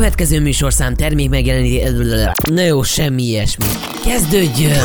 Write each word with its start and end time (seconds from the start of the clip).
következő 0.00 0.40
műsorszám 0.40 0.94
termék 0.94 1.28
megjeleníti... 1.28 1.82
Na 2.52 2.60
jó, 2.60 2.82
semmi 2.82 3.22
ilyesmi. 3.22 3.64
Kezdődjön! 4.04 4.78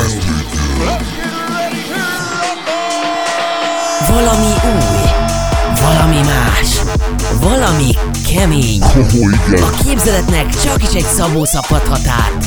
Valami 4.10 4.46
új, 4.46 5.10
valami 5.82 6.16
más, 6.16 6.82
valami 7.40 7.92
kemény. 8.34 8.82
A 9.52 9.84
képzeletnek 9.84 10.50
csak 10.50 10.84
is 10.84 10.94
egy 10.94 11.06
Szabó 11.14 11.46
szabhathat 11.46 12.08
át. 12.08 12.46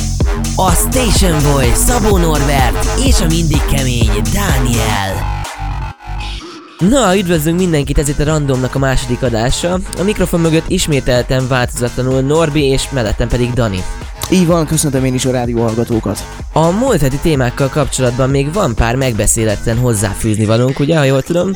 A 0.55 0.71
Station 0.71 1.51
Boy 1.51 1.71
Szabó 1.73 2.17
Norbert 2.17 2.99
és 3.05 3.19
a 3.19 3.25
mindig 3.25 3.61
kemény 3.71 4.21
Dániel. 4.33 5.28
Na, 6.87 7.17
üdvözlünk 7.17 7.59
mindenkit, 7.59 7.97
ez 7.97 8.09
itt 8.09 8.19
a 8.19 8.23
Randomnak 8.23 8.75
a 8.75 8.79
második 8.79 9.21
adása. 9.21 9.79
A 9.97 10.03
mikrofon 10.03 10.39
mögött 10.39 10.69
ismételten 10.69 11.47
változatlanul 11.47 12.21
Norbi 12.21 12.63
és 12.63 12.89
mellettem 12.89 13.27
pedig 13.27 13.53
Dani. 13.53 13.83
Így 14.31 14.45
van, 14.47 14.65
köszöntöm 14.65 15.05
én 15.05 15.13
is 15.13 15.25
a 15.25 15.31
rádió 15.31 15.61
hallgatókat. 15.61 16.23
A 16.53 16.69
múlt 16.69 17.01
heti 17.01 17.17
témákkal 17.17 17.69
kapcsolatban 17.69 18.29
még 18.29 18.53
van 18.53 18.75
pár 18.75 18.95
megbeszéletten 18.95 19.77
hozzáfűzni 19.77 20.45
valónk, 20.45 20.79
ugye, 20.79 20.97
ha 20.97 21.03
jól 21.03 21.21
tudom? 21.21 21.51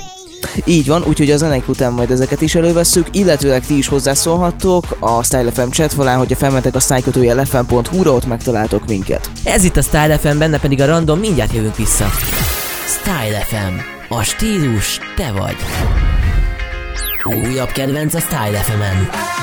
Így 0.65 0.87
van, 0.87 1.03
úgyhogy 1.07 1.31
a 1.31 1.37
zenék 1.37 1.67
után 1.67 1.93
majd 1.93 2.11
ezeket 2.11 2.41
is 2.41 2.55
elővesszük, 2.55 3.07
illetőleg 3.11 3.65
ti 3.65 3.77
is 3.77 3.87
hozzászólhattok 3.87 4.97
a 4.99 5.23
Style 5.23 5.51
FM 5.51 5.69
chat 5.69 5.93
falán, 5.93 6.17
hogyha 6.17 6.35
felmentek 6.35 6.75
a 6.75 6.79
szájkötője 6.79 7.45
fm.hu-ra, 7.45 8.11
ott 8.11 8.25
megtaláltok 8.25 8.87
minket. 8.87 9.29
Ez 9.43 9.63
itt 9.63 9.77
a 9.77 9.81
Style 9.81 10.17
FM, 10.17 10.37
benne 10.37 10.59
pedig 10.59 10.81
a 10.81 10.85
Random, 10.85 11.19
mindjárt 11.19 11.53
jövünk 11.53 11.75
vissza. 11.75 12.09
Style 12.85 13.39
FM. 13.39 14.02
A 14.17 14.23
stílus 14.23 14.99
te 15.15 15.31
vagy. 15.31 15.55
Újabb 17.23 17.71
kedvenc 17.71 18.13
a 18.13 18.19
Style 18.19 18.57
FM-en. 18.57 18.97
Your 18.97 19.42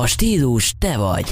A 0.00 0.06
stílus 0.06 0.74
te 0.78 0.96
vagy. 0.96 1.24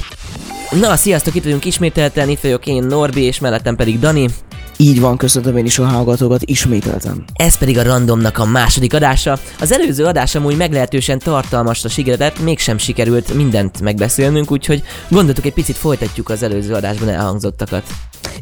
Na, 0.80 0.96
sziasztok, 0.96 1.34
itt 1.34 1.44
vagyunk 1.44 1.64
ismételten, 1.64 2.28
itt 2.28 2.40
vagyok 2.40 2.66
én, 2.66 2.82
Norbi, 2.82 3.22
és 3.22 3.38
mellettem 3.38 3.76
pedig 3.76 3.98
Dani. 3.98 4.28
Így 4.76 5.00
van, 5.00 5.16
köszöntöm 5.16 5.56
én 5.56 5.64
is 5.64 5.78
a 5.78 5.86
hallgatókat 5.86 6.42
ismételten. 6.44 7.24
Ez 7.32 7.58
pedig 7.58 7.78
a 7.78 7.82
Randomnak 7.82 8.38
a 8.38 8.44
második 8.44 8.94
adása. 8.94 9.38
Az 9.60 9.72
előző 9.72 10.04
adás 10.04 10.34
amúgy 10.34 10.56
meglehetősen 10.56 11.18
tartalmasra 11.18 11.88
sikeredett, 11.88 12.40
mégsem 12.40 12.78
sikerült 12.78 13.34
mindent 13.34 13.80
megbeszélnünk, 13.80 14.50
úgyhogy 14.50 14.82
gondoltuk 15.08 15.44
egy 15.44 15.52
picit 15.52 15.76
folytatjuk 15.76 16.28
az 16.28 16.42
előző 16.42 16.74
adásban 16.74 17.08
elhangzottakat. 17.08 17.82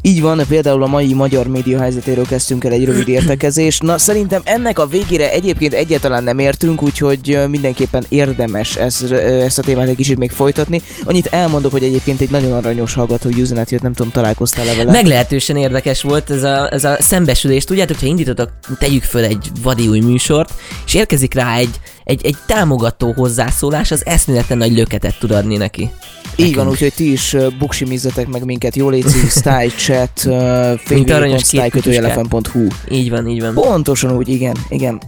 Így 0.07 0.21
van, 0.21 0.43
például 0.49 0.83
a 0.83 0.87
mai 0.87 1.15
magyar 1.15 1.47
média 1.47 1.81
helyzetéről 1.81 2.27
kezdtünk 2.27 2.65
el 2.65 2.73
egy 2.73 2.85
rövid 2.85 3.09
értekezést. 3.09 3.83
Na, 3.83 3.99
szerintem 3.99 4.41
ennek 4.45 4.79
a 4.79 4.87
végére 4.87 5.31
egyébként 5.31 5.75
egyáltalán 5.75 6.25
nem 6.25 6.39
értünk, 6.39 6.83
úgyhogy 6.83 7.39
mindenképpen 7.49 8.05
érdemes 8.09 8.77
ezt, 8.77 9.13
ezt 9.13 9.59
a 9.59 9.63
témát 9.63 9.89
egy 9.89 9.97
kicsit 9.97 10.19
még 10.19 10.31
folytatni. 10.31 10.83
Annyit 11.05 11.27
elmondok, 11.27 11.73
hogy 11.73 11.83
egyébként 11.83 12.21
egy 12.21 12.31
nagyon 12.31 12.53
aranyos 12.53 12.95
hallgatói 12.95 13.41
üzenet 13.41 13.71
jött, 13.71 13.83
nem 13.83 13.93
tudom, 13.93 14.13
találkoztál-e 14.13 14.75
vele? 14.75 14.93
Meglehetősen 14.93 15.57
érdekes 15.57 16.03
volt 16.03 16.31
ez 16.31 16.43
a, 16.43 16.73
ez 16.73 16.85
a 16.85 16.97
szembesülés. 17.01 17.65
Tudjátok, 17.65 17.99
ha 17.99 18.07
indítottak, 18.07 18.51
tegyük 18.79 19.03
föl 19.03 19.25
egy 19.25 19.51
vadi 19.63 19.89
új 19.89 20.01
műsort, 20.01 20.53
és 20.87 20.95
érkezik 20.95 21.35
rá 21.35 21.57
egy, 21.57 21.81
egy, 22.07 22.25
egy 22.25 22.37
támogató 22.47 23.13
hozzászólás, 23.13 23.91
az 23.91 24.07
eszméleten 24.07 24.59
nagy 24.59 24.77
löketet 24.77 25.19
tud 25.19 25.31
adni 25.31 25.57
neki. 25.57 25.91
Így 26.37 26.55
van, 26.55 26.69
úgyhogy 26.69 26.93
ti 26.95 27.13
is 27.13 27.33
uh, 27.33 27.47
buksimizzetek 27.59 28.27
meg 28.27 28.45
minket, 28.45 28.77
jól 28.77 28.93
létszik, 28.93 29.31
style 29.41 29.67
chat, 29.67 30.11
uh, 30.25 30.79
facebook.stylekötőjelefem.hu 30.79 32.67
Így 32.91 33.11
van, 33.11 33.29
így 33.29 33.41
van. 33.41 33.55
Pontosan 33.55 34.17
úgy, 34.17 34.29
igen, 34.29 34.57
igen. 34.69 35.03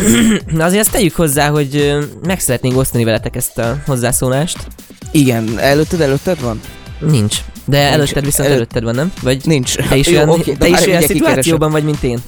Na 0.56 0.64
azért 0.64 0.80
azt 0.80 0.92
tegyük 0.92 1.14
hozzá, 1.14 1.48
hogy 1.48 1.76
ö, 1.76 2.02
meg 2.22 2.40
szeretnénk 2.40 2.76
osztani 2.76 3.04
veletek 3.04 3.36
ezt 3.36 3.58
a 3.58 3.82
hozzászólást. 3.86 4.66
Igen, 5.10 5.58
előtted, 5.58 6.00
előtted 6.00 6.40
van? 6.40 6.60
Nincs. 7.00 7.36
De 7.64 7.78
előtted 7.78 8.24
viszont 8.24 8.48
Elő- 8.48 8.56
előtted 8.56 8.82
van, 8.82 8.94
nem? 8.94 9.12
Vagy 9.22 9.40
Nincs. 9.44 9.76
te 9.76 9.96
is 9.96 10.06
Jó, 10.06 10.16
olyan, 10.16 10.28
oké, 10.28 10.52
te 10.52 10.68
is 10.68 10.86
olyan 10.86 11.02
szituációban 11.02 11.70
vagy, 11.70 11.84
mint 11.84 12.02
én? 12.02 12.18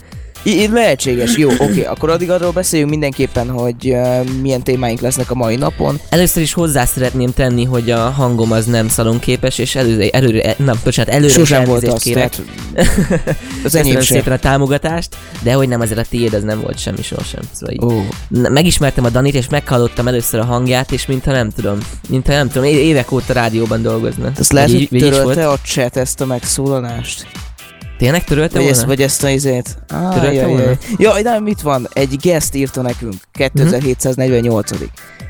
I- 0.44 0.60
Így 0.60 0.70
lehetséges, 0.70 1.36
jó, 1.36 1.50
oké, 1.58 1.82
akkor 1.84 2.10
addig 2.10 2.30
arról 2.30 2.50
beszéljünk 2.50 2.90
mindenképpen, 2.90 3.50
hogy 3.50 3.90
uh, 3.90 4.24
milyen 4.42 4.62
témáink 4.62 5.00
lesznek 5.00 5.30
a 5.30 5.34
mai 5.34 5.56
napon. 5.56 6.00
Először 6.08 6.42
is 6.42 6.52
hozzá 6.52 6.84
szeretném 6.84 7.32
tenni, 7.32 7.64
hogy 7.64 7.90
a 7.90 7.98
hangom 7.98 8.52
az 8.52 8.66
nem 8.66 8.88
szalonképes, 8.88 9.58
és 9.58 9.74
előre, 9.74 10.08
előre 10.10 10.54
nem, 10.58 10.80
bocsánat, 10.84 11.12
előre 11.14 11.32
Sosem 11.32 11.64
volt 11.64 11.86
az, 11.88 12.02
kérek. 12.02 12.32
tehát 12.34 12.42
az 13.64 13.74
enyém 13.74 13.92
sem. 13.92 14.16
szépen 14.16 14.32
a 14.32 14.36
támogatást, 14.38 15.16
de 15.42 15.52
hogy 15.52 15.68
nem 15.68 15.80
azért 15.80 15.98
a 16.00 16.04
tiéd, 16.10 16.34
az 16.34 16.42
nem 16.42 16.60
volt 16.60 16.78
semmi 16.78 17.02
sohasem. 17.02 17.40
Szóval 17.52 17.74
így. 17.74 18.04
Na, 18.28 18.48
Megismertem 18.48 19.04
a 19.04 19.08
Danit, 19.10 19.34
és 19.34 19.48
meghallottam 19.48 20.08
először 20.08 20.40
a 20.40 20.44
hangját, 20.44 20.92
és 20.92 21.06
mintha 21.06 21.32
nem 21.32 21.50
tudom, 21.50 21.78
mintha 22.08 22.32
nem 22.32 22.48
tudom, 22.48 22.64
évek 22.68 23.12
óta 23.12 23.32
rádióban 23.32 23.82
dolgozna. 23.82 24.32
ezt 24.38 24.52
lehet, 24.52 24.70
hogy 24.70 24.80
így- 24.80 24.90
volt. 24.90 25.02
törölte 25.12 25.48
a 25.48 25.58
chat 25.64 25.96
ezt 25.96 26.20
a 26.20 26.26
megszólalást? 26.26 27.26
Tényleg 27.98 28.24
törölte 28.24 28.52
Vagy 28.54 28.62
volna? 28.62 28.76
ezt, 28.78 28.86
vagy 28.86 29.02
ezt 29.02 29.22
a 29.24 29.28
izét? 29.28 29.78
Ah, 29.88 30.14
Törölte 30.14 30.34
jaj, 30.34 30.46
volna? 30.46 30.62
jaj. 30.62 30.76
Jaj, 30.98 31.22
de 31.22 31.40
mit 31.40 31.60
van? 31.60 31.88
Egy 31.92 32.16
guest 32.22 32.54
írta 32.54 32.82
nekünk, 32.82 33.14
2748 33.32 34.70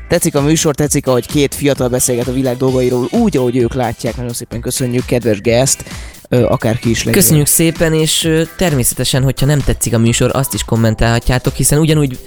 Tetszik 0.07 0.35
a 0.35 0.41
műsor, 0.41 0.75
tetszik, 0.75 1.07
ahogy 1.07 1.27
két 1.27 1.55
fiatal 1.55 1.87
beszélget 1.87 2.27
a 2.27 2.33
világ 2.33 2.57
dolgairól, 2.57 3.07
úgy, 3.11 3.37
ahogy 3.37 3.57
ők 3.57 3.73
látják. 3.73 4.15
Nagyon 4.15 4.33
szépen 4.33 4.61
köszönjük, 4.61 5.05
kedves 5.05 5.41
guest, 5.41 5.83
akárki 6.29 6.89
is 6.89 7.03
legyen. 7.03 7.21
Köszönjük 7.21 7.47
szépen, 7.47 7.93
és 7.93 8.29
természetesen, 8.57 9.23
hogyha 9.23 9.45
nem 9.45 9.59
tetszik 9.59 9.93
a 9.93 9.97
műsor, 9.97 10.31
azt 10.33 10.53
is 10.53 10.63
kommentálhatjátok, 10.63 11.53
hiszen 11.53 11.79
ugyanúgy 11.79 12.19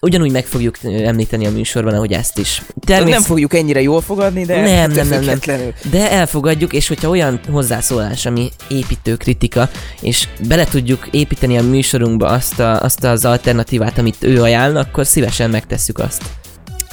ugyanúgy 0.00 0.32
meg 0.32 0.46
fogjuk 0.46 0.76
említeni 0.82 1.46
a 1.46 1.50
műsorban, 1.50 1.94
ahogy 1.94 2.12
ezt 2.12 2.38
is. 2.38 2.62
Természet... 2.86 3.18
Nem 3.18 3.22
fogjuk 3.22 3.54
ennyire 3.54 3.82
jól 3.82 4.00
fogadni, 4.00 4.44
de 4.44 4.60
nem, 4.60 4.90
nem, 4.90 5.08
nem, 5.08 5.24
nem. 5.44 5.60
De 5.90 6.10
elfogadjuk, 6.10 6.72
és 6.72 6.88
hogyha 6.88 7.08
olyan 7.08 7.40
hozzászólás, 7.50 8.26
ami 8.26 8.50
építő 8.68 9.16
kritika, 9.16 9.70
és 10.00 10.28
bele 10.48 10.64
tudjuk 10.64 11.08
építeni 11.10 11.58
a 11.58 11.62
műsorunkba 11.62 12.26
azt, 12.26 12.60
a, 12.60 12.82
azt 12.82 13.04
az 13.04 13.24
alternatívát, 13.24 13.98
amit 13.98 14.16
ő 14.20 14.42
ajánl, 14.42 14.76
akkor 14.76 15.06
szívesen 15.06 15.50
megtesszük 15.50 15.98
azt. 15.98 16.22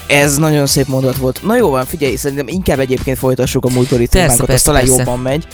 Ez 0.07 0.37
nagyon 0.37 0.65
szép 0.65 0.87
mondat 0.87 1.15
volt. 1.15 1.39
Na 1.43 1.57
jó 1.57 1.69
van, 1.69 1.85
figyelj, 1.85 2.15
szerintem 2.15 2.47
inkább 2.47 2.79
egyébként 2.79 3.17
folytassuk 3.17 3.65
a 3.65 3.69
múltkori 3.69 4.07
témánkat, 4.07 4.49
az 4.49 4.61
talán 4.61 4.81
persze. 4.81 4.97
jobban 4.97 5.19
megy. 5.19 5.47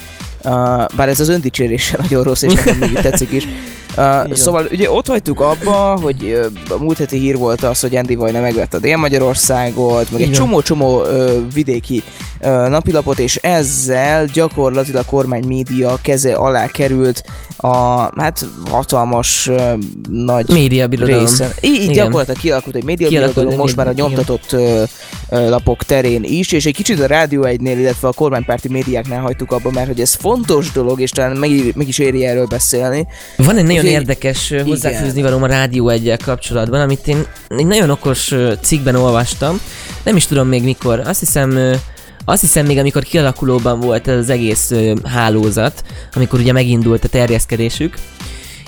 Uh, 0.44 0.52
bár 0.96 1.10
ez 1.10 1.20
az 1.20 1.30
öndicséréssel 1.30 2.00
nagyon 2.02 2.24
rossz, 2.24 2.42
és 2.42 2.54
nekem 2.54 2.78
még 2.78 2.94
tetszik 2.94 3.32
is. 3.32 3.48
Uh, 3.98 4.34
szóval 4.34 4.68
ugye 4.72 4.92
ott 4.92 5.08
hagytuk 5.08 5.40
abba, 5.40 6.00
hogy 6.02 6.24
uh, 6.24 6.76
a 6.78 6.84
múlt 6.84 6.98
heti 6.98 7.18
hír 7.18 7.38
volt 7.38 7.64
az, 7.64 7.80
hogy 7.80 7.96
Andy 7.96 8.16
Vajna 8.16 8.40
megvette 8.42 8.78
a 8.78 8.80
Dél-Magyarországot, 8.80 10.12
meg 10.12 10.22
egy 10.22 10.32
csomó-csomó 10.32 11.02
uh, 11.02 11.32
vidéki 11.54 12.04
uh, 12.42 12.68
napilapot, 12.68 13.20
és 13.20 13.36
ezzel 13.36 14.26
gyakorlatilag 14.26 15.04
a 15.08 15.10
kormány 15.10 15.46
média 15.46 15.98
keze 16.02 16.34
alá 16.34 16.68
került 16.68 17.24
a 17.58 17.78
hát 18.22 18.46
hatalmas 18.70 19.48
uh, 19.48 19.74
nagy 20.10 20.50
média 20.50 20.88
részen. 20.88 21.50
Így, 21.62 21.82
így 21.82 21.92
gyakorlatilag 21.92 22.40
kialakult 22.40 22.76
egy 22.76 22.84
média 22.84 23.10
birodalom, 23.10 23.56
most 23.56 23.76
már 23.76 23.88
a 23.88 23.94
nyomtatott 23.94 24.52
uh, 24.52 24.82
lapok 25.30 25.84
terén 25.84 26.24
is, 26.24 26.52
és 26.52 26.66
egy 26.66 26.76
kicsit 26.76 27.00
a 27.00 27.06
Rádió 27.06 27.44
egynél, 27.44 27.80
illetve 27.80 28.08
a 28.08 28.14
kormánypárti 28.14 28.68
médiáknál 28.68 29.22
hagytuk 29.22 29.52
abba, 29.52 29.72
mert 29.72 29.88
hogy 29.88 30.02
ez 30.02 30.14
fontos 30.14 30.72
dolog, 30.72 31.02
és 31.02 31.10
talán 31.10 31.38
meg, 31.38 31.50
meg 31.76 31.88
is 31.88 32.00
éri 32.00 32.26
erről 32.26 32.46
beszélni. 32.46 33.08
Van 33.38 33.58
egy 33.58 33.66
nagyon 33.66 33.81
nagyon 33.84 34.00
érdekes 34.00 34.54
hozzáfűzni 34.66 35.22
való 35.22 35.44
a 35.44 35.46
Rádió 35.46 35.90
egyel 35.90 36.18
kapcsolatban, 36.18 36.82
amit 36.82 37.08
én 37.08 37.26
egy 37.48 37.66
nagyon 37.66 37.90
okos 37.90 38.36
cikkben 38.62 38.96
olvastam, 38.96 39.60
nem 40.04 40.16
is 40.16 40.26
tudom 40.26 40.48
még 40.48 40.64
mikor, 40.64 41.00
azt 41.00 41.20
hiszem 41.20 41.80
azt 42.26 42.42
hiszem 42.42 42.66
még 42.66 42.78
amikor 42.78 43.04
kialakulóban 43.04 43.80
volt 43.80 44.08
ez 44.08 44.18
az 44.18 44.30
egész 44.30 44.74
hálózat, 45.04 45.84
amikor 46.14 46.40
ugye 46.40 46.52
megindult 46.52 47.04
a 47.04 47.08
terjeszkedésük. 47.08 47.96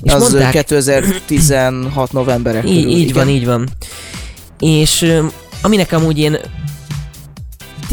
És 0.02 0.12
az 0.12 0.22
mondták, 0.22 0.52
2016 0.52 2.12
novemberek 2.12 2.70
így, 2.70 2.90
így 2.90 3.14
van, 3.14 3.30
így 3.30 3.46
van. 3.46 3.70
És 4.60 5.22
aminek 5.62 5.92
amúgy 5.92 6.20
én 6.20 6.38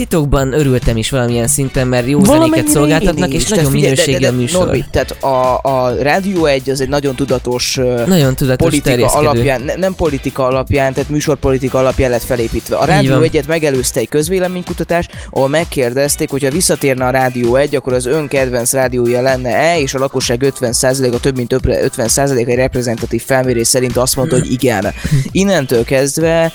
titokban 0.00 0.52
örültem 0.52 0.96
is 0.96 1.10
valamilyen 1.10 1.46
szinten, 1.46 1.86
mert 1.86 2.06
jó 2.06 2.24
zenéket 2.24 2.68
szolgáltatnak, 2.68 3.32
és 3.32 3.48
nagyon 3.48 3.72
minőségi 3.72 4.24
a 4.24 4.32
műsor. 4.32 4.64
Norbi, 4.64 4.84
tehát 4.90 5.10
a, 5.10 5.60
a 5.62 5.94
Rádió 6.02 6.44
1 6.44 6.70
az 6.70 6.80
egy 6.80 6.88
nagyon 6.88 7.14
tudatos, 7.14 7.80
nagyon 8.06 8.34
tudatos 8.34 8.68
politika 8.68 9.06
alapján, 9.06 9.62
ne, 9.62 9.74
nem 9.74 9.94
politika 9.94 10.46
alapján, 10.46 10.92
tehát 10.92 11.08
műsorpolitika 11.08 11.78
alapján 11.78 12.10
lett 12.10 12.22
felépítve. 12.22 12.76
A 12.76 12.84
Rádió 12.84 13.18
1-et 13.20 13.46
megelőzte 13.46 14.00
egy 14.00 14.08
közvéleménykutatás, 14.08 15.08
ahol 15.30 15.48
megkérdezték, 15.48 16.30
hogyha 16.30 16.50
visszatérne 16.50 17.06
a 17.06 17.10
Rádió 17.10 17.56
1, 17.56 17.74
akkor 17.74 17.92
az 17.92 18.06
ön 18.06 18.28
kedvenc 18.28 18.72
rádiója 18.72 19.20
lenne-e, 19.20 19.80
és 19.80 19.94
a 19.94 19.98
lakosság 19.98 20.52
50%-a, 20.60 21.20
több 21.20 21.36
mint 21.36 21.56
50% 21.62 22.36
egy 22.36 22.54
reprezentatív 22.54 23.22
felmérés 23.24 23.66
szerint 23.66 23.96
azt 23.96 24.16
mondta, 24.16 24.38
hogy 24.38 24.52
igen. 24.52 24.92
Innentől 25.30 25.84
kezdve 25.84 26.52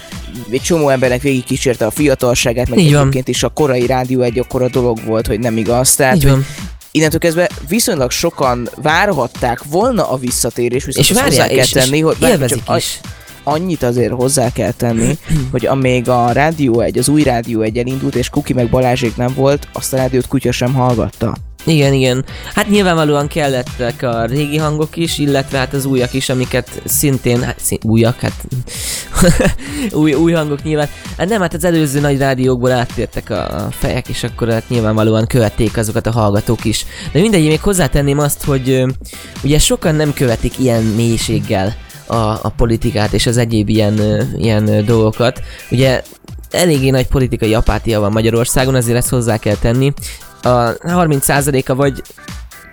egy 0.50 0.62
csomó 0.62 0.90
embernek 0.90 1.22
végig 1.22 1.44
kísérte 1.44 1.86
a 1.86 1.92
fiatalságát, 1.92 2.70
meg 2.70 2.80
egyébként 2.80 3.28
is 3.28 3.35
a 3.44 3.50
korai 3.50 3.86
rádió 3.86 4.22
egy 4.22 4.40
akkora 4.40 4.68
dolog 4.70 5.04
volt, 5.06 5.28
hogy 5.28 5.40
nem 5.40 5.58
igaz. 5.58 5.96
Tehát, 5.96 6.16
Így 6.16 6.28
van. 6.30 6.46
innentől 6.92 7.20
kezdve 7.20 7.50
viszonylag 7.68 8.12
sokan 8.12 8.70
várhatták 8.82 9.64
volna 9.64 10.10
a 10.10 10.18
visszatérés, 10.18 10.86
viszont 10.86 11.06
és 11.10 11.16
várják, 11.16 11.50
hozzá 11.50 11.56
kell 11.56 11.84
tenni, 11.84 12.00
hogy 12.00 12.16
élvezik 12.22 12.64
is. 12.78 13.00
Annyit 13.44 13.84
azért 13.84 14.12
hozzá 14.12 14.52
kell 14.52 14.72
tenni, 14.72 15.18
hogy 15.52 15.66
amíg 15.66 16.10
a 16.10 16.32
Rádió 16.32 16.80
egy, 16.80 16.98
az 16.98 17.08
új 17.08 17.24
Rádió 17.24 17.62
egy 17.62 17.78
elindult, 17.78 18.16
és 18.16 18.30
Kuki 18.30 18.54
meg 18.54 18.70
Balázsék 18.70 19.16
nem 19.16 19.34
volt, 19.36 19.68
azt 19.74 19.94
a 19.94 19.98
rádiót 19.98 20.28
kutya 20.28 20.52
sem 20.52 20.74
hallgatta. 20.74 21.36
Igen, 21.66 21.94
igen. 21.94 22.26
Hát 22.54 22.70
nyilvánvalóan 22.70 23.28
kellettek 23.28 24.02
a 24.02 24.26
régi 24.26 24.58
hangok 24.58 24.98
is, 24.98 25.18
illetve 25.18 25.58
hát 25.58 25.74
az 25.74 25.86
újak 25.86 26.14
is, 26.14 26.30
amiket 26.30 26.82
szintén, 26.86 27.44
hát 27.44 27.60
szín, 27.60 27.80
újak, 27.82 28.20
hát 28.20 28.46
új, 29.92 30.14
új 30.14 30.32
hangok 30.32 30.64
nyilván. 30.64 30.88
Hát 31.18 31.30
nem, 31.30 31.42
hát 31.42 31.54
az 31.54 31.64
előző 31.64 32.00
nagy 32.00 32.18
rádiókból 32.18 32.72
áttértek 32.72 33.30
a 33.30 33.68
fejek, 33.72 34.08
és 34.08 34.24
akkor 34.24 34.50
hát 34.50 34.70
nyilvánvalóan 34.70 35.28
követték 35.28 35.78
azokat 35.78 36.08
a 36.08 36.12
hallgatók 36.12 36.66
is. 36.66 36.86
De 37.12 37.20
mindegy, 37.20 37.48
még 37.48 37.62
hozzátenném 37.62 38.20
azt, 38.20 38.44
hogy 38.44 38.84
ugye 39.44 39.60
sokan 39.60 39.96
nem 39.96 40.14
követik 40.14 40.60
ilyen 40.60 40.84
mélységgel 40.84 41.76
a, 42.06 42.16
a 42.16 42.54
politikát 42.58 43.14
és 43.14 43.26
az 43.26 43.38
egyéb 43.38 43.70
ilyen, 43.70 44.00
ilyen 44.38 44.86
dolgokat. 44.86 45.42
Ugye 45.72 46.02
eléggé 46.56 46.90
nagy 46.90 47.08
politikai 47.08 47.54
apátia 47.54 48.00
van 48.00 48.12
Magyarországon, 48.12 48.76
azért 48.76 48.98
ezt 48.98 49.10
hozzá 49.10 49.38
kell 49.38 49.56
tenni 49.56 49.94
a 50.42 50.74
30%-a 50.78 51.76
vagy 51.76 52.02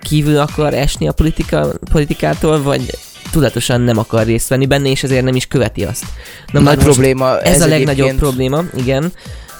kívül 0.01 0.37
akar 0.37 0.73
esni 0.73 1.07
a 1.07 1.11
politika, 1.11 1.67
politikától, 1.91 2.61
vagy 2.61 2.97
tudatosan 3.31 3.81
nem 3.81 3.97
akar 3.97 4.25
részt 4.25 4.47
venni 4.47 4.65
benne, 4.65 4.89
és 4.89 5.03
ezért 5.03 5.23
nem 5.23 5.35
is 5.35 5.47
követi 5.47 5.83
azt. 5.83 6.03
Na, 6.51 6.59
Nagy 6.59 6.77
probléma. 6.77 7.39
Ez, 7.39 7.55
ez 7.55 7.61
a 7.61 7.67
legnagyobb 7.67 8.07
egyébként... 8.07 8.19
probléma, 8.19 8.63
igen 8.75 9.11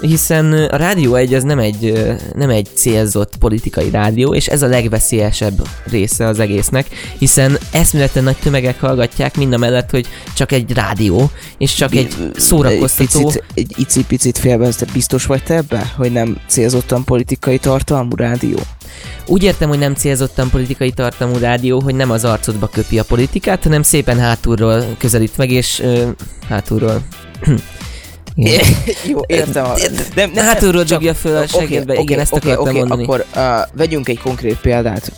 hiszen 0.06 0.54
a 0.54 0.76
Rádió 0.76 1.16
egy 1.16 1.34
az 1.34 1.44
nem 1.44 1.60
egy, 1.60 2.14
nem 2.36 2.50
egy 2.50 2.68
célzott 2.74 3.38
politikai 3.38 3.90
rádió, 3.90 4.34
és 4.34 4.48
ez 4.48 4.62
a 4.62 4.68
legveszélyesebb 4.68 5.68
része 5.90 6.28
az 6.28 6.40
egésznek, 6.40 6.88
hiszen 7.18 7.58
eszméleten 7.72 8.24
nagy 8.24 8.38
tömegek 8.38 8.80
hallgatják 8.80 9.38
mind 9.38 9.54
a 9.54 9.58
mellett, 9.58 9.90
hogy 9.90 10.08
csak 10.36 10.52
egy 10.52 10.72
rádió, 10.72 11.30
és 11.58 11.74
csak 11.74 11.96
egy 11.96 12.16
szórakoztató... 12.36 13.20
Egy 13.20 13.26
picit, 13.26 13.44
egy 13.54 13.74
icipicit 13.78 14.38
félbe, 14.38 14.70
biztos 14.94 15.26
vagy 15.26 15.44
te 15.44 15.56
ebbe, 15.56 15.94
hogy 15.96 16.12
nem 16.12 16.38
célzottan 16.48 17.04
politikai 17.04 17.58
tartalmú 17.58 18.16
rádió? 18.16 18.60
Úgy 19.28 19.44
értem, 19.44 19.70
hogy 19.70 19.80
nem 19.80 19.94
célzottan 19.94 20.50
politikai 20.50 20.92
tartalmú 20.92 21.38
rádió, 21.38 21.82
hogy 21.82 21.96
nem 21.96 22.12
az 22.12 22.26
arcodba 22.26 22.68
köpi 22.68 23.00
a 23.00 23.04
politikát, 23.04 23.64
hanem 23.64 23.84
szépen 23.84 24.20
hátulról 24.20 24.86
közelít 24.98 25.38
meg, 25.38 25.52
és 25.52 25.80
ö, 25.80 26.10
hátulról 26.50 27.02
Jó, 29.12 29.20
értem. 29.28 29.66
A... 29.66 29.74
De, 30.16 30.28
de 30.28 30.44
hátulról 30.44 30.84
dugja 30.84 31.14
föl 31.14 31.38
a 31.38 31.48
segédbe, 31.48 31.92
okay, 31.92 32.04
igen, 32.04 32.20
ezt 32.20 32.34
okay, 32.34 32.52
akartam 32.52 32.76
okay, 32.76 32.80
mondani. 32.80 33.04
Akkor 33.04 33.26
uh, 33.36 33.78
vegyünk 33.78 34.10
egy 34.10 34.20
konkrét 34.20 34.58
példát. 34.58 35.12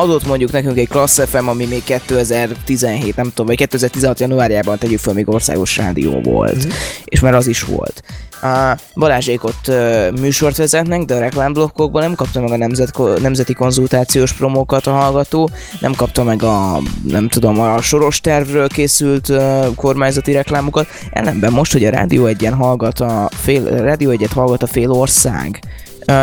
Adott 0.00 0.26
mondjuk 0.26 0.52
nekünk 0.52 0.78
egy 0.78 0.88
Class 0.88 1.20
FM, 1.26 1.48
ami 1.48 1.64
még 1.64 1.84
2017, 1.84 3.16
nem 3.16 3.28
tudom, 3.28 3.46
vagy 3.46 3.56
2016 3.56 4.20
januárjában 4.20 4.78
tegyük 4.78 4.98
föl, 4.98 5.14
még 5.14 5.28
országos 5.28 5.76
rádió 5.76 6.20
volt. 6.20 6.56
Mm-hmm. 6.56 6.70
És 7.04 7.20
már 7.20 7.34
az 7.34 7.46
is 7.46 7.62
volt. 7.62 8.02
A 8.42 8.76
Balázsék 8.94 9.44
ott 9.44 9.70
műsort 10.20 10.56
vezetnek, 10.56 11.04
de 11.04 11.14
a 11.14 11.18
reklámblokkokban 11.18 12.02
nem 12.02 12.14
kapta 12.14 12.40
meg 12.40 12.50
a 12.50 12.56
nemzet, 12.56 12.98
nemzeti 13.20 13.52
konzultációs 13.52 14.32
promókat 14.32 14.86
a 14.86 14.92
hallgató, 14.92 15.50
nem 15.80 15.94
kapta 15.94 16.24
meg 16.24 16.42
a, 16.42 16.80
nem 17.08 17.28
tudom, 17.28 17.60
a 17.60 17.80
soros 17.80 18.20
tervről 18.20 18.68
készült 18.68 19.32
kormányzati 19.76 20.32
reklámokat. 20.32 20.86
Ellenben 21.10 21.52
most, 21.52 21.72
hogy 21.72 21.84
a 21.84 21.90
Rádió 21.90 22.26
egyen 22.26 22.54
hallgat 22.54 23.00
a 23.00 23.28
fél, 23.32 23.66
a 23.66 23.82
Rádió 23.82 24.10
egyet 24.10 24.32
hallgat 24.32 24.62
a 24.62 24.66
fél 24.66 24.90
ország, 24.90 25.60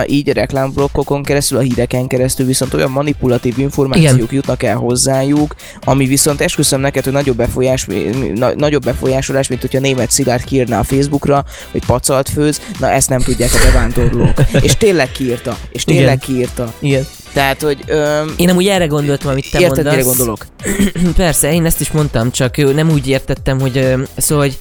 így 0.07 0.29
reklámblokkokon 0.29 1.23
keresztül, 1.23 1.57
a 1.57 1.61
híreken 1.61 2.07
keresztül 2.07 2.45
viszont 2.45 2.73
olyan 2.73 2.91
manipulatív 2.91 3.59
információk 3.59 4.13
Igen. 4.13 4.27
jutnak 4.29 4.63
el 4.63 4.75
hozzájuk, 4.75 5.55
ami 5.83 6.05
viszont 6.05 6.41
esküszöm 6.41 6.79
neked, 6.79 7.03
hogy 7.03 7.13
nagyobb, 7.13 7.37
befolyás, 7.37 7.87
na, 8.33 8.55
nagyobb 8.55 8.83
befolyásolás, 8.83 9.47
mint 9.47 9.61
hogyha 9.61 9.79
német 9.79 10.11
Szilárd 10.11 10.43
kiírna 10.43 10.79
a 10.79 10.83
Facebookra, 10.83 11.45
hogy 11.71 11.85
pacalt 11.85 12.29
főz, 12.29 12.61
na 12.79 12.91
ezt 12.91 13.09
nem 13.09 13.19
tudják 13.19 13.53
a 13.53 13.57
bevándorlók. 13.65 14.33
és 14.65 14.77
tényleg 14.77 15.11
kiírta, 15.11 15.57
és 15.71 15.83
tényleg 15.83 16.03
Igen. 16.03 16.19
kiírta. 16.19 16.73
Igen. 16.79 17.05
Tehát, 17.33 17.61
hogy... 17.61 17.83
Öm, 17.85 18.33
én 18.37 18.45
nem 18.45 18.55
úgy 18.55 18.67
erre 18.67 18.85
gondoltam, 18.85 19.31
amit 19.31 19.51
te 19.51 19.59
érted, 19.59 19.75
mondasz. 19.75 19.93
mire 19.93 20.07
gondolok? 20.07 20.45
Persze, 21.15 21.53
én 21.53 21.65
ezt 21.65 21.79
is 21.79 21.91
mondtam, 21.91 22.31
csak 22.31 22.73
nem 22.73 22.89
úgy 22.89 23.07
értettem, 23.07 23.59
hogy 23.59 23.95
szóval, 24.17 24.43
hogy 24.43 24.57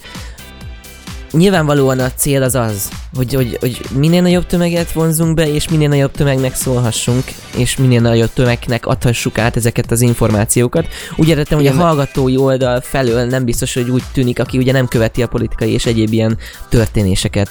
nyilvánvalóan 1.37 1.99
a 1.99 2.11
cél 2.11 2.43
az 2.43 2.55
az, 2.55 2.89
hogy, 3.15 3.33
hogy, 3.33 3.57
hogy 3.59 3.81
minél 3.95 4.21
nagyobb 4.21 4.45
tömeget 4.45 4.91
vonzunk 4.91 5.33
be, 5.33 5.53
és 5.53 5.69
minél 5.69 5.87
nagyobb 5.87 6.11
tömegnek 6.11 6.55
szólhassunk, 6.55 7.23
és 7.57 7.77
minél 7.77 8.01
nagyobb 8.01 8.33
tömegnek 8.33 8.85
adhassuk 8.85 9.37
át 9.37 9.55
ezeket 9.55 9.91
az 9.91 10.01
információkat. 10.01 10.87
Úgy 11.15 11.27
értettem, 11.27 11.57
hogy 11.57 11.67
a 11.67 11.73
hallgatói 11.73 12.37
oldal 12.37 12.81
felől 12.81 13.25
nem 13.25 13.45
biztos, 13.45 13.73
hogy 13.73 13.89
úgy 13.89 14.03
tűnik, 14.13 14.39
aki 14.39 14.57
ugye 14.57 14.71
nem 14.71 14.87
követi 14.87 15.21
a 15.21 15.27
politikai 15.27 15.71
és 15.71 15.85
egyéb 15.85 16.13
ilyen 16.13 16.37
történéseket. 16.69 17.49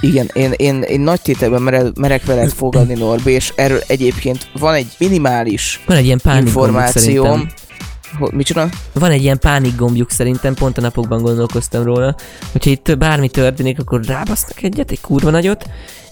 Igen, 0.00 0.30
én, 0.32 0.52
én, 0.56 0.82
én 0.82 1.00
nagy 1.00 1.20
tételben 1.20 1.62
merek, 1.62 1.96
merek 1.96 2.24
veled 2.24 2.50
fogadni, 2.50 2.94
Norbi, 2.94 3.30
és 3.30 3.52
erről 3.56 3.82
egyébként 3.86 4.46
van 4.58 4.74
egy 4.74 4.86
minimális 4.98 5.82
van 5.86 5.96
egy 5.96 6.04
ilyen 6.04 6.20
információm, 6.24 7.38
Ho, 7.38 7.44
micsoda? 8.18 8.68
Van 8.92 9.10
egy 9.10 9.22
ilyen 9.22 9.38
pánik 9.38 9.76
gombjuk 9.76 10.10
szerintem, 10.10 10.54
pont 10.54 10.78
a 10.78 10.80
napokban 10.80 11.22
gondolkoztam 11.22 11.82
róla, 11.82 12.16
hogyha 12.52 12.70
itt 12.70 12.98
bármi 12.98 13.28
történik, 13.28 13.78
akkor 13.78 14.04
rábasznak 14.04 14.62
egyet, 14.62 14.90
egy 14.90 15.00
kurva 15.00 15.30
nagyot, 15.30 15.64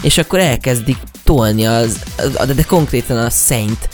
és 0.03 0.19
akkor 0.19 0.39
elkezdik 0.39 0.97
tolni 1.25 1.67
az, 1.67 2.03
az 2.37 2.55
de, 2.55 2.63
konkrétan 2.63 3.17
a 3.17 3.31
szennyt, 3.31 3.89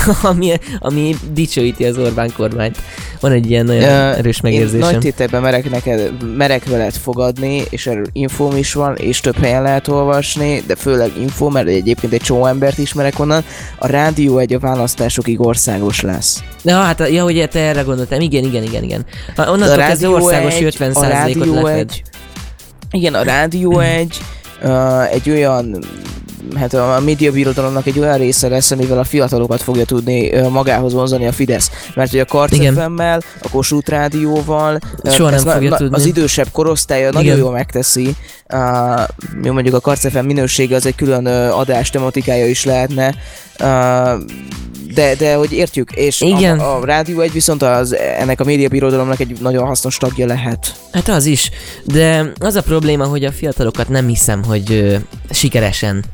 ami, 0.22 0.52
ami 0.78 1.16
dicsőíti 1.32 1.84
az 1.84 1.98
Orbán 1.98 2.32
kormányt. 2.36 2.78
Van 3.20 3.32
egy 3.32 3.50
ilyen 3.50 3.64
nagyon 3.64 3.82
uh, 3.82 4.18
erős 4.18 4.40
megérzésem. 4.40 4.88
Én 4.88 4.92
nagy 4.92 4.98
tételben 4.98 5.42
merek, 5.42 5.70
neked, 5.70 6.12
merek 6.36 6.64
veled 6.64 6.94
fogadni, 6.94 7.62
és 7.70 7.86
erről 7.86 8.06
infóm 8.12 8.56
is 8.56 8.72
van, 8.72 8.96
és 8.96 9.20
több 9.20 9.36
helyen 9.36 9.62
lehet 9.62 9.88
olvasni, 9.88 10.62
de 10.66 10.74
főleg 10.74 11.10
infó, 11.20 11.48
mert 11.48 11.68
egyébként 11.68 12.12
egy 12.12 12.20
csomó 12.20 12.46
embert 12.46 12.78
ismerek 12.78 13.18
onnan. 13.18 13.44
A 13.78 13.86
rádió 13.86 14.38
egy 14.38 14.54
a 14.54 14.58
választásokig 14.58 15.40
országos 15.40 16.00
lesz. 16.00 16.42
Na 16.62 16.80
hát, 16.80 17.08
ja, 17.08 17.22
hogy 17.22 17.48
te 17.50 17.60
erre 17.60 17.82
gondoltam. 17.82 18.20
Igen, 18.20 18.44
igen, 18.44 18.62
igen, 18.62 18.82
igen. 18.82 19.06
Onnantól 19.36 19.76
kezdve 19.76 20.08
országos 20.08 20.54
egy, 20.54 20.64
50 20.64 20.92
a 20.92 21.06
rádió 21.06 21.66
egy, 21.66 22.02
Igen, 22.90 23.14
a 23.14 23.22
rádió 23.22 23.78
egy, 23.78 24.16
uh, 24.62 25.12
egy 25.12 25.30
olyan 25.30 25.84
hát 26.56 26.74
a 26.74 27.00
médiabirodalomnak 27.04 27.86
egy 27.86 27.98
olyan 27.98 28.18
része 28.18 28.48
lesz, 28.48 28.70
amivel 28.70 28.98
a 28.98 29.04
fiatalokat 29.04 29.62
fogja 29.62 29.84
tudni 29.84 30.30
magához 30.48 30.92
vonzani 30.92 31.26
a 31.26 31.32
Fidesz. 31.32 31.70
Mert 31.94 32.10
hogy 32.10 32.20
a 32.20 32.24
Karcefemmel, 32.24 33.22
a 33.42 33.48
Kossuth 33.48 33.90
Rádióval, 33.90 34.78
Soha 35.04 35.30
nem 35.30 35.38
fogja 35.38 35.70
na, 35.70 35.76
tudni. 35.76 35.96
az 35.96 36.06
idősebb 36.06 36.48
korosztálya 36.52 37.08
Igen. 37.08 37.22
nagyon 37.22 37.38
jól 37.38 37.52
megteszi. 37.52 38.14
Uh, 38.52 39.52
mondjuk 39.52 39.74
a 39.74 39.80
Karcefem 39.80 40.26
minősége 40.26 40.76
az 40.76 40.86
egy 40.86 40.94
külön 40.94 41.26
adás 41.50 41.90
tematikája 41.90 42.46
is 42.46 42.64
lehetne. 42.64 43.14
Uh, 43.60 44.20
de, 44.94 45.14
de 45.14 45.34
hogy 45.34 45.52
értjük, 45.52 45.92
és 45.92 46.20
Igen. 46.20 46.58
A, 46.58 46.76
a 46.76 46.84
rádió 46.84 47.20
egy 47.20 47.32
viszont 47.32 47.62
az, 47.62 47.96
ennek 47.96 48.40
a 48.40 48.44
médiabirodalomnak 48.44 49.20
egy 49.20 49.40
nagyon 49.40 49.66
hasznos 49.66 49.96
tagja 49.96 50.26
lehet. 50.26 50.74
Hát 50.92 51.08
az 51.08 51.24
is, 51.24 51.50
de 51.84 52.32
az 52.38 52.54
a 52.54 52.62
probléma, 52.62 53.04
hogy 53.04 53.24
a 53.24 53.32
fiatalokat 53.32 53.88
nem 53.88 54.06
hiszem, 54.06 54.44
hogy 54.44 54.72
ö, 54.72 54.96
sikeresen 55.30 56.04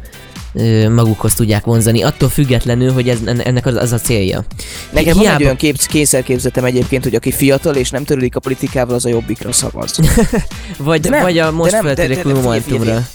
magukhoz 0.88 1.35
tudják 1.35 1.64
vonzani, 1.64 2.02
attól 2.02 2.28
függetlenül, 2.28 2.93
hogy 2.93 3.09
ez, 3.09 3.19
ennek 3.25 3.67
az, 3.67 3.75
az 3.75 3.93
a 3.93 3.99
célja. 3.99 4.45
Nekem 4.90 5.12
Hiába... 5.12 5.25
van 5.25 5.35
egy 5.35 5.43
olyan 5.43 5.57
kép, 5.57 5.87
kényszerképzetem 5.87 6.64
egyébként, 6.64 7.02
hogy 7.02 7.14
aki 7.14 7.31
fiatal 7.31 7.75
és 7.75 7.90
nem 7.90 8.05
törődik 8.05 8.37
a 8.37 8.40
politikával, 8.40 8.95
az 8.95 9.05
a 9.05 9.09
jobbikra 9.09 9.52
szavaz. 9.52 9.99
vagy, 10.78 11.11
nem, 11.11 11.23
vagy 11.23 11.38
a 11.38 11.50
most 11.50 11.76
feltörekvő 11.76 12.35
Momentumra. 12.35 13.07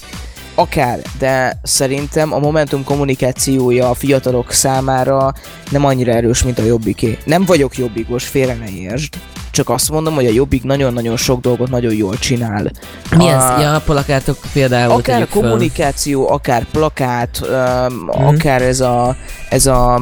Akár, 0.55 0.99
de 1.19 1.59
szerintem 1.63 2.33
a 2.33 2.39
Momentum 2.39 2.83
kommunikációja 2.83 3.89
a 3.89 3.93
fiatalok 3.93 4.51
számára 4.51 5.33
nem 5.69 5.85
annyira 5.85 6.11
erős, 6.11 6.43
mint 6.43 6.59
a 6.59 6.63
jobbiké. 6.63 7.17
Nem 7.25 7.45
vagyok 7.45 7.77
jobbikos, 7.77 8.25
félre 8.25 8.53
ne 8.53 8.69
értsd 8.69 9.13
csak 9.53 9.69
azt 9.69 9.89
mondom, 9.89 10.13
hogy 10.13 10.25
a 10.25 10.31
Jobbik 10.31 10.63
nagyon-nagyon 10.63 11.17
sok 11.17 11.41
dolgot 11.41 11.69
nagyon 11.69 11.93
jól 11.93 12.17
csinál. 12.17 12.71
Mi 13.17 13.27
a, 13.27 13.55
ez? 13.57 13.61
Ja, 13.61 13.81
plakátok 13.85 14.37
például. 14.53 14.91
Akár 14.93 15.27
kommunikáció, 15.27 16.25
föl. 16.25 16.35
akár 16.35 16.65
plakát, 16.71 17.41
um, 17.41 17.93
mm. 17.93 18.07
akár 18.07 18.61
ez 18.61 18.79
a, 18.79 19.15
ez 19.49 19.65
a 19.65 20.01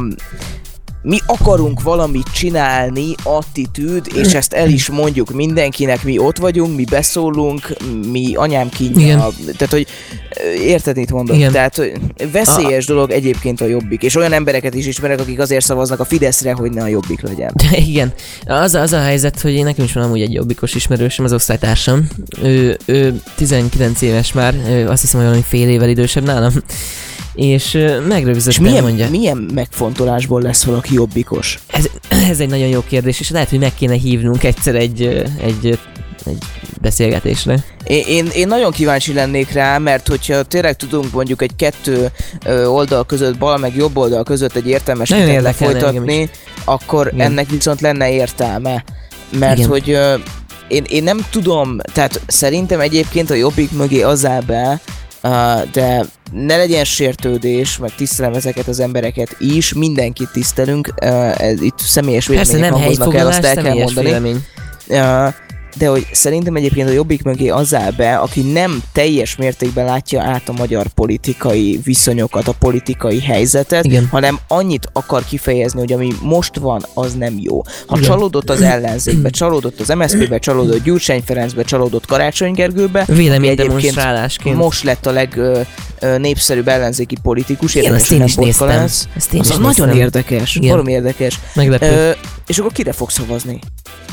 mi 1.02 1.18
akarunk 1.26 1.82
valamit 1.82 2.28
csinálni, 2.34 3.16
attitűd, 3.24 4.08
és 4.16 4.34
ezt 4.34 4.54
el 4.54 4.70
is 4.70 4.90
mondjuk 4.90 5.32
mindenkinek, 5.32 6.04
mi 6.04 6.18
ott 6.18 6.38
vagyunk, 6.38 6.76
mi 6.76 6.84
beszólunk, 6.84 7.74
mi 8.12 8.34
anyám 8.36 8.70
kínja, 8.70 9.30
tehát 9.46 9.70
hogy 9.70 9.88
érted, 10.60 10.96
mit 10.96 11.12
mondok? 11.12 11.36
Igen. 11.36 11.52
Tehát 11.52 11.76
hogy 11.76 11.92
veszélyes 12.32 12.88
a... 12.88 12.94
dolog 12.94 13.12
egyébként 13.12 13.62
a 13.62 13.66
jobbik, 13.66 14.04
és 14.04 14.16
olyan 14.16 14.34
embereket 14.34 14.74
is 14.74 14.86
ismerek, 14.86 15.20
akik 15.20 15.40
azért 15.40 15.66
szavaznak 15.66 16.00
a 16.00 16.06
Fideszre, 16.06 16.54
hogy 16.54 16.72
ne 16.72 16.82
a 16.82 16.88
jobbik 16.88 17.22
legyen. 17.22 17.54
Igen, 17.88 18.14
az, 18.46 18.74
az 18.74 18.94
a 18.94 19.02
helyzet, 19.02 19.42
hogy 19.42 19.54
én 19.54 19.64
nekem 19.64 19.86
is 19.86 19.94
van 19.94 20.04
amúgy 20.04 20.22
egy 20.22 20.34
jobbikos 20.34 20.74
ismerősöm, 20.74 21.26
az 21.26 21.34
osztálytársam, 21.34 22.08
ő, 22.42 22.78
ő 22.86 23.22
19 23.36 24.02
éves 24.02 24.34
már, 24.34 24.56
ő 24.68 24.88
azt 24.88 25.02
hiszem, 25.02 25.20
hogy 25.20 25.30
valami 25.30 25.46
fél 25.48 25.70
évvel 25.70 25.90
idősebb 25.90 26.24
nálam, 26.24 26.54
és 27.34 27.78
megrögzítettem, 28.08 28.64
milyen, 28.64 28.84
mondja. 28.84 29.10
milyen 29.10 29.50
megfontolásból 29.54 30.42
lesz 30.42 30.64
valaki 30.64 30.94
jobbikos? 30.94 31.60
Ez, 31.68 31.86
ez 32.30 32.40
egy 32.40 32.50
nagyon 32.50 32.68
jó 32.68 32.84
kérdés, 32.88 33.20
és 33.20 33.30
lehet, 33.30 33.50
hogy 33.50 33.60
meg 33.60 33.74
kéne 33.74 33.94
hívnunk 33.94 34.44
egyszer 34.44 34.76
egy, 34.76 35.26
egy 35.42 35.80
egy 36.26 36.44
beszélgetésre. 36.82 37.64
Én, 37.84 38.04
én, 38.08 38.28
én 38.34 38.48
nagyon 38.48 38.72
kíváncsi 38.72 39.14
lennék 39.14 39.52
rá, 39.52 39.78
mert 39.78 40.08
hogyha 40.08 40.44
tényleg 40.44 40.76
tudunk 40.76 41.12
mondjuk 41.12 41.42
egy 41.42 41.56
kettő 41.56 42.12
oldal 42.66 43.06
között, 43.06 43.38
bal 43.38 43.58
meg 43.58 43.76
jobb 43.76 43.98
oldal 43.98 44.24
között 44.24 44.56
egy 44.56 44.68
értelmes 44.68 45.10
vitát 45.10 45.56
folytatni, 45.56 46.30
akkor 46.66 47.10
Igen. 47.14 47.26
ennek 47.26 47.50
viszont 47.50 47.82
lenne 47.82 48.12
értelme. 48.12 48.84
Mert 49.40 49.58
Igen. 49.58 49.70
hogy 49.70 50.00
én, 50.68 50.84
én 50.88 51.04
nem 51.04 51.26
tudom, 51.30 51.78
tehát 51.94 52.22
szerintem 52.28 52.80
egyébként 52.80 53.30
a 53.30 53.34
jobbik 53.34 53.72
mögé 53.72 54.02
az 54.02 54.26
áll 54.26 54.42
be, 54.42 54.82
Uh, 55.24 55.62
de 55.72 56.06
ne 56.32 56.58
legyen 56.58 56.84
sértődés, 56.84 57.78
meg 57.78 57.96
tisztelem 57.96 58.34
ezeket 58.34 58.68
az 58.68 58.80
embereket 58.80 59.36
is, 59.40 59.74
mindenkit 59.74 60.30
tisztelünk, 60.32 60.94
uh, 61.02 61.42
ez 61.42 61.62
itt 61.62 61.80
személyes 61.80 62.28
vélemények 62.28 62.72
hangoznak 62.72 63.16
el, 63.16 63.28
azt 63.28 63.44
el 63.44 63.64
kell 63.64 63.74
mondani. 63.74 64.36
Uh, 64.88 65.34
de 65.78 65.88
hogy 65.88 66.08
szerintem 66.12 66.56
egyébként 66.56 66.90
a 66.90 66.92
Jobbik 66.92 67.24
mögé 67.24 67.48
az 67.50 67.74
áll 67.74 67.92
be, 67.92 68.16
aki 68.16 68.42
nem 68.42 68.84
teljes 68.92 69.36
mértékben 69.36 69.86
látja 69.86 70.22
át 70.22 70.50
a 70.50 70.54
magyar 70.58 70.88
politikai 70.88 71.80
viszonyokat, 71.84 72.48
a 72.48 72.54
politikai 72.60 73.20
helyzetet, 73.22 73.86
Igen. 73.86 74.08
hanem 74.12 74.40
annyit 74.48 74.90
akar 74.94 75.24
kifejezni, 75.26 75.80
hogy 75.80 75.94
ami 75.94 76.12
most 76.22 76.56
van, 76.58 76.86
az 76.94 77.14
nem 77.14 77.38
jó. 77.40 77.62
Ha 77.88 77.98
Igen. 77.98 78.10
csalódott 78.10 78.50
az 78.50 78.62
ellenzékbe, 78.62 79.30
csalódott 79.30 79.80
az 79.80 79.88
MSZP-be, 79.88 80.38
csalódott 80.40 80.84
Gyurcsány 80.84 81.22
Ferencbe, 81.26 81.64
csalódott 81.64 82.06
Karácsony 82.06 82.54
Gergőbe, 82.54 83.06
Véleménydemonstrálásként 83.08 84.56
most 84.56 84.84
lett 84.84 85.06
a 85.06 85.12
legnépszerűbb 85.12 86.68
ellenzéki 86.68 87.16
politikus, 87.22 87.76
Igen, 87.76 87.94
ezt 87.94 88.12
én 88.12 88.24
is 88.24 88.36
néztem. 88.36 88.70
Ezt 89.16 89.34
én 89.34 89.40
az 89.40 89.50
is 89.50 89.56
nagyon 89.56 89.68
néztem. 89.68 89.96
érdekes, 89.98 90.60
valami 90.62 90.92
érdekes. 90.92 91.40
Meglepő. 91.56 92.16
és 92.48 92.58
akkor 92.58 92.72
kire 92.72 92.92
fog 92.92 93.10
szavazni? 93.10 93.60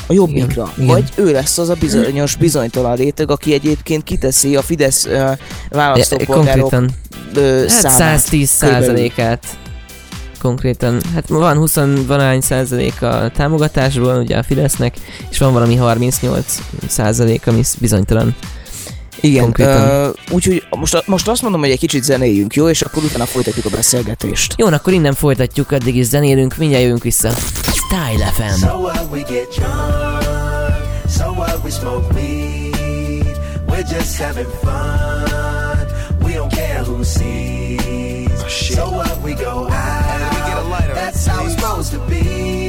A 0.09 0.13
jobbikra. 0.13 0.73
Igen, 0.75 0.87
vagy 0.87 1.09
ő 1.15 1.31
lesz 1.31 1.57
az 1.57 1.69
a 1.69 1.75
bizonyos 1.79 2.35
bizonytalan 2.35 2.95
réteg, 2.95 3.31
aki 3.31 3.53
egyébként 3.53 4.03
kiteszi 4.03 4.55
a 4.55 4.61
Fidesz 4.61 5.05
uh, 5.05 5.31
választópolgárok 5.69 6.71
uh, 6.71 6.79
hát 7.59 7.69
számát. 7.69 8.19
110 8.19 8.49
százalékát 8.49 9.45
konkrétan, 10.39 11.01
hát 11.13 11.27
van 11.27 11.57
20 11.57 11.75
valány 12.07 12.41
százalék 12.41 13.01
a 13.01 13.31
támogatásból 13.35 14.15
ugye 14.15 14.37
a 14.37 14.43
Fidesznek, 14.43 14.95
és 15.29 15.37
van 15.37 15.53
valami 15.53 15.75
38 15.75 16.57
százalék, 16.87 17.47
ami 17.47 17.61
bizonytalan. 17.79 18.35
Igen, 19.21 19.53
uh, 19.57 20.07
úgyhogy 20.31 20.63
most, 20.69 21.07
most 21.07 21.27
azt 21.27 21.41
mondom, 21.41 21.59
hogy 21.59 21.69
egy 21.69 21.79
kicsit 21.79 22.03
zenéljünk, 22.03 22.55
jó? 22.55 22.69
És 22.69 22.81
akkor 22.81 23.03
utána 23.03 23.25
folytatjuk 23.25 23.65
a 23.65 23.69
beszélgetést. 23.69 24.53
Jó, 24.57 24.67
akkor 24.67 24.93
innen 24.93 25.13
folytatjuk, 25.13 25.71
addig 25.71 25.95
is 25.95 26.05
zenélünk, 26.05 26.57
mindjárt 26.57 26.83
jövünk 26.83 27.03
vissza. 27.03 27.29
Style 27.89 28.25
FM. 28.25 28.65
So 28.65 29.98
what 31.39 31.63
we 31.63 31.71
so 31.71 31.89
what 31.89 32.01
we 32.01 32.03
smoke 32.03 32.11
weed, 32.11 33.37
we're 33.67 33.83
just 33.83 34.17
having 34.17 34.51
fun, 34.61 35.87
we 36.21 36.33
don't 36.33 36.51
care 36.51 36.83
who 36.83 37.03
sees. 37.03 38.43
Oh, 38.43 38.47
so 38.49 38.89
what 38.91 39.21
we 39.21 39.35
go 39.35 39.69
out, 39.69 40.33
we 40.33 40.37
get 40.49 40.57
a 40.57 40.67
lighter, 40.69 40.93
that's 40.93 41.25
how 41.25 41.45
it's 41.45 41.55
supposed 41.55 41.91
to 41.93 41.99
be. 42.09 42.68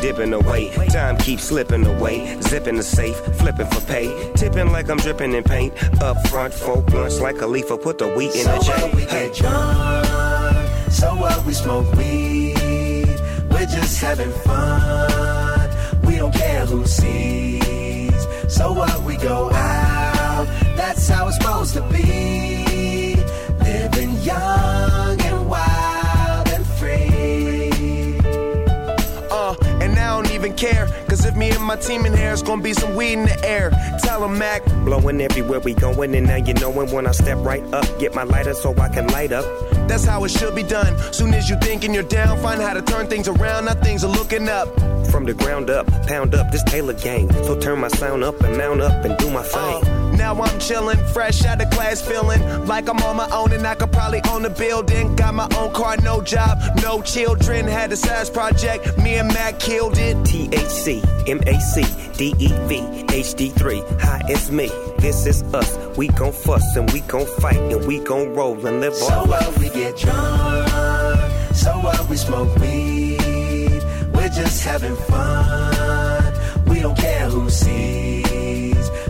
dipping 0.00 0.32
away. 0.32 0.70
Time 0.88 1.16
keeps 1.16 1.44
slipping 1.44 1.86
away. 1.86 2.40
Zipping 2.42 2.76
the 2.76 2.82
safe, 2.82 3.16
flipping 3.38 3.66
for 3.66 3.80
pay. 3.82 4.32
Tipping 4.34 4.72
like 4.72 4.88
I'm 4.88 4.98
dripping 4.98 5.32
in 5.34 5.44
paint. 5.44 5.72
Up 6.02 6.16
front, 6.28 6.54
four 6.54 6.82
blunts 6.82 7.20
like 7.20 7.40
a 7.40 7.46
leaf. 7.46 7.68
Put 7.68 7.98
the 7.98 8.08
wheat 8.08 8.34
in 8.34 8.44
so 8.44 8.58
the 8.58 8.64
chain. 8.64 8.96
We 8.96 9.02
hey. 9.02 9.28
get 9.28 9.36
drunk, 9.36 10.90
so 10.90 11.14
what? 11.14 11.44
We 11.44 11.52
smoke 11.52 11.92
weed. 11.94 13.20
We're 13.50 13.66
just 13.66 14.00
having 14.00 14.30
fun. 14.30 15.70
We 16.04 16.16
don't 16.16 16.34
care 16.34 16.64
who 16.66 16.86
sees. 16.86 18.26
So 18.48 18.72
what? 18.72 19.02
We 19.02 19.16
go 19.16 19.50
out. 19.52 20.46
That's 20.76 21.08
how 21.08 21.28
it's 21.28 21.36
supposed 21.36 21.74
to 21.74 21.82
be 21.90 22.38
me 31.38 31.50
and 31.50 31.62
my 31.62 31.76
team 31.76 32.04
in 32.04 32.14
here, 32.14 32.32
it's 32.32 32.42
gonna 32.42 32.60
be 32.62 32.72
some 32.72 32.96
weed 32.96 33.12
in 33.12 33.24
the 33.24 33.48
air. 33.48 33.70
Tell 34.02 34.20
them, 34.20 34.38
Mac. 34.38 34.64
Blowing 34.84 35.20
everywhere 35.20 35.60
we 35.60 35.72
going, 35.74 36.14
and 36.14 36.26
now 36.26 36.36
you 36.36 36.52
knowin' 36.54 36.90
when 36.90 37.06
I 37.06 37.12
step 37.12 37.38
right 37.42 37.62
up. 37.72 37.86
Get 37.98 38.14
my 38.14 38.24
lighter 38.24 38.54
so 38.54 38.74
I 38.78 38.88
can 38.88 39.06
light 39.08 39.32
up. 39.32 39.46
That's 39.88 40.04
how 40.04 40.24
it 40.24 40.30
should 40.30 40.54
be 40.54 40.64
done. 40.64 40.96
Soon 41.12 41.32
as 41.32 41.48
you 41.48 41.56
thinking 41.60 41.94
you're 41.94 42.02
down, 42.02 42.38
find 42.42 42.60
how 42.60 42.74
to 42.74 42.82
turn 42.82 43.06
things 43.06 43.28
around. 43.28 43.66
Now 43.66 43.74
things 43.74 44.04
are 44.04 44.10
looking 44.10 44.48
up. 44.48 44.68
From 45.10 45.24
the 45.24 45.34
ground 45.34 45.70
up, 45.70 45.86
pound 46.06 46.34
up 46.34 46.50
this 46.50 46.62
Taylor 46.64 46.92
gang. 46.92 47.32
So 47.44 47.58
turn 47.58 47.78
my 47.78 47.88
sound 47.88 48.24
up 48.24 48.40
and 48.42 48.56
mount 48.56 48.80
up 48.80 49.04
and 49.04 49.16
do 49.16 49.30
my 49.30 49.42
thing. 49.42 49.84
Uh, 49.84 49.97
now 50.18 50.34
I'm 50.34 50.58
chillin', 50.58 50.98
fresh 51.12 51.44
out 51.44 51.62
of 51.62 51.70
class, 51.70 52.02
feeling 52.02 52.66
like 52.66 52.88
I'm 52.88 52.98
on 53.02 53.16
my 53.16 53.28
own 53.30 53.52
and 53.52 53.66
I 53.66 53.74
could 53.76 53.92
probably 53.92 54.20
own 54.30 54.44
a 54.44 54.50
building. 54.50 55.14
Got 55.16 55.34
my 55.34 55.48
own 55.56 55.72
car, 55.72 55.96
no 56.02 56.20
job, 56.20 56.58
no 56.82 57.00
children. 57.02 57.66
Had 57.66 57.92
a 57.92 57.96
size 57.96 58.28
project, 58.28 58.98
me 58.98 59.14
and 59.14 59.28
Mac 59.28 59.58
killed 59.60 59.96
it. 59.98 60.16
THC, 60.18 61.02
MAC, 61.26 61.86
DEV, 62.18 63.06
HD3, 63.08 64.00
hi, 64.00 64.20
it's 64.28 64.50
me. 64.50 64.68
This 64.98 65.24
is 65.26 65.42
us. 65.54 65.76
We 65.96 66.08
gon' 66.08 66.32
fuss 66.32 66.76
and 66.76 66.90
we 66.92 67.00
gon' 67.00 67.26
fight 67.40 67.56
and 67.56 67.86
we 67.86 68.00
gon' 68.00 68.34
roll 68.34 68.54
and 68.66 68.80
live 68.80 68.94
So 68.96 69.06
on. 69.14 69.28
what 69.28 69.58
we 69.58 69.68
get 69.70 69.96
drunk, 69.96 70.68
so 71.54 71.70
what 71.78 72.08
we 72.08 72.16
smoke 72.16 72.54
weed, 72.58 73.82
we're 74.12 74.28
just 74.28 74.64
having 74.64 74.96
fun. 74.96 76.34
We 76.66 76.80
don't 76.80 76.98
care 76.98 77.28
who 77.30 77.48
sees. 77.48 78.27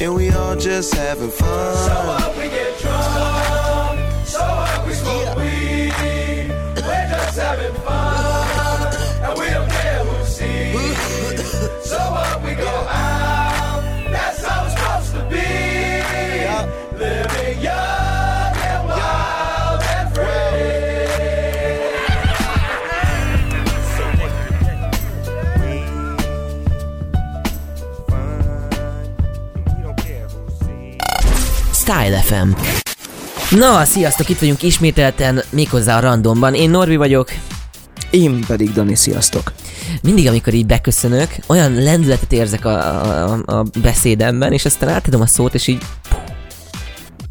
and 0.00 0.14
we 0.14 0.30
all 0.30 0.56
just 0.56 0.94
having 0.94 1.30
fun. 1.30 1.76
So 1.76 1.94
what 2.06 2.36
we 2.36 2.42
get 2.48 2.78
drunk, 2.80 4.00
so 4.26 4.40
what 4.40 4.86
we 4.86 4.92
smoke 4.94 5.36
weed, 5.36 5.92
we're 6.76 7.08
just 7.10 7.38
having 7.38 7.74
fun, 7.82 8.94
and 9.24 9.38
we 9.38 9.46
don't 9.50 9.70
care 9.70 10.04
who 10.04 10.24
sees. 10.24 10.74
So 11.84 11.98
what 11.98 12.23
Style 31.84 32.20
FM. 32.20 32.48
Na, 33.56 33.84
sziasztok, 33.84 34.28
itt 34.28 34.38
vagyunk 34.38 34.62
ismételten, 34.62 35.42
méghozzá 35.50 35.96
a 35.96 36.00
randomban. 36.00 36.54
Én 36.54 36.70
Norbi 36.70 36.96
vagyok. 36.96 37.30
Én 38.10 38.44
pedig 38.46 38.72
Dani, 38.72 38.94
sziasztok. 38.94 39.52
Mindig, 40.02 40.26
amikor 40.28 40.54
így 40.54 40.66
beköszönök, 40.66 41.28
olyan 41.46 41.72
lendületet 41.72 42.32
érzek 42.32 42.64
a, 42.64 42.78
a, 43.32 43.42
a 43.46 43.64
beszédemben, 43.82 44.52
és 44.52 44.64
aztán 44.64 44.88
átadom 44.88 45.20
a 45.20 45.26
szót, 45.26 45.54
és 45.54 45.66
így, 45.66 45.82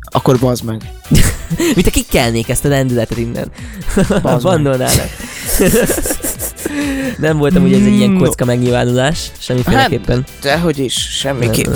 Akkor 0.01 0.39
bazd 0.39 0.63
meg. 0.63 0.91
mint 1.75 1.87
a 1.87 1.91
kikelnék 1.91 2.49
ezt 2.49 2.65
a 2.65 2.67
lendületet 2.67 3.17
innen. 3.17 3.51
Bazd. 4.21 4.43
Bandolnának. 4.43 5.09
Nem 7.17 7.37
voltam 7.37 7.63
ugye 7.63 7.77
ez 7.77 7.85
egy 7.85 7.93
ilyen 7.93 8.17
kocka 8.17 8.45
megnyilvánulás, 8.45 9.31
semmiféleképpen. 9.39 10.23
Dehogy 10.41 10.79
is, 10.79 10.93
semmiképp. 11.19 11.67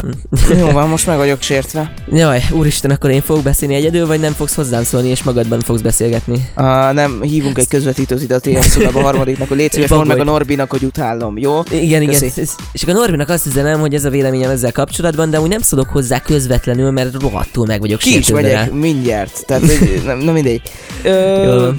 Jó 0.60 0.72
van, 0.72 0.90
most 0.90 1.06
meg 1.08 1.18
vagyok 1.18 1.42
sértve. 1.42 1.94
Jaj, 2.12 2.44
úristen, 2.52 2.92
akkor 2.92 3.10
én 3.10 3.22
fogok 3.22 3.44
beszélni 3.44 3.76
egyedül, 3.76 4.08
vagy 4.08 4.20
nem 4.20 4.34
fogsz 4.34 4.56
hozzám 4.56 4.84
szólni, 4.84 5.08
és 5.10 5.24
magadban 5.24 5.60
fogsz 5.60 5.82
beszélgetni? 5.82 6.50
Uh, 6.58 6.94
nem, 6.94 7.22
hívunk 7.22 7.58
egy 7.58 7.68
közvetítőt 7.68 8.22
ide 8.22 8.36
a 8.36 8.62
szobába 8.70 9.00
a 9.00 9.04
harmadiknak, 9.04 9.48
hogy 9.48 9.58
légy 9.58 9.72
szíves, 9.72 9.90
mondd 9.90 10.08
meg 10.08 10.20
a 10.20 10.24
Norbinak, 10.24 10.70
hogy 10.72 10.84
utálom, 10.84 11.38
jó? 11.38 11.60
Igen, 11.72 12.02
igen. 12.02 12.20
Köszi. 12.20 12.42
Ez- 12.42 12.56
És 12.72 12.82
akkor 12.84 12.94
Norbinak 12.94 13.30
azt 13.30 13.46
üzenem, 13.46 13.80
hogy 13.80 13.94
ez 13.94 14.06
a 14.06 14.10
véleményem 14.10 14.50
ezzel 14.50 14.72
kapcsolatban, 14.72 15.30
de 15.30 15.42
úgy 15.42 15.50
nem 15.50 15.62
szólok 15.62 15.90
hozzá 15.90 16.20
közvetlenül, 16.22 16.92
mert 16.92 17.22
rohadtul 17.22 17.66
meg 17.66 17.80
vagyok 17.80 18.00
Ki 18.00 18.18
is 18.18 18.28
rá. 18.30 18.36
megyek, 18.42 18.72
mindjárt. 18.72 19.46
Tehát, 19.46 19.64
nem, 20.06 20.18
nem 20.18 20.34
mindegy. 20.34 20.62
Ö. 21.04 21.70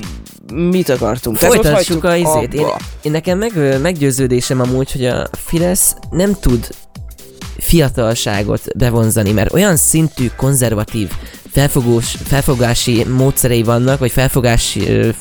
mit 0.52 0.88
akartunk? 0.88 1.37
Folytassuk 1.37 2.04
a 2.04 2.16
izét. 2.16 2.54
Én, 2.54 2.66
én 3.02 3.12
nekem 3.12 3.38
meg, 3.38 3.80
meggyőződésem 3.80 4.61
amúgy, 4.61 4.92
hogy 4.92 5.04
a 5.04 5.28
Fidesz 5.32 5.96
nem 6.11 6.34
tud 6.40 6.68
fiatalságot 7.58 8.62
bevonzani, 8.76 9.32
mert 9.32 9.52
olyan 9.52 9.76
szintű 9.76 10.30
konzervatív 10.36 11.10
felfogós, 11.52 12.16
felfogási 12.24 13.04
módszerei 13.04 13.62
vannak, 13.62 13.98
vagy 13.98 14.10
felfogási, 14.10 14.80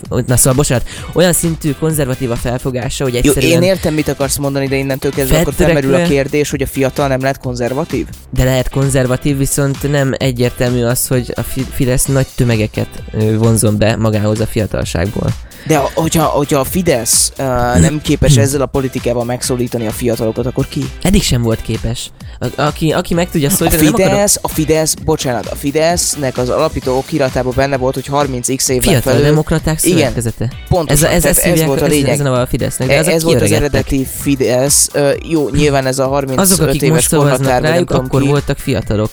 na 0.10 0.38
szóval 0.38 0.54
bocsánat, 0.54 0.88
olyan 1.14 1.34
szintű 1.34 1.72
konzervatív 1.72 2.32
a 2.32 2.36
felfogása, 2.36 3.04
hogy 3.04 3.14
Jó, 3.14 3.20
egyszerűen, 3.20 3.52
én 3.52 3.70
értem, 3.70 3.94
mit 3.94 4.08
akarsz 4.08 4.38
mondani, 4.38 4.68
de 4.68 4.76
innentől 4.76 5.12
kezdve 5.12 5.40
akkor 5.40 5.54
felmerül 5.54 5.94
a 5.94 6.04
kérdés, 6.04 6.50
hogy 6.50 6.62
a 6.62 6.68
fiatal 6.68 7.08
nem 7.08 7.20
lehet 7.20 7.40
konzervatív? 7.40 8.08
de 8.30 8.44
lehet 8.44 8.70
konzervatív, 8.70 9.38
viszont 9.38 9.92
nem 9.92 10.14
egyértelmű 10.18 10.84
az, 10.84 11.08
hogy 11.08 11.32
a 11.36 11.42
Fi- 11.42 11.68
Fidesz 11.72 12.06
nagy 12.06 12.28
tömegeket 12.36 13.04
vonzon 13.38 13.78
be 13.78 13.96
magához 13.96 14.40
a 14.40 14.46
fiatalságból. 14.46 15.34
De 15.66 15.78
a- 15.78 15.90
hogyha, 15.94 16.24
hogyha 16.24 16.60
a 16.60 16.64
Fidesz 16.64 17.32
uh, 17.40 17.46
nem 17.80 18.02
képes 18.02 18.38
ezzel 18.38 18.62
a 18.62 18.66
politikával 18.66 19.24
megszólítani 19.24 19.88
a 19.88 19.92
fiatalokat, 19.92 20.46
akkor 20.46 20.68
ki? 20.68 20.90
Eddig 21.02 21.24
sem 21.24 21.42
volt 21.42 21.62
képes. 21.62 22.10
A, 22.40 22.48
aki, 22.62 22.92
aki 22.92 23.14
meg 23.14 23.30
tudja 23.30 23.48
A 23.48 23.52
szólítani, 23.52 23.84
nem 23.84 23.94
akarok... 23.94 24.12
Fidesz, 24.12 24.40
a 24.42 24.48
Fidesz, 24.48 24.94
bocsánat, 24.94 25.46
a 25.46 25.56
Fidesznek 25.56 26.38
az 26.38 26.50
alapító 26.50 26.98
okiratában 26.98 27.54
benne 27.56 27.78
volt, 27.78 27.94
hogy 27.94 28.08
30x 28.12 28.70
évvel 28.70 28.82
Fiatal 28.82 29.02
felül. 29.12 29.26
demokraták 29.28 29.84
Igen, 29.84 29.98
szövetkezete. 29.98 30.52
Pontosan, 30.70 31.10
ez, 31.10 31.24
a- 31.26 31.28
ez, 31.28 31.38
ez, 31.38 31.52
ez 31.60 31.66
volt 31.66 31.82
a 31.82 31.86
ez, 31.86 31.92
lényeg. 31.92 32.10
ez 32.10 32.20
neve 32.20 32.40
a 32.40 32.48
Fidesznek, 32.48 32.88
de 32.88 32.94
E- 32.94 33.00
azok 33.00 33.14
ez 33.14 33.24
volt 33.24 33.42
az 33.42 33.52
eredeti 33.52 34.08
Fidesz. 34.20 34.90
Ö, 34.94 35.12
jó, 35.30 35.50
nyilván 35.50 35.86
ez 35.86 36.00
a 36.00 36.08
35 36.08 36.40
Azok, 36.40 36.68
akik 36.68 36.82
éves 36.82 36.94
most 36.96 37.10
szavaznak 37.10 37.60
rájuk, 37.62 37.92
akkor 37.92 38.24
voltak 38.24 38.58
fiatalok. 38.58 39.10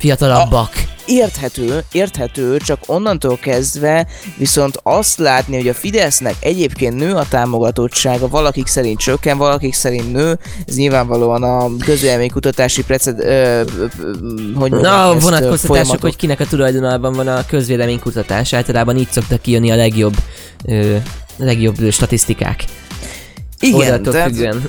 Fiatalabbak. 0.00 0.84
Érthető, 1.06 1.84
érthető, 1.92 2.56
csak 2.56 2.78
onnantól 2.86 3.38
kezdve 3.38 4.06
viszont 4.36 4.80
azt 4.82 5.18
látni, 5.18 5.56
hogy 5.56 5.68
a 5.68 5.74
Fidesznek 5.74 6.34
egyébként 6.40 6.94
nő 6.94 7.14
a 7.14 7.26
támogatottsága, 7.28 8.28
valakik 8.28 8.66
szerint 8.66 8.98
csökken, 8.98 9.38
valakik 9.38 9.74
szerint 9.74 10.12
nő, 10.12 10.38
ez 10.66 10.76
nyilvánvalóan 10.76 11.42
a 11.42 11.76
közvéleménykutatási 11.84 12.84
preced, 12.84 13.18
ö, 13.18 13.24
ö, 13.24 13.62
ö, 14.00 14.12
hogy 14.54 14.70
Na, 14.70 15.12
ö, 15.14 15.18
vonatkoztatások, 15.18 16.00
hogy 16.00 16.16
kinek 16.16 16.40
a 16.40 16.46
tulajdonában 16.46 17.12
van 17.12 17.28
a 17.28 17.46
közvéleménykutatás. 17.46 18.52
Általában 18.52 18.96
így 18.96 19.10
szoktak 19.10 19.40
kijönni 19.40 19.70
a 19.70 19.76
legjobb, 19.76 20.14
ö, 20.64 20.96
legjobb 21.36 21.90
statisztikák. 21.90 22.64
Igen, 23.60 24.02
tehát 24.02 24.30
függően. 24.30 24.62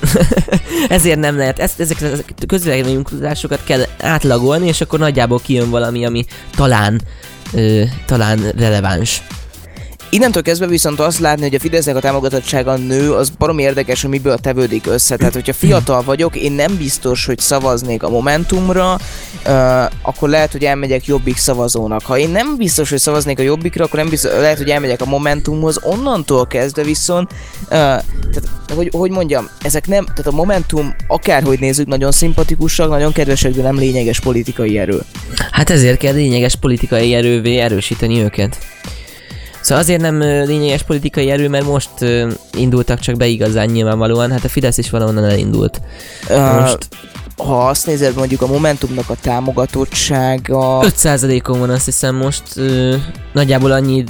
Ezért 0.88 1.18
nem 1.18 1.36
lehet, 1.36 1.58
ezt, 1.58 1.80
ezeket 1.80 2.24
a 2.42 2.46
közvéleménykutatásokat 2.46 3.64
kell 3.64 3.82
átlagolni, 3.98 4.66
és 4.66 4.80
akkor 4.80 4.98
nagyjából 4.98 5.40
kijön 5.44 5.70
valami, 5.70 6.04
ami 6.04 6.24
talán, 6.54 7.00
ö, 7.52 7.82
talán 8.06 8.38
releváns. 8.56 9.22
Innentől 10.14 10.42
kezdve 10.42 10.66
viszont 10.66 11.00
azt 11.00 11.18
látni, 11.18 11.42
hogy 11.42 11.54
a 11.54 11.58
Fidesznek 11.58 11.96
a 11.96 12.00
támogatottsága 12.00 12.76
nő, 12.76 13.12
az 13.12 13.30
barom 13.30 13.58
érdekes, 13.58 14.00
hogy 14.00 14.10
miből 14.10 14.38
tevődik 14.38 14.86
össze. 14.86 15.16
Tehát, 15.16 15.32
hogyha 15.32 15.52
fiatal 15.52 16.02
vagyok, 16.02 16.36
én 16.36 16.52
nem 16.52 16.76
biztos, 16.76 17.26
hogy 17.26 17.38
szavaznék 17.38 18.02
a 18.02 18.08
Momentumra, 18.08 18.98
uh, 19.46 19.84
akkor 20.02 20.28
lehet, 20.28 20.52
hogy 20.52 20.64
elmegyek 20.64 21.06
Jobbik 21.06 21.36
szavazónak. 21.36 22.02
Ha 22.02 22.18
én 22.18 22.30
nem 22.30 22.56
biztos, 22.56 22.90
hogy 22.90 22.98
szavaznék 22.98 23.38
a 23.38 23.42
Jobbikra, 23.42 23.84
akkor 23.84 23.98
nem 23.98 24.08
biztos, 24.08 24.30
lehet, 24.32 24.58
hogy 24.58 24.68
elmegyek 24.68 25.00
a 25.00 25.04
Momentumhoz. 25.04 25.78
Onnantól 25.82 26.46
kezdve 26.46 26.82
viszont, 26.82 27.32
uh, 27.62 27.68
tehát, 27.68 28.02
hogy, 28.74 28.88
hogy 28.92 29.10
mondjam, 29.10 29.48
ezek 29.62 29.86
nem, 29.86 30.04
tehát 30.04 30.26
a 30.26 30.36
Momentum 30.36 30.94
akárhogy 31.06 31.60
nézzük, 31.60 31.86
nagyon 31.86 32.12
szimpatikusak, 32.12 32.88
nagyon 32.88 33.12
kedvesek, 33.12 33.52
de 33.52 33.62
nem 33.62 33.76
lényeges 33.76 34.20
politikai 34.20 34.78
erő. 34.78 35.00
Hát 35.50 35.70
ezért 35.70 35.98
kell 35.98 36.14
lényeges 36.14 36.56
politikai 36.56 37.14
erővé 37.14 37.58
erősíteni 37.58 38.22
őket. 38.22 38.58
Szóval 39.62 39.82
azért 39.82 40.00
nem 40.00 40.18
lényeges 40.20 40.82
politikai 40.82 41.30
erő, 41.30 41.48
mert 41.48 41.66
most 41.66 41.90
indultak 42.56 42.98
csak 43.00 43.16
be 43.16 43.26
igazán 43.26 43.68
nyilvánvalóan, 43.68 44.30
hát 44.30 44.44
a 44.44 44.48
Fidesz 44.48 44.78
is 44.78 44.90
valahonnan 44.90 45.24
elindult. 45.24 45.80
Uh, 46.28 46.60
Most 46.60 46.88
ha 47.36 47.68
azt 47.68 47.86
nézed, 47.86 48.14
mondjuk 48.14 48.42
a 48.42 48.46
Momentumnak 48.46 49.10
a 49.10 49.16
támogatottsága... 49.20 50.80
5%-on 50.82 51.58
van 51.58 51.70
azt 51.70 51.84
hiszem 51.84 52.14
most, 52.14 52.42
ö, 52.56 52.96
nagyjából 53.32 53.72
annyi 53.72 54.04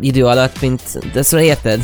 idő 0.00 0.26
alatt, 0.26 0.60
mint, 0.60 0.82
de 1.12 1.22
szóval 1.22 1.46
érted? 1.46 1.80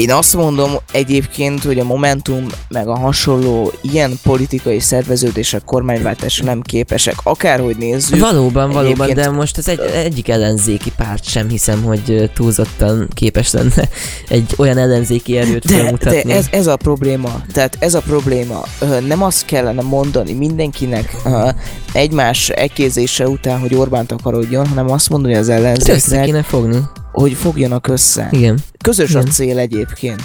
Én 0.00 0.12
azt 0.12 0.36
mondom 0.36 0.70
egyébként, 0.92 1.64
hogy 1.64 1.78
a 1.78 1.84
Momentum 1.84 2.46
meg 2.68 2.88
a 2.88 2.98
hasonló 2.98 3.72
ilyen 3.80 4.18
politikai 4.22 4.80
szerveződések 4.80 5.64
kormányváltásra 5.64 6.44
nem 6.44 6.60
képesek, 6.60 7.14
akárhogy 7.22 7.76
nézzük. 7.76 8.20
Valóban, 8.20 8.70
valóban, 8.70 8.84
Egyébként- 8.84 9.16
de 9.16 9.30
most 9.30 9.58
az 9.58 9.68
egy, 9.68 9.80
egyik 9.80 10.28
ellenzéki 10.28 10.92
párt 10.96 11.24
sem 11.24 11.48
hiszem, 11.48 11.82
hogy 11.82 12.30
túlzottan 12.34 13.08
képes 13.14 13.52
lenne 13.52 13.88
egy 14.28 14.54
olyan 14.56 14.78
ellenzéki 14.78 15.36
erőt 15.36 15.66
De, 15.66 15.74
felmutatni. 15.74 16.22
de 16.22 16.34
ez, 16.34 16.46
ez 16.50 16.66
a 16.66 16.76
probléma, 16.76 17.42
tehát 17.52 17.76
ez 17.78 17.94
a 17.94 18.00
probléma, 18.00 18.62
nem 19.06 19.22
azt 19.22 19.44
kellene 19.44 19.82
mondani 19.82 20.32
mindenkinek 20.32 21.16
egymás 21.92 22.48
ekézése 22.48 23.28
után, 23.28 23.58
hogy 23.58 23.74
Orbán 23.74 24.06
takarodjon, 24.06 24.66
hanem 24.66 24.90
azt 24.90 25.08
mondani 25.08 25.34
az 25.34 25.48
össze 25.48 25.54
ellenzéknek, 25.54 26.24
kéne 26.24 26.42
fogni. 26.42 26.78
Hogy 27.12 27.32
fogjanak 27.32 27.88
össze. 27.88 28.28
Igen. 28.30 28.58
Közös 28.82 29.14
a 29.14 29.18
Igen. 29.18 29.30
cél 29.30 29.58
egyébként. 29.58 30.22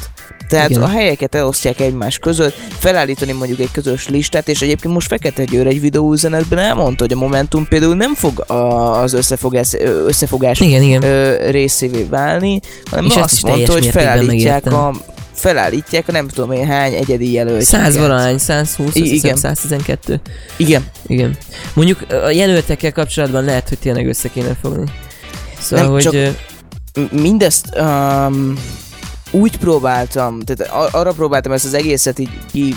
Tehát 0.50 0.70
Igen. 0.70 0.82
a 0.82 0.88
helyeket 0.88 1.36
elosztják 1.36 1.80
egymás 1.80 2.18
között, 2.18 2.56
felállítani 2.80 3.32
mondjuk 3.32 3.60
egy 3.60 3.72
közös 3.72 4.08
listát, 4.08 4.48
és 4.48 4.62
egyébként 4.62 4.94
most 4.94 5.08
Fekete 5.08 5.44
Győr 5.44 5.68
egy 5.68 5.82
videóüzenetben 5.82 6.60
elmondta, 6.60 7.04
hogy 7.04 7.14
a 7.14 7.16
Momentum 7.16 7.68
például 7.68 7.96
nem 7.96 8.16
fog 8.16 8.40
a- 8.40 9.02
az 9.02 9.14
összefogás, 9.14 9.74
összefogás 10.06 10.60
Igen, 10.60 10.82
igen. 10.82 11.04
ö, 11.04 11.50
részévé 11.50 12.04
válni, 12.04 12.60
hanem 12.90 13.06
És 13.06 13.16
azt 13.16 13.44
mondta, 13.44 13.72
hogy 13.72 13.86
felállítják 13.88 14.66
a 14.74 14.94
felállítják 15.34 16.08
a 16.08 16.12
nem 16.12 16.28
tudom 16.28 16.52
én 16.52 16.66
hány 16.66 16.94
egyedi 16.94 17.32
jelöltjét. 17.32 17.66
100 17.68 17.98
valahány, 17.98 18.38
120, 18.38 18.88
azt 18.88 18.96
I- 18.96 19.02
hiszem 19.02 19.16
igen. 19.18 19.36
112. 19.36 20.22
Igen. 20.58 20.86
Igen. 21.08 21.38
Mondjuk 21.74 22.06
a 22.26 22.30
jelöltekkel 22.30 22.92
kapcsolatban 22.92 23.44
lehet, 23.44 23.70
hogy 23.70 23.78
tényleg 23.80 24.08
össze 24.08 24.30
kéne 24.30 24.56
fogni. 24.62 24.84
Szóval, 25.60 25.86
Nem, 25.86 25.94
hogy... 25.94 26.04
csak- 26.04 26.54
Mindezt 27.12 27.70
um, 27.80 28.54
úgy 29.32 29.58
próbáltam, 29.58 30.40
tehát 30.42 30.94
arra 30.94 31.12
próbáltam 31.12 31.52
ezt 31.52 31.66
az 31.66 31.74
egészet 31.74 32.20
így 32.20 32.30
ki 32.52 32.76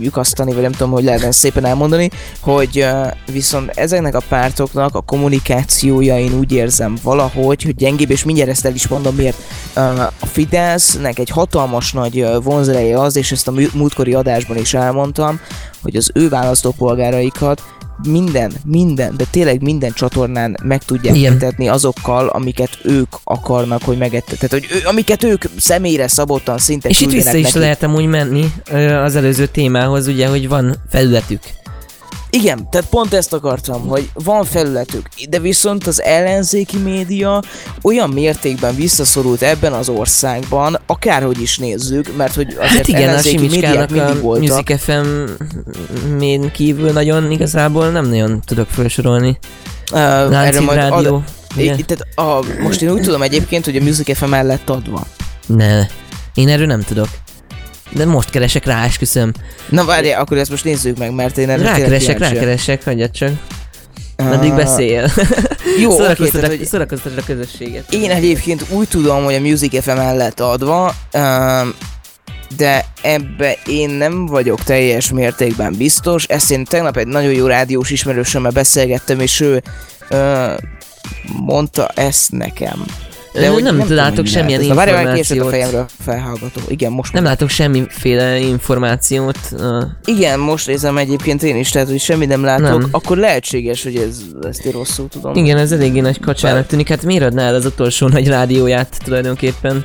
lyukasztani, 0.00 0.52
vagy 0.52 0.62
nem 0.62 0.72
tudom, 0.72 0.90
hogy 0.90 1.04
lehetne 1.04 1.30
szépen 1.30 1.64
elmondani, 1.64 2.10
hogy 2.40 2.78
uh, 2.78 3.12
viszont 3.32 3.70
ezeknek 3.70 4.14
a 4.14 4.22
pártoknak 4.28 4.94
a 4.94 5.00
kommunikációja 5.00 6.18
én 6.18 6.38
úgy 6.38 6.52
érzem 6.52 6.96
valahogy, 7.02 7.62
hogy 7.62 7.74
gyengébb, 7.74 8.10
és 8.10 8.24
mindjárt 8.24 8.50
ezt 8.50 8.64
el 8.64 8.74
is 8.74 8.88
mondom 8.88 9.14
miért. 9.14 9.36
Uh, 9.76 10.00
a 10.00 10.26
Fidesznek 10.26 11.18
egy 11.18 11.30
hatalmas 11.30 11.92
nagy 11.92 12.20
uh, 12.20 12.42
vonzereje 12.42 13.00
az, 13.00 13.16
és 13.16 13.32
ezt 13.32 13.48
a 13.48 13.52
múltkori 13.72 14.14
adásban 14.14 14.56
is 14.56 14.74
elmondtam, 14.74 15.40
hogy 15.82 15.96
az 15.96 16.10
ő 16.14 16.28
választópolgáraikat 16.28 17.62
minden, 18.08 18.52
minden, 18.64 19.16
de 19.16 19.24
tényleg 19.30 19.62
minden 19.62 19.92
csatornán 19.92 20.56
meg 20.62 20.84
tudják 20.84 21.16
Igen. 21.16 21.32
etetni 21.32 21.68
azokkal, 21.68 22.28
amiket 22.28 22.78
ők 22.84 23.08
akarnak, 23.24 23.82
hogy 23.82 23.98
megettet. 23.98 24.38
Tehát, 24.38 24.50
hogy 24.50 24.66
ő, 24.70 24.86
amiket 24.88 25.22
ők 25.22 25.44
személyre 25.58 26.08
szabottan 26.08 26.58
szinte 26.58 26.88
És 26.88 27.00
itt 27.00 27.10
vissza 27.10 27.36
is 27.36 27.44
neki. 27.44 27.58
lehet 27.58 27.82
amúgy 27.82 28.06
menni 28.06 28.52
az 29.04 29.16
előző 29.16 29.46
témához, 29.46 30.06
ugye, 30.06 30.28
hogy 30.28 30.48
van 30.48 30.76
felületük. 30.90 31.40
Igen, 32.36 32.70
tehát 32.70 32.88
pont 32.88 33.14
ezt 33.14 33.32
akartam, 33.32 33.86
hogy 33.88 34.10
van 34.14 34.44
felületük, 34.44 35.08
de 35.28 35.38
viszont 35.38 35.86
az 35.86 36.02
ellenzéki 36.02 36.76
média 36.78 37.42
olyan 37.82 38.10
mértékben 38.10 38.74
visszaszorult 38.74 39.42
ebben 39.42 39.72
az 39.72 39.88
országban, 39.88 40.78
akárhogy 40.86 41.40
is 41.40 41.58
nézzük, 41.58 42.16
mert 42.16 42.34
hogy 42.34 42.46
azért 42.58 42.72
Hát 42.76 42.88
igen, 42.88 43.02
a 43.02 43.06
ellenzéki 43.06 43.36
médiák 43.36 43.50
Simicskának 43.52 43.90
mindig 43.90 44.16
a 44.16 44.20
voltak. 44.20 44.68
Music 44.68 44.80
FM-én 44.82 46.50
kívül 46.50 46.90
nagyon 46.92 47.30
igazából 47.30 47.90
nem 47.90 48.08
nagyon 48.08 48.40
tudok 48.46 48.68
felsorolni. 48.68 49.38
Uh, 49.92 49.98
erre 50.46 50.60
majd 50.60 50.78
Rádió. 50.78 51.14
ad, 51.14 51.22
ugye? 51.56 51.74
I- 51.76 51.82
tehát 51.82 52.06
a, 52.14 52.60
most 52.62 52.82
én 52.82 52.90
úgy 52.90 53.02
tudom 53.02 53.22
egyébként, 53.22 53.64
hogy 53.64 53.76
a 53.76 53.82
Music 53.82 54.16
FM 54.16 54.32
el 54.32 54.44
lett 54.44 54.70
adva. 54.70 55.06
Ne, 55.46 55.86
én 56.34 56.48
erről 56.48 56.66
nem 56.66 56.82
tudok. 56.82 57.08
De 57.94 58.04
most 58.04 58.30
keresek 58.30 58.64
rá, 58.64 58.84
esküszöm. 58.84 59.32
Na 59.68 59.84
várjál, 59.84 60.20
akkor 60.20 60.38
ezt 60.38 60.50
most 60.50 60.64
nézzük 60.64 60.98
meg, 60.98 61.14
mert 61.14 61.38
én 61.38 61.50
erre 61.50 61.62
Rákeresek, 61.62 62.18
rákeresek, 62.18 62.84
hagyjad 62.84 63.10
csak. 63.10 63.30
Ah, 64.16 64.30
Addig 64.30 64.54
beszéljél. 64.54 65.10
Jó, 65.80 65.96
tehát, 65.96 66.18
a- 66.20 66.22
hogy 66.22 67.12
a 67.16 67.22
közösséget. 67.26 67.92
én 67.92 68.10
egyébként 68.10 68.64
úgy 68.70 68.88
tudom, 68.88 69.24
hogy 69.24 69.34
a 69.34 69.40
Music 69.40 69.82
FM 69.82 69.90
el 69.98 70.16
lett 70.16 70.40
adva, 70.40 70.94
um, 71.12 71.74
de 72.56 72.84
ebbe 73.02 73.56
én 73.66 73.90
nem 73.90 74.26
vagyok 74.26 74.62
teljes 74.62 75.10
mértékben 75.10 75.74
biztos. 75.78 76.24
Ezt 76.24 76.50
én 76.50 76.64
tegnap 76.64 76.96
egy 76.96 77.06
nagyon 77.06 77.32
jó 77.32 77.46
rádiós 77.46 77.90
ismerősömmel 77.90 78.50
beszélgettem, 78.50 79.20
és 79.20 79.40
ő 79.40 79.62
uh, 80.10 80.52
mondta 81.44 81.88
ezt 81.94 82.32
nekem. 82.32 82.84
De 83.32 83.48
hogy 83.48 83.62
nem, 83.62 83.76
nem 83.76 83.94
látok 83.94 84.26
semmilyen 84.26 84.60
ez. 84.60 84.66
Kiesett 84.66 84.86
a 84.86 84.90
információt. 84.90 85.48
fejemről 85.48 85.86
felhallgató. 86.04 86.60
Igen, 86.68 86.92
most 86.92 87.12
Nem 87.12 87.24
látok 87.24 87.48
semmiféle 87.48 88.38
információt. 88.38 89.38
Igen, 90.04 90.40
most 90.40 90.66
nézem 90.66 90.98
egyébként 90.98 91.42
én 91.42 91.56
is, 91.56 91.70
tehát 91.70 91.88
hogy 91.88 92.00
semmi 92.00 92.26
nem 92.26 92.44
látok, 92.44 92.80
nem. 92.80 92.88
akkor 92.90 93.16
lehetséges, 93.16 93.82
hogy 93.82 93.96
ez, 93.96 94.20
ezt 94.42 94.64
én 94.64 94.72
rosszul 94.72 95.08
tudom. 95.08 95.34
igen, 95.34 95.56
ez 95.56 95.72
eléggé 95.72 96.00
nagy 96.00 96.20
kacsának 96.20 96.66
tűnik. 96.66 96.88
Hát 96.88 97.02
miért 97.02 97.24
adná 97.24 97.46
el 97.46 97.54
az 97.54 97.64
utolsó 97.64 98.08
nagy 98.08 98.28
rádióját 98.28 98.98
tulajdonképpen? 99.04 99.84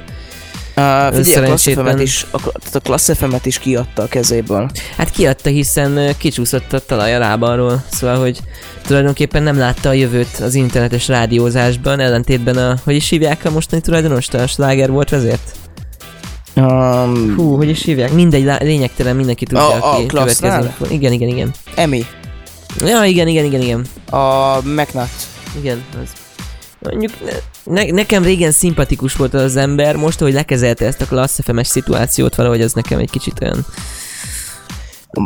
Uh, 0.77 1.13
figyelj, 1.15 1.45
a 1.45 1.55
Class 1.55 1.65
is, 1.99 2.25
a, 2.31 2.37
a 2.73 2.79
Class 2.79 3.11
FM-et 3.17 3.45
is 3.45 3.59
kiadta 3.59 4.01
a 4.01 4.07
kezéből. 4.07 4.69
Hát 4.97 5.09
kiadta, 5.09 5.49
hiszen 5.49 6.15
kicsúszott 6.17 6.73
a 6.73 6.79
talaj 6.79 7.15
a 7.15 7.19
lábalról, 7.19 7.83
szóval, 7.91 8.19
hogy 8.19 8.39
tulajdonképpen 8.87 9.43
nem 9.43 9.57
látta 9.57 9.89
a 9.89 9.93
jövőt 9.93 10.37
az 10.41 10.53
internetes 10.53 11.07
rádiózásban, 11.07 11.99
ellentétben 11.99 12.57
a, 12.57 12.75
hogy 12.83 12.95
is 12.95 13.09
hívják 13.09 13.45
a 13.45 13.49
mostani 13.49 13.81
tulajdonost, 13.81 14.33
a 14.33 14.47
sláger 14.47 14.91
volt 14.91 15.09
vezért? 15.09 15.51
Um, 16.55 17.33
Hú, 17.35 17.55
hogy 17.55 17.69
is 17.69 17.83
hívják? 17.83 18.11
Mindegy, 18.13 18.43
lá- 18.45 18.61
lényegtelen, 18.61 19.15
mindenki 19.15 19.45
tudja, 19.45 19.67
A- 19.67 19.83
a 19.85 19.93
aki 19.93 20.05
következő. 20.05 20.47
info- 20.63 20.91
Igen, 20.91 21.11
igen, 21.11 21.27
igen. 21.27 21.51
Emi, 21.75 22.05
Ja, 22.85 23.03
igen, 23.03 23.27
igen, 23.27 23.45
igen, 23.45 23.61
igen. 23.61 23.85
a 24.09 24.57
McNutt. 24.63 25.27
Igen, 25.59 25.83
az. 26.03 26.09
Mondjuk 26.79 27.11
ne, 27.23 27.31
ne, 27.73 27.91
nekem 27.91 28.23
régen 28.23 28.51
szimpatikus 28.51 29.15
volt 29.15 29.33
az 29.33 29.55
ember, 29.55 29.95
most, 29.95 30.19
hogy 30.19 30.33
lekezelte 30.33 30.85
ezt 30.85 31.01
a 31.01 31.05
klassz 31.05 31.39
FM-es 31.43 31.67
szituációt, 31.67 32.35
valahogy 32.35 32.61
az 32.61 32.73
nekem 32.73 32.99
egy 32.99 33.09
kicsit 33.09 33.41
olyan... 33.41 33.65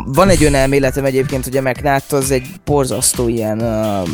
Van 0.06 0.28
egy 0.28 0.40
olyan 0.40 0.54
elméletem 0.54 1.04
egyébként, 1.04 1.44
hogy 1.44 1.56
a 1.56 1.62
McNutt 1.62 2.12
az 2.12 2.30
egy 2.30 2.46
borzasztó 2.64 3.28
ilyen... 3.28 3.60
Uh, 3.60 4.08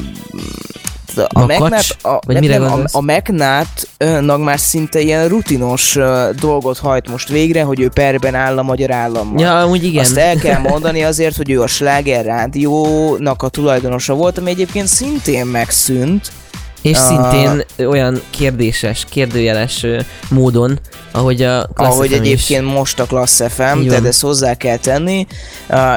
a 1.29 1.47
Makacs? 1.47 1.61
McNutt, 1.61 1.97
a, 2.03 2.21
Vagy 2.27 2.35
nem, 2.35 2.45
mire 2.45 2.59
nem, 2.59 2.73
a, 2.73 2.99
a 2.99 3.01
McNutt-nak 3.01 4.45
már 4.45 4.59
szinte 4.59 5.01
ilyen 5.01 5.29
rutinos 5.29 5.97
uh, 5.97 6.31
dolgot 6.31 6.79
hajt 6.79 7.09
most 7.09 7.29
végre, 7.29 7.63
hogy 7.63 7.81
ő 7.81 7.89
perben 7.89 8.35
áll 8.35 8.59
a 8.59 8.63
magyar 8.63 8.91
állammal. 8.91 9.41
Ja, 9.43 9.59
amúgy 9.59 9.85
igen. 9.85 10.05
Azt 10.05 10.17
el 10.17 10.37
kell 10.37 10.61
mondani 10.61 11.05
azért, 11.05 11.37
hogy 11.37 11.51
ő 11.51 11.63
a 11.63 11.67
Sláger 11.67 12.25
Rádiónak 12.25 13.43
a 13.43 13.49
tulajdonosa 13.49 14.15
volt, 14.15 14.39
ami 14.39 14.51
egyébként 14.51 14.87
szintén 14.87 15.47
megszűnt. 15.47 16.33
És 16.83 16.97
Ah. 16.97 17.05
szintén 17.07 17.65
olyan 17.87 18.21
kérdéses, 18.31 19.07
kérdőjeles 19.11 19.87
módon, 20.31 20.79
ahogy 21.13 21.43
a 21.43 21.67
Class 21.75 21.89
ahogy 21.89 22.09
FM 22.09 22.15
is 22.15 22.19
egyébként 22.21 22.65
most 22.65 23.01
a 23.01 23.05
Class 23.05 23.41
FM, 23.49 23.79
Így 23.81 23.89
tehát 23.89 24.07
ezt 24.07 24.21
hozzá 24.21 24.55
kell 24.55 24.77
tenni. 24.77 25.27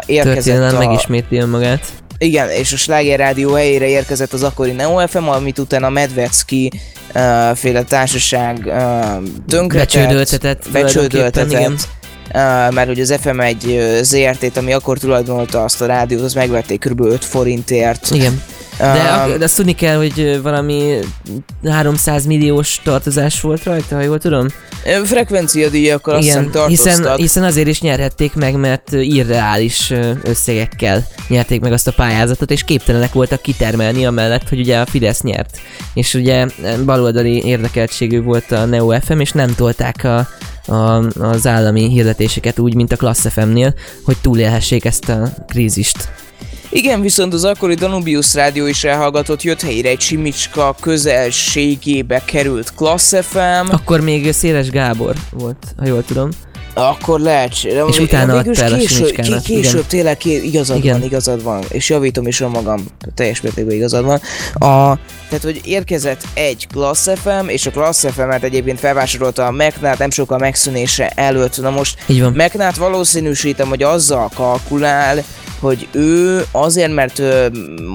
Érkezett 0.06 0.74
a, 0.74 0.78
megismétli 0.78 1.38
önmagát. 1.38 1.86
Igen, 2.17 2.50
és 2.50 2.74
a 2.74 2.78
Sláger 2.78 3.20
Rádió 3.20 3.54
helyére 3.54 3.88
érkezett 3.88 4.34
az 4.34 4.44
akkori 4.44 4.72
Neo 4.72 5.08
FM, 5.08 5.28
amit 5.28 5.60
utána 5.60 5.86
a 5.88 5.89
Medvecki 5.89 6.72
uh, 7.15 7.56
féle 7.56 7.84
társaság 7.84 8.58
uh, 8.65 8.74
tönkretett, 9.48 10.70
Becsődöltetett. 10.72 11.52
igen. 11.52 11.72
Uh, 11.72 12.74
mert 12.74 12.88
hogy 12.88 13.00
az 13.00 13.17
FM 13.22 13.39
egy 13.39 13.98
ZRT-t, 14.02 14.58
ami 14.58 14.74
akkor 14.74 14.98
tulajdonolta 14.98 15.63
azt 15.63 15.82
a 15.82 15.86
rádiót, 15.86 16.22
az 16.24 16.34
megvették 16.34 16.80
kb. 16.80 17.02
5 17.02 17.26
forintért. 17.26 18.10
Igen. 18.12 18.41
De, 18.78 19.26
Um, 19.32 19.38
de 19.38 19.44
azt 19.44 19.56
tudni 19.56 19.76
kell, 19.76 19.98
hogy 19.98 20.40
valami 20.42 21.00
300 21.66 22.26
milliós 22.26 22.80
tartozás 22.84 23.42
volt 23.42 23.64
rajta, 23.64 23.96
ha 23.96 24.02
jól 24.02 24.20
tudom. 24.20 24.48
Frekvenciadíjakkal 25.04 26.16
azt 26.16 26.26
hiszem 26.26 26.52
tartoztak. 26.52 26.94
hiszen, 26.94 27.16
hiszen 27.16 27.44
azért 27.44 27.68
is 27.68 27.82
nyerhették 27.82 28.34
meg, 28.34 28.56
mert 28.56 28.92
irreális 28.92 29.94
összegekkel 30.24 31.08
nyerték 31.28 31.62
meg 31.62 31.72
azt 31.72 31.88
a 31.88 31.92
pályázatot, 31.92 32.52
és 32.52 32.64
képtelenek 32.64 33.14
voltak 33.14 33.42
kitermelni 33.42 34.06
amellett, 34.06 34.50
hogy 34.50 34.60
ugye 34.60 34.80
a 34.80 34.86
Fidesz 34.86 35.22
nyert. 35.22 35.58
És 35.94 36.14
ugye 36.14 36.46
baloldali 36.86 37.46
érdekeltségű 37.46 38.22
volt 38.22 38.52
a 38.52 38.66
Neo 38.66 39.00
FM, 39.00 39.20
és 39.20 39.32
nem 39.32 39.56
tolták 39.56 40.04
a, 40.04 40.28
a, 40.74 41.04
az 41.20 41.48
állami 41.48 41.90
hirdetéseket 41.90 42.60
úgy, 42.60 42.76
mint 42.76 42.92
a 42.92 42.96
Class 42.96 43.28
FM-nél, 43.30 43.74
hogy 44.04 44.18
túlélhessék 44.22 44.86
ezt 44.86 45.10
a 45.10 45.30
krízist. 45.48 46.10
Igen, 46.74 47.02
viszont 47.02 47.34
az 47.34 47.44
akkori 47.44 47.74
Danubius 47.74 48.34
rádió 48.34 48.66
is 48.66 48.84
elhallgatott, 48.84 49.42
jött 49.42 49.62
helyre 49.62 49.90
egy 49.90 50.00
Simicska 50.00 50.76
közelségébe 50.80 52.22
került 52.26 52.74
Class 52.76 53.14
FM. 53.22 53.70
Akkor 53.70 54.02
még 54.02 54.32
Széles 54.32 54.70
Gábor 54.70 55.16
volt, 55.32 55.66
ha 55.78 55.86
jól 55.86 56.04
tudom. 56.04 56.30
Akkor 56.74 57.20
lehet. 57.20 57.54
És 57.88 58.00
utána 58.00 58.38
adta 58.38 58.64
el 58.64 58.74
a 58.74 58.80
Simicskának, 58.80 59.44
ké- 59.44 59.56
később 59.56 59.74
igen. 59.74 59.88
tényleg 59.88 60.18
ké- 60.18 60.44
igazad 60.44 60.78
Igen. 60.78 60.94
van, 60.94 61.04
igazad 61.04 61.44
van. 61.44 61.64
És 61.70 61.90
javítom 61.90 62.28
is 62.28 62.40
önmagam, 62.40 62.86
teljes 63.16 63.42
mértékben 63.42 63.76
igazad 63.76 64.06
van. 64.06 64.20
A, 64.54 64.98
tehát, 65.30 65.44
hogy 65.44 65.62
érkezett 65.64 66.22
egy 66.34 66.68
Class 66.74 67.08
FM, 67.16 67.48
és 67.48 67.66
a 67.66 67.72
Class 67.72 68.06
FM-et 68.14 68.44
egyébként 68.44 68.80
felvásárolta 68.80 69.46
a 69.46 69.52
McNát 69.52 69.98
nem 69.98 70.10
sokkal 70.10 70.38
megszűnése 70.38 71.10
előtt. 71.16 71.62
Na 71.62 71.70
most 71.70 71.98
Így 72.08 72.22
van. 72.22 72.32
McNát 72.32 72.76
valószínűsítem, 72.76 73.68
hogy 73.68 73.84
azzal 73.84 74.30
kalkulál, 74.36 75.24
hogy 75.60 75.88
ő 75.92 76.46
azért, 76.52 76.94
mert 76.94 77.20
ö, 77.20 77.48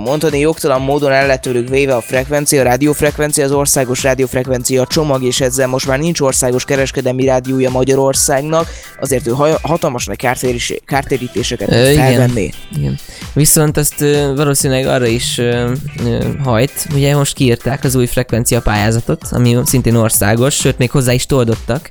mondhatni 0.04 0.38
jogtalan 0.38 0.80
módon 0.80 1.12
el 1.12 1.26
lett 1.26 1.40
tőlük 1.40 1.68
véve 1.68 1.94
a 1.94 2.00
frekvencia, 2.00 2.60
a 2.60 2.64
rádiófrekvencia, 2.64 3.44
az 3.44 3.52
országos 3.52 4.02
rádiófrekvencia 4.02 4.82
a 4.82 4.86
csomag, 4.86 5.22
és 5.22 5.40
ezzel 5.40 5.66
most 5.66 5.86
már 5.86 5.98
nincs 5.98 6.20
országos 6.20 6.64
kereskedelmi 6.64 7.24
rádiója 7.24 7.70
Magyarországnak, 7.70 8.65
azért 9.00 9.26
ő 9.26 9.30
ha- 9.30 9.58
hatalmas 9.62 10.06
nagy 10.06 10.16
kártéris- 10.16 10.82
kártérítéseket 10.86 11.70
Ö, 11.72 11.90
igen. 11.90 12.04
felvenni. 12.06 12.50
Igen. 12.76 12.98
Viszont 13.32 13.76
azt 13.76 14.00
ö, 14.00 14.32
valószínűleg 14.36 14.86
arra 14.86 15.06
is 15.06 15.38
ö, 15.38 15.72
ö, 16.04 16.24
hajt, 16.44 16.86
ugye 16.94 17.16
most 17.16 17.34
kiírták 17.34 17.84
az 17.84 17.94
új 17.94 18.06
frekvencia 18.06 18.60
pályázatot, 18.60 19.22
ami 19.30 19.56
szintén 19.64 19.94
országos, 19.94 20.54
sőt 20.54 20.78
még 20.78 20.90
hozzá 20.90 21.12
is 21.12 21.26
toldottak. 21.26 21.90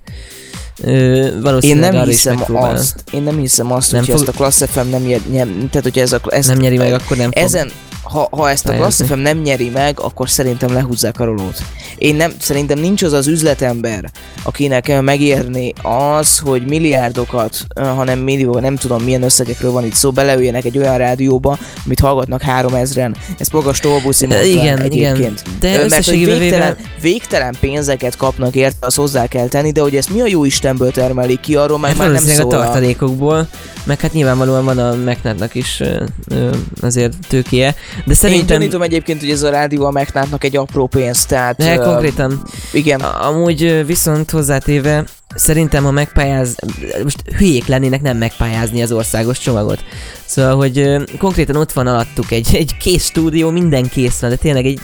Ö, 0.83 0.89
Én 1.25 1.41
valószínűleg 1.41 1.91
nem 1.91 2.01
arra 2.01 2.09
is 2.09 2.15
hiszem 2.15 2.35
megpróbál. 2.35 2.71
azt, 2.75 3.03
én 3.11 3.21
nem 3.23 3.37
hiszem 3.39 3.71
azt, 3.71 3.91
Nem 3.91 3.99
hogy 3.99 4.09
fog- 4.09 4.19
ezt 4.19 4.29
a 4.29 4.37
Class 4.37 4.63
FM 4.71 4.89
nem 4.89 5.01
nyer, 5.01 5.19
nyem, 5.31 5.47
tehát 5.69 5.83
hogyha 5.83 6.01
ez 6.01 6.13
a, 6.13 6.19
ezt, 6.27 6.47
Nem 6.47 6.57
nyeri 6.57 6.77
meg, 6.77 6.93
akkor 6.93 7.17
nem 7.17 7.31
fog. 7.31 7.43
Ezen, 7.43 7.71
ha, 8.05 8.27
ha 8.31 8.49
ezt 8.49 8.67
a 8.67 8.73
Class. 8.73 9.01
FM 9.05 9.19
nem 9.19 9.37
nyeri 9.37 9.69
meg, 9.69 9.99
akkor 9.99 10.29
szerintem 10.29 10.73
lehúzzák 10.73 11.19
a 11.19 11.25
rolót. 11.25 11.63
Én 11.97 12.15
nem, 12.15 12.33
szerintem 12.39 12.79
nincs 12.79 13.03
az 13.03 13.13
az 13.13 13.27
üzletember, 13.27 14.11
akinek 14.43 15.01
megérni 15.01 15.73
az, 15.81 16.37
hogy 16.39 16.65
milliárdokat, 16.65 17.65
hanem 17.75 18.19
millió, 18.19 18.59
nem 18.59 18.75
tudom 18.75 19.03
milyen 19.03 19.23
összegekről 19.23 19.71
van 19.71 19.85
itt 19.85 19.93
szó, 19.93 20.11
beleüljenek 20.11 20.65
egy 20.65 20.77
olyan 20.77 20.97
rádióba, 20.97 21.57
amit 21.85 21.99
hallgatnak 21.99 22.41
3000-en. 22.47 23.15
Ez 23.37 23.47
Pogas 23.49 23.79
Tolbuszi 23.79 24.25
Igen, 24.25 24.79
egyébként. 24.79 25.17
igen. 25.17 25.35
De 25.59 25.85
mert 25.89 26.05
hogy 26.05 26.25
végtelen, 26.25 26.77
végtelen 27.01 27.55
pénzeket 27.59 28.15
kapnak 28.17 28.55
érte, 28.55 28.85
azt 28.85 28.95
hozzá 28.97 29.27
kell 29.27 29.47
tenni, 29.47 29.71
de 29.71 29.81
hogy 29.81 29.95
ezt 29.95 30.09
mi 30.09 30.21
a 30.21 30.27
jó 30.27 30.45
Istenből 30.45 30.91
termelik 30.91 31.39
ki, 31.39 31.55
arról 31.55 31.79
meg 31.79 31.89
Hát 31.89 31.99
már 31.99 32.11
nem 32.11 32.23
szól. 32.23 32.45
a 32.45 32.47
tartalékokból, 32.47 33.47
meg 33.83 33.99
hát 33.99 34.13
nyilvánvalóan 34.13 34.65
van 34.65 34.77
a 34.77 34.93
McNatnak 34.93 35.55
is 35.55 35.79
ö, 35.79 36.03
ö, 36.27 36.49
azért 36.81 37.13
tőkéje, 37.27 37.75
de 37.95 38.03
Én 38.11 38.13
szerintem... 38.15 38.47
gyanítom 38.47 38.81
egyébként, 38.81 39.19
hogy 39.19 39.29
ez 39.29 39.43
a 39.43 39.49
rádió 39.49 39.85
a 39.85 39.91
McNatnak 39.91 40.43
egy 40.43 40.55
apró 40.57 40.87
pénz, 40.87 41.25
tehát... 41.25 41.57
De 41.57 41.77
ö, 41.77 41.83
konkrétan, 41.83 42.41
Igen. 42.73 42.99
a- 42.99 43.27
amúgy 43.27 43.85
viszont 43.85 44.29
hozzátéve, 44.31 45.03
szerintem 45.35 45.83
ha 45.83 45.91
megpályáz, 45.91 46.55
most 47.03 47.21
hülyék 47.37 47.65
lennének 47.67 48.01
nem 48.01 48.17
megpályázni 48.17 48.81
az 48.81 48.91
országos 48.91 49.39
csomagot. 49.39 49.83
Szóval, 50.25 50.55
hogy 50.55 50.77
ö, 50.79 51.01
konkrétan 51.17 51.55
ott 51.55 51.71
van 51.71 51.87
alattuk 51.87 52.31
egy, 52.31 52.47
egy 52.55 52.77
kész 52.77 53.03
stúdió, 53.05 53.49
minden 53.49 53.87
kész 53.89 54.19
van, 54.19 54.29
de 54.29 54.35
tényleg 54.35 54.65
egy, 54.65 54.79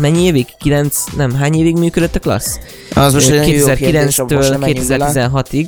mennyi 0.00 0.22
évig? 0.22 0.46
9, 0.60 1.04
nem, 1.16 1.34
hány 1.34 1.54
évig 1.54 1.76
működött 1.76 2.14
a 2.14 2.18
klassz? 2.18 2.58
Az 2.94 3.12
most 3.14 3.30
egy 3.30 3.48
jó 3.48 3.64
kérdés, 3.66 4.16
most 4.18 4.32
2009-től 4.32 4.50
nem 4.50 4.60
menjünk 4.60 4.86
bele. 4.88 5.10
2016-ig. 5.12 5.66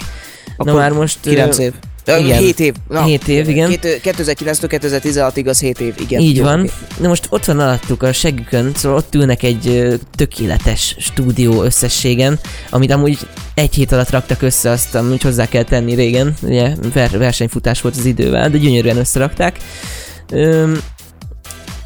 Na 0.56 0.64
Akkor 0.70 0.80
már 0.80 0.92
most... 0.92 1.18
ö, 1.26 1.30
9 1.30 1.58
év. 1.58 1.72
Igen. 2.18 2.38
7 2.38 2.60
év. 2.60 2.74
Na, 2.88 3.04
Hét 3.04 3.28
év, 3.28 3.48
igen. 3.48 3.68
Két- 3.68 4.00
2009-től 4.02 4.66
2016-ig 4.68 5.46
az 5.48 5.60
7 5.60 5.80
év, 5.80 5.94
igen. 6.00 6.20
Így 6.20 6.36
Jó, 6.36 6.44
van. 6.44 6.60
oké. 6.60 6.70
Na 7.00 7.08
most 7.08 7.26
ott 7.28 7.44
van 7.44 7.58
alattuk 7.60 8.02
a 8.02 8.12
segükön, 8.12 8.72
szóval 8.74 8.98
ott 8.98 9.14
ülnek 9.14 9.42
egy 9.42 9.98
tökéletes 10.16 10.96
stúdió 10.98 11.62
összességen, 11.62 12.38
amit 12.70 12.92
amúgy 12.92 13.18
egy 13.54 13.74
hét 13.74 13.92
alatt 13.92 14.10
raktak 14.10 14.42
össze, 14.42 14.70
azt 14.70 14.94
amúgy 14.94 15.22
hozzá 15.22 15.46
kell 15.46 15.62
tenni 15.64 15.94
régen, 15.94 16.34
ugye 16.42 16.74
ver- 16.92 17.16
versenyfutás 17.16 17.80
volt 17.80 17.96
az 17.96 18.04
idővel, 18.04 18.50
de 18.50 18.58
gyönyörűen 18.58 18.96
összerakták. 18.96 19.56
Öm, 20.32 20.80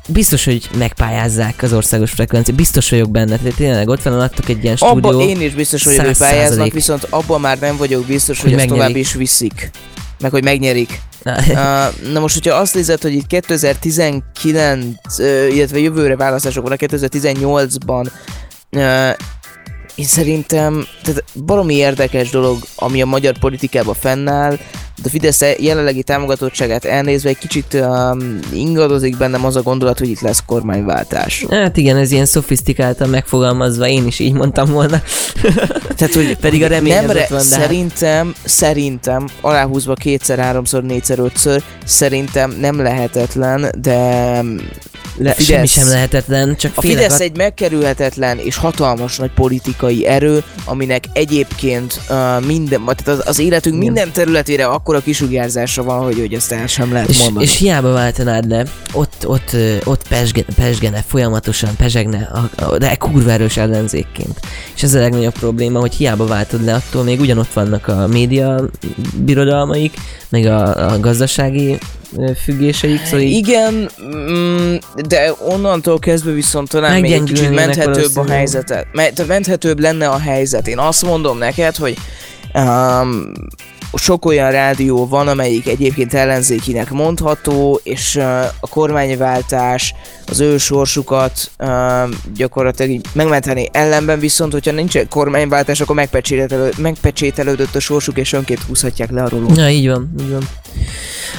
biztos, 0.09 0.45
hogy 0.45 0.69
megpályázzák 0.79 1.63
az 1.63 1.73
országos 1.73 2.11
frekvenciát, 2.11 2.57
biztos 2.57 2.91
vagyok 2.91 3.11
benne, 3.11 3.37
tehát 3.37 3.55
tényleg 3.55 3.89
ott 3.89 4.03
van 4.03 4.13
alattuk 4.13 4.49
egy 4.49 4.65
ilyen 4.65 4.77
stúdió. 4.77 5.11
Abba 5.11 5.23
én 5.23 5.41
is 5.41 5.55
biztos 5.55 5.85
vagyok, 5.85 6.05
hogy 6.07 6.17
pályáznak, 6.17 6.73
viszont 6.73 7.07
abban 7.11 7.41
már 7.41 7.59
nem 7.59 7.77
vagyok 7.77 8.05
biztos, 8.07 8.41
Hogy 8.41 8.51
hogy, 8.51 8.61
ezt 8.61 8.69
tovább 8.69 8.97
is 8.97 9.13
viszik. 9.13 9.71
Meg 10.21 10.31
hogy 10.31 10.45
megnyerik. 10.45 11.01
Na, 11.23 11.91
na 12.13 12.21
most, 12.21 12.35
hogyha 12.35 12.59
azt 12.59 12.75
nézed, 12.75 13.03
hogy 13.03 13.13
itt 13.13 13.27
2019, 13.27 14.95
uh, 15.19 15.55
illetve 15.55 15.79
jövőre 15.79 16.17
választások 16.17 16.63
vannak 16.63 16.81
2018-ban, 16.83 18.07
uh, 18.71 19.17
én 19.95 20.05
szerintem 20.05 20.87
tehát 21.03 21.25
baromi 21.45 21.75
érdekes 21.75 22.31
dolog, 22.31 22.59
ami 22.77 23.03
a 23.03 23.07
magyar 23.07 23.39
politikában 23.39 23.95
fennáll, 23.95 24.59
a 25.03 25.09
Fidesz 25.09 25.41
jelenlegi 25.59 26.03
támogatottságát 26.03 26.85
elnézve 26.85 27.29
egy 27.29 27.39
kicsit 27.39 27.75
um, 27.75 28.39
ingadozik 28.53 29.17
bennem 29.17 29.45
az 29.45 29.57
a 29.57 29.63
gondolat, 29.63 29.99
hogy 29.99 30.09
itt 30.09 30.21
lesz 30.21 30.43
kormányváltás. 30.47 31.47
Hát 31.51 31.77
igen, 31.77 31.97
ez 31.97 32.11
ilyen 32.11 32.27
szofisztikáltan 32.27 33.09
megfogalmazva, 33.09 33.89
én 33.89 34.07
is 34.07 34.19
így 34.19 34.33
mondtam 34.33 34.71
volna. 34.71 35.03
Tehát, 35.97 36.15
hogy 36.15 36.37
Pedig 36.37 36.63
a 36.63 36.67
remény 36.67 36.95
nem 36.95 37.09
ott 37.09 37.15
van, 37.15 37.27
de 37.29 37.35
hát- 37.35 37.43
szerintem, 37.43 38.35
szerintem, 38.45 39.29
aláhúzva 39.41 39.95
kétszer, 39.95 40.39
háromszor, 40.39 40.83
négyszer, 40.83 41.19
ötször, 41.19 41.63
szerintem 41.85 42.57
nem 42.61 42.83
lehetetlen, 42.83 43.71
de 43.81 44.43
Le, 45.17 45.33
Fidesz- 45.33 45.47
semmi 45.47 45.67
sem 45.67 45.89
lehetetlen, 45.89 46.57
csak 46.57 46.73
a 46.75 46.81
Fidesz 46.81 47.21
egy 47.21 47.37
megkerülhetetlen 47.37 48.39
és 48.39 48.57
hatalmas 48.57 49.17
nagy 49.17 49.31
politikai 49.31 50.07
erő, 50.07 50.43
aminek 50.65 51.05
egyébként 51.13 52.01
uh, 52.09 52.45
minden, 52.47 52.85
tehát 52.85 53.09
az, 53.09 53.23
az 53.29 53.39
életünk 53.39 53.79
minden 53.79 54.13
területére 54.13 54.65
akkora 54.85 55.01
kisugárzása 55.01 55.83
van, 55.83 56.03
hogy, 56.03 56.19
hogy 56.19 56.35
ezt 56.35 56.53
el 56.53 56.67
sem 56.67 56.93
lehet 56.93 57.09
és, 57.09 57.23
mondani. 57.23 57.45
és 57.45 57.57
hiába 57.57 57.93
váltanád 57.93 58.49
le, 58.49 58.65
ott, 58.93 59.27
ott, 59.27 59.57
ott 59.85 60.09
pesgene, 60.09 60.47
pesgene, 60.57 61.05
folyamatosan 61.07 61.71
a, 62.57 62.79
de 62.79 62.95
kurva 62.95 63.31
erős 63.31 63.57
ellenzékként. 63.57 64.41
És 64.75 64.83
ez 64.83 64.95
a 64.95 64.99
legnagyobb 64.99 65.33
probléma, 65.33 65.81
hogy 65.81 65.95
hiába 65.95 66.27
váltod 66.27 66.65
le, 66.65 66.75
attól 66.75 67.03
még 67.03 67.21
ugyanott 67.21 67.53
vannak 67.53 67.89
a 67.89 68.07
média 68.07 68.65
birodalmaik, 69.17 69.95
meg 70.29 70.47
a, 70.47 70.93
a 70.93 71.01
gazdasági 71.01 71.79
függéseik, 72.43 73.05
szóval 73.05 73.21
így, 73.21 73.37
Igen, 73.37 73.91
mm, 74.03 74.75
de 75.09 75.33
onnantól 75.39 75.99
kezdve 75.99 76.33
viszont 76.33 76.69
talán 76.69 77.01
még 77.01 77.13
egy 77.13 77.23
kicsit 77.23 77.51
menthetőbb 77.51 77.87
a 77.87 77.93
valószínűleg. 77.93 78.37
helyzet. 78.37 78.87
Me- 78.93 79.27
menthetőbb 79.27 79.81
lenne 79.81 80.09
a 80.09 80.19
helyzet. 80.19 80.69
Én 80.69 80.79
azt 80.79 81.03
mondom 81.03 81.39
neked, 81.39 81.77
hogy 81.77 81.97
um, 82.55 83.33
sok 83.97 84.25
olyan 84.25 84.51
rádió 84.51 85.09
van, 85.09 85.29
amelyik 85.29 85.67
egyébként 85.67 86.15
ellenzékinek 86.15 86.91
mondható, 86.91 87.81
és 87.83 88.17
a 88.61 88.69
kormányváltás 88.71 89.95
az 90.27 90.41
ő 90.41 90.59
sorsukat 90.59 91.51
gyakorlatilag 92.37 92.91
így 92.91 93.07
megmenteni. 93.13 93.69
Ellenben 93.73 94.19
viszont, 94.19 94.53
hogyha 94.53 94.73
nincs 94.73 94.99
kormányváltás, 95.09 95.81
akkor 95.81 95.95
megpecsételő- 95.95 96.73
megpecsételődött 96.79 97.75
a 97.75 97.81
sorsuk, 97.81 98.19
és 98.19 98.33
önként 98.33 98.63
húzhatják 98.63 99.11
le 99.11 99.23
a 99.23 99.29
rolót. 99.29 99.57
Na, 99.57 99.69
így 99.69 99.89
van, 99.89 100.15
így 100.21 100.31
van. 100.31 100.49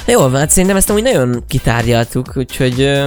Jó, 0.08 0.28
hát 0.30 0.50
szerintem 0.50 0.78
ezt 0.78 0.90
amúgy 0.90 1.04
nagyon 1.04 1.44
kitárgyaltuk, 1.48 2.34
úgyhogy 2.36 3.04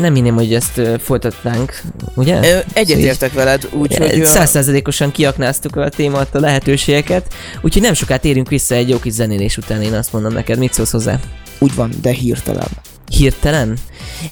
nem 0.00 0.14
hinném, 0.14 0.34
hogy 0.34 0.54
ezt 0.54 0.80
folytatnánk, 0.98 1.80
ugye? 2.14 2.64
Egyetértek 2.72 3.32
veled, 3.32 3.68
úgyhogy... 3.72 4.18
ö, 4.20 4.24
Százszerzelékosan 4.24 5.10
kiaknáztuk 5.10 5.76
a 5.76 5.88
témát, 5.88 6.34
a 6.34 6.40
lehetőségeket, 6.40 7.34
úgyhogy 7.60 7.82
nem 7.82 7.94
soká 7.94 8.16
térünk 8.16 8.48
vissza 8.48 8.74
egy 8.74 8.88
jó 8.88 8.98
kis 8.98 9.12
zenélés 9.12 9.56
után, 9.56 9.82
én 9.82 9.94
azt 9.94 10.12
mondom 10.12 10.32
neked, 10.32 10.58
mit 10.58 10.72
szólsz 10.72 10.90
hozzá? 10.90 11.18
Úgy 11.58 11.74
van, 11.74 11.90
de 12.02 12.10
hirtelen. 12.10 12.68
Hirtelen? 13.10 13.76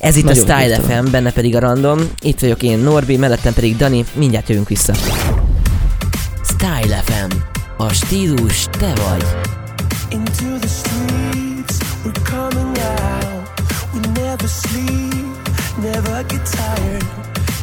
Ez 0.00 0.16
itt 0.16 0.24
Nagyon 0.24 0.42
a 0.42 0.44
Style 0.44 0.74
hirtelen. 0.76 1.04
FM, 1.04 1.11
benne 1.11 1.32
pedig 1.32 1.56
a 1.56 1.58
Random, 1.58 2.11
itt 2.20 2.40
vagyok 2.40 2.62
én 2.62 2.78
Norbi, 2.78 3.16
mellettem 3.16 3.52
pedig 3.52 3.76
Dani, 3.76 4.04
mindjárt 4.12 4.48
jövünk 4.48 4.68
vissza. 4.68 4.94
Style 6.44 7.02
FM. 7.04 7.37
A 7.76 7.92
stílus 7.92 8.64
te 8.78 8.92
vagy. 8.94 9.24
Into 10.11 10.58
the 10.58 10.88
never 16.18 16.28
get 16.28 16.46
tired. 16.46 17.02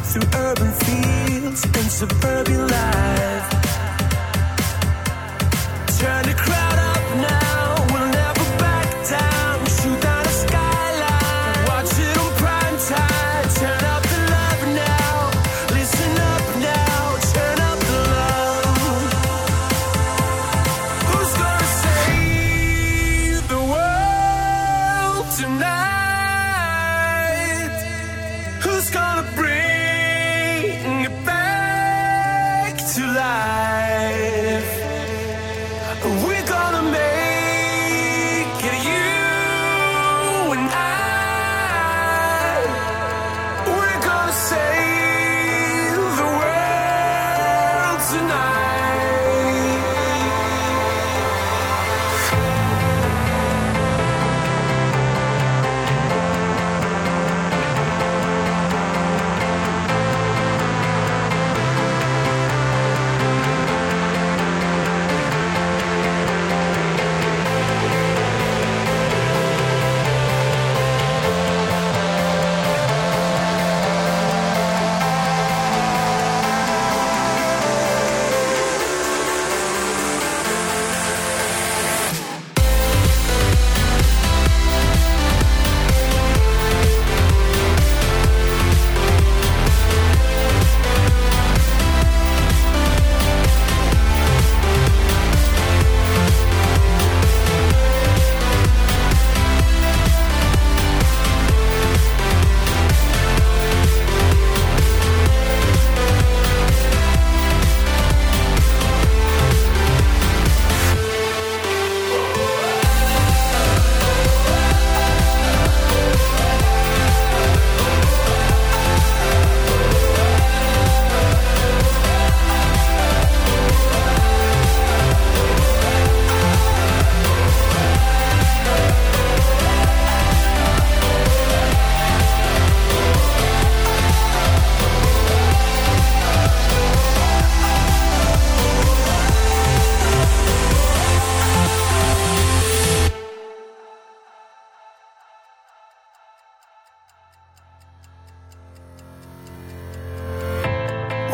Through 0.08 0.40
urban 0.40 0.72
fields 0.72 1.64
and 1.64 1.90
suburban 1.90 2.66
life. 2.68 3.50
Turn 5.98 6.24
the 6.24 6.34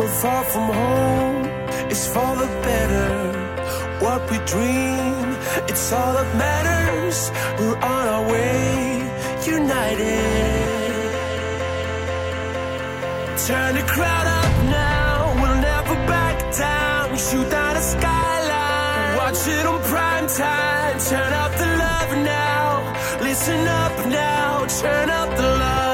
far 0.07 0.43
from 0.43 0.67
home 0.71 1.45
is 1.89 2.07
for 2.07 2.35
the 2.35 2.47
better. 2.67 3.09
What 4.03 4.21
we 4.29 4.37
dream, 4.53 5.37
it's 5.69 5.91
all 5.91 6.13
that 6.13 6.29
matters. 6.35 7.31
We're 7.59 7.77
on 7.77 8.07
our 8.13 8.25
way, 8.31 8.99
united. 9.45 10.73
Turn 13.47 13.75
the 13.75 13.83
crowd 13.83 14.27
up 14.41 14.55
now, 14.65 15.33
we'll 15.41 15.61
never 15.61 15.95
back 16.07 16.37
down. 16.57 17.17
Shoot 17.17 17.49
down 17.49 17.75
a 17.77 17.81
skyline, 17.81 19.17
watch 19.17 19.47
it 19.47 19.65
on 19.65 19.81
prime 19.83 20.27
time. 20.27 20.99
Turn 20.99 21.33
up 21.43 21.51
the 21.61 21.69
love 21.85 22.11
now, 22.23 22.65
listen 23.21 23.67
up 23.67 24.05
now, 24.07 24.65
turn 24.81 25.09
up 25.09 25.29
the 25.37 25.43
love. 25.43 25.92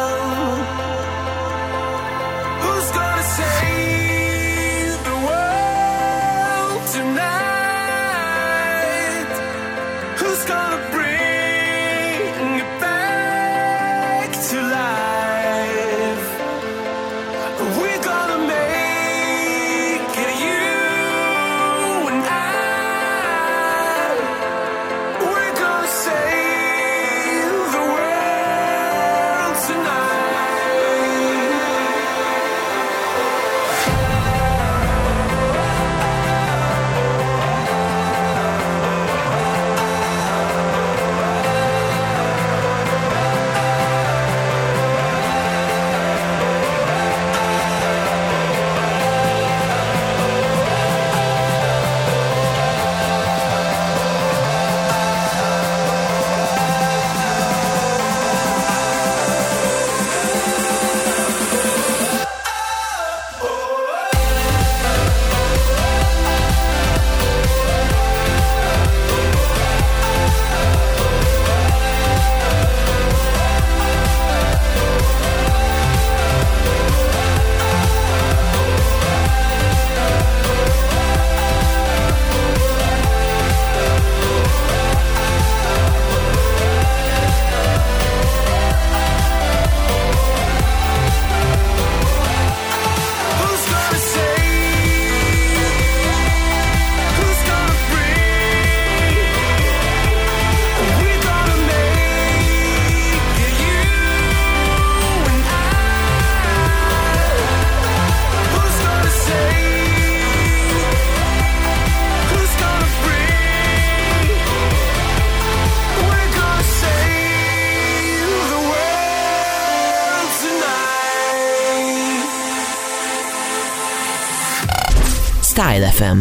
FM. 126.00 126.20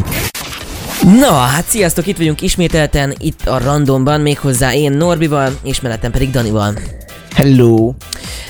Na, 1.20 1.32
hát 1.32 1.64
sziasztok, 1.64 2.06
itt 2.06 2.16
vagyunk 2.16 2.40
ismételten, 2.40 3.14
itt 3.18 3.46
a 3.46 3.58
randomban, 3.58 4.20
méghozzá 4.20 4.74
én 4.74 4.92
Norbival, 4.92 5.58
és 5.62 5.80
mellettem 5.80 6.10
pedig 6.10 6.30
Danival. 6.30 6.78
Hello! 7.34 7.94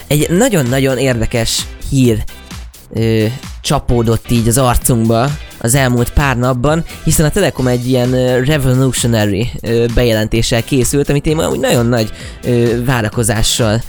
Egy 0.07 0.31
nagyon-nagyon 0.31 0.99
érdekes 0.99 1.67
hír 1.91 2.25
ö, 2.93 3.25
csapódott 3.61 4.31
így 4.31 4.49
az 4.49 4.59
arcunkba 4.59 5.31
az 5.59 5.75
elmúlt 5.75 6.13
pár 6.13 6.37
napban, 6.37 6.85
hiszen 7.05 7.27
a 7.27 7.31
Telekom 7.31 7.67
egy 7.67 7.89
ilyen 7.89 8.13
ö, 8.13 8.45
revolutionary 8.45 9.51
ö, 9.61 9.85
bejelentéssel 9.95 10.63
készült, 10.63 11.09
amit 11.09 11.27
én 11.27 11.39
amúgy 11.39 11.61
nagyon 11.61 11.87
nagy 11.87 12.13
ö, 12.43 12.85
várakozással 12.85 13.83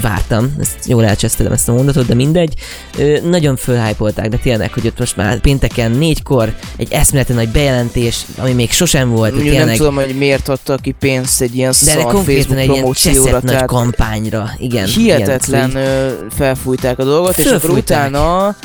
vártam, 0.00 0.54
ezt 0.60 0.76
jól 0.86 1.04
elcsesztelem 1.04 1.52
ezt 1.52 1.68
a 1.68 1.72
mondatot, 1.72 2.06
de 2.06 2.14
mindegy. 2.14 2.54
Ö, 2.98 3.18
nagyon 3.28 3.56
fölhájpolták, 3.56 4.28
de 4.28 4.36
tényleg, 4.36 4.72
hogy 4.72 4.86
ott 4.86 4.98
most 4.98 5.16
már 5.16 5.40
pénteken 5.40 5.90
négykor 5.90 6.54
egy 6.76 6.92
eszméleten 6.92 7.36
nagy 7.36 7.48
bejelentés, 7.48 8.24
ami 8.38 8.52
még 8.52 8.70
sosem 8.70 9.10
volt, 9.10 9.32
Mondjuk 9.32 9.52
nem 9.54 9.62
tényleg 9.62 9.76
tudom, 9.76 9.94
hogy 9.94 10.16
miért 10.18 10.48
adtak 10.48 10.80
ki 10.80 10.94
pénzt 10.98 11.40
egy 11.40 11.56
ilyen 11.56 11.70
de 11.70 11.76
szar 11.76 12.02
Facebook 12.02 12.34
egy 12.34 12.48
ilyen 12.48 12.66
promócióra, 12.66 13.24
cseszett 13.24 13.42
nagy 13.42 13.64
kampányra, 13.64 14.50
igen. 14.58 14.86
hihetetlen 14.86 15.76
ö, 15.76 16.08
felfújták 16.30 16.98
a 16.98 17.04
dolgot, 17.04 17.38
és 17.38 17.46
akkor 17.46 17.60
Fölfújták. 17.60 18.08
utána 18.08 18.56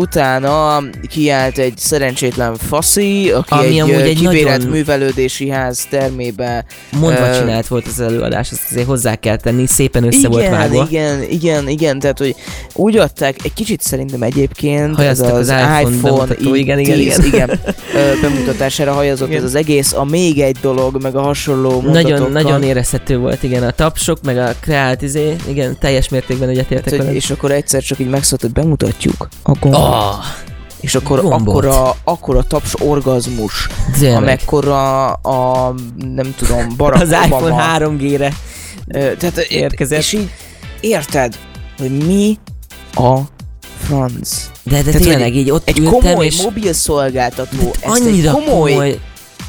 utána 0.00 0.82
kiállt 1.08 1.58
egy 1.58 1.72
szerencsétlen 1.78 2.54
faszi, 2.56 3.30
aki 3.30 3.54
Ami 3.54 3.66
egy, 3.66 3.78
amúgy 3.80 3.94
egy 3.94 4.18
kibérelt 4.18 4.56
nagyon- 4.58 4.72
művelődési 4.72 5.48
ház 5.48 5.86
termébe 5.90 6.64
mondva 7.00 7.28
Ö, 7.28 7.38
csinált 7.38 7.66
volt 7.66 7.86
az 7.86 8.00
előadás, 8.00 8.52
azt 8.52 8.60
azért 8.70 8.86
hozzá 8.86 9.14
kell 9.14 9.36
tenni, 9.36 9.66
szépen 9.66 10.04
össze 10.04 10.28
volt 10.28 10.40
igen, 10.42 10.52
vágva. 10.52 10.86
igen, 10.90 11.22
igen, 11.22 11.68
igen, 11.68 11.98
tehát 11.98 12.18
hogy 12.18 12.34
úgy 12.74 12.96
adták, 12.96 13.36
egy 13.44 13.52
kicsit 13.52 13.82
szerintem 13.82 14.22
egyébként 14.22 14.94
Hajaztak 14.94 15.34
az 15.34 15.48
iPhone 15.48 15.96
bemutató, 16.02 16.54
i- 16.54 16.58
igen, 16.58 16.78
igen, 16.78 16.96
10, 16.96 17.18
igen. 17.18 17.26
igen 17.26 17.50
ö, 17.94 18.20
bemutatására 18.20 18.92
hajazott 18.92 19.28
Igen. 19.28 19.38
ez 19.40 19.44
az 19.46 19.54
egész, 19.54 19.92
a 19.92 20.04
még 20.04 20.40
egy 20.40 20.56
dolog, 20.60 21.02
meg 21.02 21.16
a 21.16 21.20
hasonló 21.20 21.80
Nagyon, 21.80 22.30
nagyon 22.32 22.62
érezhető 22.62 23.18
volt, 23.18 23.42
igen, 23.42 23.62
a 23.62 23.70
tapsok, 23.70 24.18
meg 24.22 24.38
a 24.38 24.52
kreált 24.60 25.02
izé, 25.02 25.36
igen, 25.48 25.76
teljes 25.80 26.08
mértékben 26.08 26.48
egyetértek 26.48 26.96
veled. 26.96 27.14
és 27.14 27.30
akkor 27.30 27.50
egyszer 27.52 27.82
csak 27.82 27.98
így 27.98 28.08
megszólt, 28.08 28.40
hogy 28.40 28.52
bemutatjuk 28.52 29.28
a 29.42 29.52
gombot. 29.60 29.80
Oh, 29.80 29.85
és 30.80 30.94
akkor 30.94 31.20
gombot. 31.22 31.48
akkora, 31.48 31.94
akkora 32.04 32.42
taps 32.42 32.74
orgazmus, 32.80 33.68
tényleg. 33.98 34.16
amekkora 34.16 35.06
a, 35.12 35.74
nem 35.98 36.34
tudom, 36.36 36.68
Barack 36.76 37.02
Az 37.02 37.10
iPhone 37.10 37.36
Obama. 37.52 37.78
3G-re. 37.78 38.32
Ö, 38.86 39.14
tehát, 39.16 39.38
érkezett. 39.38 39.98
És 39.98 40.12
így 40.12 40.30
érted, 40.80 41.38
hogy 41.78 41.90
mi 42.06 42.38
a 42.94 43.18
franc. 43.78 44.50
De, 44.62 44.82
de 44.82 44.82
Tehát, 44.82 45.00
tényleg 45.00 45.34
így 45.36 45.50
ott 45.50 45.68
Egy 45.68 45.82
komoly 45.82 46.26
és 46.26 46.42
mobil 46.42 46.72
szolgáltató 46.72 47.70
ezt 47.80 48.00
annyira 48.00 48.28
egy 48.30 48.34
komoly, 48.44 48.70
komoly 48.70 48.98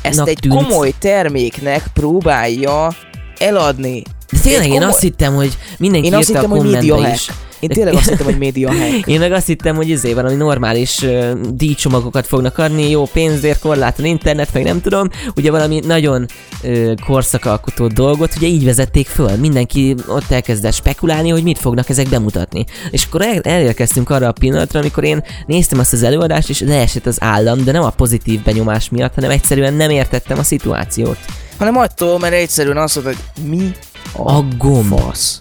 ezt 0.01 0.19
egy 0.19 0.38
tűnt. 0.41 0.53
komoly 0.55 0.93
terméknek 0.99 1.88
próbálja 1.93 2.95
eladni. 3.38 4.03
De 4.31 4.39
tényleg 4.39 4.65
én 4.65 4.71
komoly- 4.71 4.89
azt 4.89 4.99
hittem, 4.99 5.35
hogy 5.35 5.57
mindenki 5.77 6.07
Én 6.07 6.13
azt 6.13 6.29
írta 6.29 6.39
a 6.39 6.41
hittem, 6.41 6.57
hogy 6.57 6.79
kommentbe 6.79 7.11
is. 7.13 7.31
Én 7.60 7.70
tényleg 7.70 7.93
azt 7.93 8.10
hittem, 8.10 8.26
hogy 8.26 8.38
média 8.38 8.74
hack. 8.74 9.08
Én 9.14 9.20
meg 9.20 9.32
azt 9.32 9.47
hittem, 9.47 9.76
hogy 9.76 9.89
izé 9.89 10.14
valami 10.14 10.36
normális 10.36 11.01
uh, 11.01 11.32
díjcsomagokat 11.53 12.28
fognak 12.28 12.58
adni, 12.58 12.89
jó 12.89 13.05
pénzért, 13.05 13.60
korlátlan 13.60 14.08
internet, 14.08 14.53
meg 14.53 14.64
nem 14.64 14.82
tudom, 14.82 15.10
ugye 15.36 15.51
valami 15.51 15.80
nagyon 15.86 16.26
uh, 16.64 16.93
korszakalkotó 17.05 17.88
dolgot, 17.88 18.36
ugye 18.36 18.47
így 18.47 18.66
vezették 18.66 19.08
föl. 19.08 19.36
Mindenki 19.36 19.95
ott 20.08 20.32
elkezdett 20.32 20.74
spekulálni, 20.74 21.30
hogy 21.30 21.43
mit 21.43 21.58
fognak 21.58 21.89
ezek 21.89 22.10
bemutatni. 22.10 22.66
És 22.91 23.05
akkor 23.05 23.22
el, 23.22 23.39
elérkeztünk 23.41 24.10
arra 24.10 24.28
a 24.28 24.32
pillanatra, 24.32 24.80
amikor 24.80 25.03
én 25.03 25.24
néztem 25.45 25.80
azt 25.80 25.93
az 25.93 26.03
előadást, 26.03 26.49
és 26.49 26.60
leesett 26.60 27.05
az 27.05 27.18
állam, 27.22 27.64
de 27.64 27.72
nem 27.72 27.84
a 27.84 27.89
pozitív 27.89 28.43
benyomás 28.43 28.89
miatt, 28.89 29.14
hanem 29.14 29.30
egyszerűen 29.30 29.74
nem 29.74 29.89
értettem 29.89 30.39
a 30.39 30.43
szituációt. 30.43 31.18
Hanem 31.58 31.78
attól, 31.78 32.20
mert 32.20 32.34
egyszerűen 32.34 32.78
azt 32.78 32.95
mondta, 32.95 33.14
hogy 33.14 33.49
mi 33.49 33.72
a, 34.14 34.32
A 34.32 34.45
gomb. 34.58 34.99
fasz. 34.99 35.39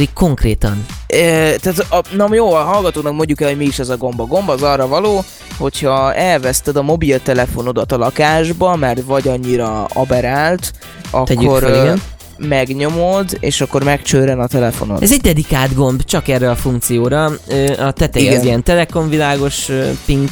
Így 0.00 0.12
konkrétan. 0.12 0.86
E, 1.06 1.16
tehát, 1.56 1.86
a, 1.90 2.02
na 2.16 2.34
jó, 2.34 2.52
a 2.52 2.62
hallgatónak 2.62 3.12
mondjuk 3.12 3.40
el, 3.40 3.48
hogy 3.48 3.56
mi 3.56 3.64
is 3.64 3.78
ez 3.78 3.88
a 3.88 3.96
gomb. 3.96 4.20
A 4.20 4.24
gomb 4.24 4.48
az 4.48 4.62
arra 4.62 4.88
való, 4.88 5.24
hogyha 5.58 6.14
elveszted 6.14 6.76
a 6.76 6.82
mobiltelefonodat 6.82 7.92
a 7.92 7.96
lakásba, 7.96 8.76
mert 8.76 9.02
vagy 9.02 9.28
annyira 9.28 9.84
aberált, 9.84 10.72
akkor 11.10 11.62
fel, 11.62 11.82
igen. 11.82 12.02
megnyomod, 12.38 13.36
és 13.40 13.60
akkor 13.60 13.84
megcsőren 13.84 14.40
a 14.40 14.46
telefonod. 14.46 15.02
Ez 15.02 15.12
egy 15.12 15.20
dedikált 15.20 15.74
gomb, 15.74 16.04
csak 16.04 16.28
erre 16.28 16.50
a 16.50 16.56
funkcióra. 16.56 17.24
A 17.78 17.92
teteje 17.92 18.24
Igen. 18.24 18.38
az 18.38 18.44
ilyen 18.44 18.62
telekomvilágos 18.62 19.68
pink, 20.04 20.30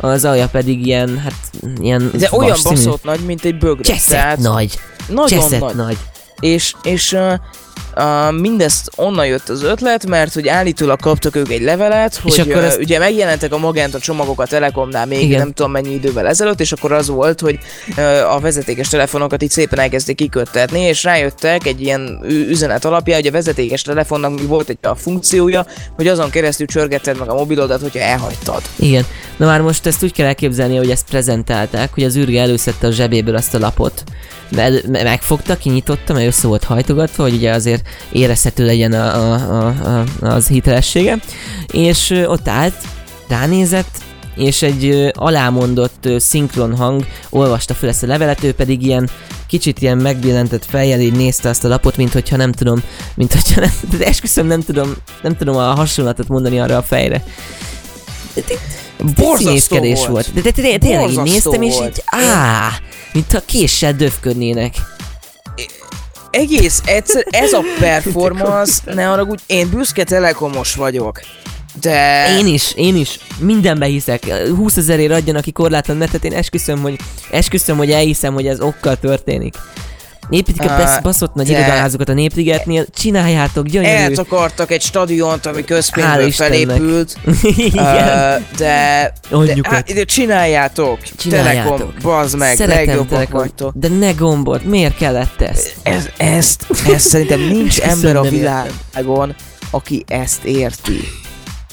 az 0.00 0.24
alja 0.24 0.48
pedig 0.48 0.86
ilyen, 0.86 1.18
hát 1.18 1.34
ilyen 1.80 2.10
De 2.18 2.28
olyan 2.30 2.56
baszott 2.62 3.04
nagy, 3.04 3.20
mint 3.20 3.44
egy 3.44 3.58
bögre. 3.58 3.82
Cseszett 3.82 4.38
nagy. 4.38 4.78
Nagyon 5.08 5.40
Cseszett 5.40 5.60
nagy. 5.60 5.74
nagy. 5.74 5.96
És, 6.40 6.74
és 6.82 7.16
uh, 7.96 8.02
uh, 8.04 8.40
mindezt 8.40 8.90
onnan 8.96 9.26
jött 9.26 9.48
az 9.48 9.62
ötlet, 9.62 10.06
mert 10.06 10.34
hogy 10.34 10.48
állítólag 10.48 11.00
kaptak 11.00 11.36
ők 11.36 11.50
egy 11.50 11.62
levelet, 11.62 12.16
hogy 12.16 12.40
akkor 12.40 12.56
uh, 12.56 12.64
ezt- 12.64 12.78
ugye 12.78 12.98
megjelentek 12.98 13.52
a 13.52 13.58
Magenta 13.58 13.98
csomagok 13.98 14.40
a 14.40 14.46
Telekomnál 14.46 15.06
még 15.06 15.22
Igen. 15.22 15.38
nem 15.38 15.52
tudom 15.52 15.70
mennyi 15.70 15.92
idővel 15.92 16.26
ezelőtt, 16.26 16.60
és 16.60 16.72
akkor 16.72 16.92
az 16.92 17.08
volt, 17.08 17.40
hogy 17.40 17.58
uh, 17.96 18.34
a 18.34 18.40
vezetékes 18.40 18.88
telefonokat 18.88 19.42
így 19.42 19.50
szépen 19.50 19.78
elkezdték 19.78 20.16
kiköttetni, 20.16 20.80
és 20.80 21.02
rájöttek 21.04 21.66
egy 21.66 21.80
ilyen 21.80 22.24
üzenet 22.28 22.84
alapján, 22.84 23.18
hogy 23.18 23.28
a 23.28 23.32
vezetékes 23.32 23.82
telefonnak 23.82 24.40
volt 24.46 24.68
egy 24.68 24.78
a 24.82 24.94
funkciója, 24.94 25.66
hogy 25.96 26.08
azon 26.08 26.30
keresztül 26.30 26.66
csörgetted 26.66 27.18
meg 27.18 27.28
a 27.28 27.34
mobilodat, 27.34 27.80
hogyha 27.80 27.98
elhagytad. 28.00 28.62
Igen. 28.76 29.04
Na 29.36 29.46
már 29.46 29.60
most 29.60 29.86
ezt 29.86 30.02
úgy 30.02 30.12
kell 30.12 30.26
elképzelni, 30.26 30.76
hogy 30.76 30.90
ezt 30.90 31.06
prezentálták, 31.10 31.94
hogy 31.94 32.02
az 32.04 32.16
űrge 32.16 32.40
előszedte 32.40 32.86
a 32.86 32.90
zsebéből 32.90 33.36
azt 33.36 33.54
a 33.54 33.58
lapot, 33.58 34.04
megfogta, 34.88 35.56
kinyitotta, 35.56 36.12
mert 36.12 36.26
össze 36.26 36.46
volt 36.46 36.64
hajtogatva, 36.64 37.22
hogy 37.22 37.34
ugye 37.34 37.50
azért 37.52 37.81
érezhető 38.12 38.64
legyen 38.64 38.92
a, 38.92 39.14
a, 39.14 39.66
a, 39.66 40.04
az 40.20 40.46
hitelessége, 40.46 41.18
és 41.72 42.10
ott 42.26 42.48
állt, 42.48 42.74
ránézett, 43.28 44.02
és 44.36 44.62
egy 44.62 45.10
alámondott 45.12 46.08
szinkron 46.18 46.76
hang 46.76 47.06
olvasta 47.30 47.74
fel 47.74 47.88
ezt 47.88 48.02
a 48.02 48.06
levelet, 48.06 48.44
ő 48.44 48.52
pedig 48.52 48.82
ilyen 48.82 49.10
kicsit 49.46 49.80
ilyen 49.80 49.98
megbillentett 49.98 50.64
fejjel 50.64 51.00
így 51.00 51.16
nézte 51.16 51.48
azt 51.48 51.64
a 51.64 51.68
lapot, 51.68 51.96
mint 51.96 52.12
hogyha 52.12 52.36
nem 52.36 52.52
tudom, 52.52 52.82
mint 53.14 53.32
hogyha 53.32 53.60
nem, 53.60 53.72
de 53.98 54.06
esküszöm 54.06 54.46
nem 54.46 54.60
tudom, 54.60 54.94
nem 55.22 55.36
tudom 55.36 55.56
a 55.56 55.74
hasonlatot 55.74 56.28
mondani 56.28 56.60
arra 56.60 56.76
a 56.76 56.82
fejre. 56.82 57.24
Borzasztó 59.16 59.78
volt. 59.78 60.06
volt. 60.06 60.32
De, 60.34 60.40
de, 60.40 60.50
de, 60.50 60.62
de 60.62 60.78
tényleg 60.78 61.10
így 61.10 61.22
néztem, 61.22 61.62
és 61.62 61.74
így 61.74 62.02
áh, 62.06 62.72
mintha 63.12 63.40
késsel 63.46 63.92
döfködnének. 63.92 64.74
Egész 66.32 66.82
egyszer, 66.84 67.26
ez 67.30 67.52
a 67.52 67.62
performance, 67.80 68.94
ne 68.94 69.04
haragudj, 69.04 69.42
én 69.46 69.70
büszke 69.70 70.04
telekomos 70.04 70.74
vagyok. 70.74 71.20
De... 71.80 72.26
Én 72.38 72.46
is, 72.46 72.72
én 72.74 72.96
is, 72.96 73.18
mindenbe 73.38 73.86
hiszek. 73.86 74.24
20 74.56 74.76
ezerért 74.76 75.12
adjon, 75.12 75.36
aki 75.36 75.52
korlátlan 75.52 75.96
netet, 75.96 76.24
én 76.24 76.32
esküszöm, 76.32 76.80
hogy, 76.80 76.96
esküszöm, 77.30 77.76
hogy 77.76 77.90
elhiszem, 77.90 78.34
hogy 78.34 78.46
ez 78.46 78.60
okkal 78.60 78.96
történik. 78.96 79.54
A 80.30 80.64
Á, 80.66 80.76
besz- 80.76 81.02
baszott 81.02 81.34
nagy 81.34 81.46
de- 81.46 81.52
irodaházokat 81.58 82.08
a 82.08 82.12
Népligetnél, 82.12 82.86
csináljátok, 82.94 83.66
gyönyörű. 83.66 83.94
Eltakartak 83.96 84.70
egy 84.70 84.82
stadiont, 84.82 85.46
ami 85.46 85.64
közpénzből 85.64 86.30
felépült. 86.30 87.16
Igen. 87.56 87.84
Uh, 87.84 88.42
de, 88.56 89.12
de, 89.28 89.36
Anyjukat. 89.36 89.72
hát, 89.72 89.92
de 89.92 90.04
csináljátok. 90.04 90.98
Csináljátok. 91.16 91.76
Telekom, 91.76 91.94
bazd 92.02 92.36
meg, 92.36 92.56
Szeretem 92.56 92.84
legjobbak 92.86 93.08
Telekom, 93.08 93.38
vagytok. 93.38 93.72
de 93.76 93.88
ne 93.88 94.10
gombot, 94.12 94.64
miért 94.64 94.96
kellett 94.96 95.40
ez? 95.40 95.66
Ez, 95.82 96.08
ezt, 96.16 96.66
ezt 96.94 97.08
szerintem 97.08 97.40
nincs 97.40 97.80
ember 97.80 98.16
a 98.16 98.22
világon, 98.22 99.34
aki 99.70 100.04
ezt 100.08 100.44
érti. 100.44 100.98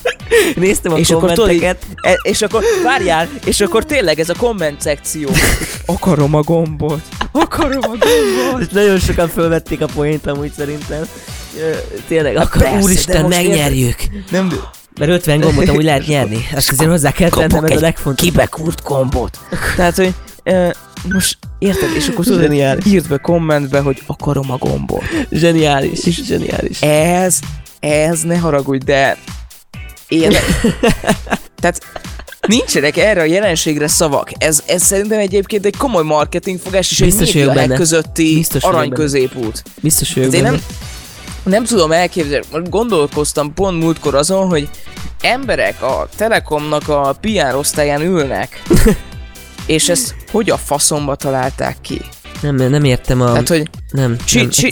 Néztem 0.56 0.94
a 0.94 0.98
és 0.98 1.10
akkor 1.10 1.32
tudod, 1.32 1.48
kommenteket, 1.50 1.86
e, 2.02 2.20
és 2.22 2.42
akkor 2.42 2.64
várjál, 2.84 3.30
és 3.46 3.62
akkor 3.62 3.86
tényleg 3.86 4.20
ez 4.20 4.30
a 4.30 4.34
komment 4.38 4.82
szekció. 4.82 5.30
Akarom 5.86 6.34
a 6.36 6.42
gombot. 6.42 7.02
Akarom 7.32 7.82
a 7.82 7.88
gombot. 7.88 8.62
és 8.62 8.68
nagyon 8.72 9.00
sokan 9.00 9.28
fölvették 9.28 9.82
a 9.82 9.86
point 9.86 10.28
amúgy 10.28 10.52
szerintem. 10.58 11.02
Tényleg, 12.08 12.36
akkor 12.36 12.62
persze, 12.62 12.84
úristen, 12.84 13.26
megnyerjük. 13.26 13.96
Nem, 14.32 14.54
Mert 15.00 15.12
50 15.12 15.40
gombot 15.40 15.68
amúgy 15.70 15.84
lehet 15.84 16.08
nyerni. 16.14 16.48
Ezt 16.56 16.72
azért 16.72 16.90
hozzá 16.90 17.12
kell 17.12 17.30
tennem, 17.30 17.64
ez 17.64 17.78
a 17.78 17.80
legfontosabb. 17.80 18.32
kibekúrt 18.32 18.84
gombot. 18.84 19.40
Tehát, 19.76 19.96
hogy 19.96 20.14
uh, 20.46 20.70
most 21.14 21.38
érted, 21.60 21.90
és 21.96 22.08
akkor 22.08 22.26
tudod, 22.26 22.42
Zseniális. 22.42 22.86
írd 22.86 23.08
be 23.08 23.18
kommentbe, 23.18 23.80
hogy 23.80 24.02
akarom 24.06 24.52
a 24.52 24.58
gombot. 24.58 25.04
Zseniális, 25.32 26.00
zseniális. 26.04 26.82
Ez, 26.82 27.40
ez 27.80 28.22
ne 28.22 28.38
haragudj, 28.38 28.86
de 28.86 29.18
én... 30.10 30.32
Tehát 31.62 31.80
nincsenek 32.48 32.98
erre 32.98 33.22
a 33.22 33.26
jelenségre 33.26 33.88
szavak. 33.88 34.32
Ez, 34.38 34.64
ez 34.66 34.84
szerintem 34.84 35.20
egyébként 35.20 35.66
egy 35.66 35.78
komoly 35.78 36.04
marketingfogás, 36.04 36.92
és 36.92 37.00
Biztos 37.00 37.36
egy 37.36 37.46
benne. 37.46 37.76
közötti 37.76 38.34
Biztos 38.34 38.64
arany 38.64 38.90
középút. 38.90 39.64
Biztos 39.82 40.14
vagyok 40.14 40.32
Tehát 40.32 40.46
én 40.46 40.52
nem, 40.52 40.62
nem 41.44 41.64
tudom 41.64 41.92
elképzelni, 41.92 42.46
gondolkoztam 42.70 43.54
pont 43.54 43.80
múltkor 43.80 44.16
azon, 44.16 44.48
hogy 44.48 44.70
emberek 45.22 45.82
a 45.82 46.08
Telekomnak 46.16 46.88
a 46.88 47.16
PR 47.22 47.56
osztályán 47.56 48.02
ülnek, 48.02 48.64
és 49.66 49.90
ezt 49.90 50.16
hogy 50.32 50.50
a 50.50 50.58
faszomba 50.58 51.16
találták 51.16 51.78
ki? 51.82 52.02
Nem, 52.42 52.56
nem 52.56 52.84
értem 52.84 53.22
a... 53.22 53.26
Tehát, 53.26 53.48
hogy 53.48 53.70
nem, 53.92 54.18
csi, 54.26 54.38
nem, 54.38 54.50
csi, 54.50 54.72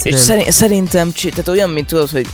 szerintem, 0.50 1.12
csi, 1.12 1.30
tehát 1.30 1.48
olyan, 1.48 1.70
mint 1.70 1.88
tudod, 1.88 2.10
hogy 2.10 2.28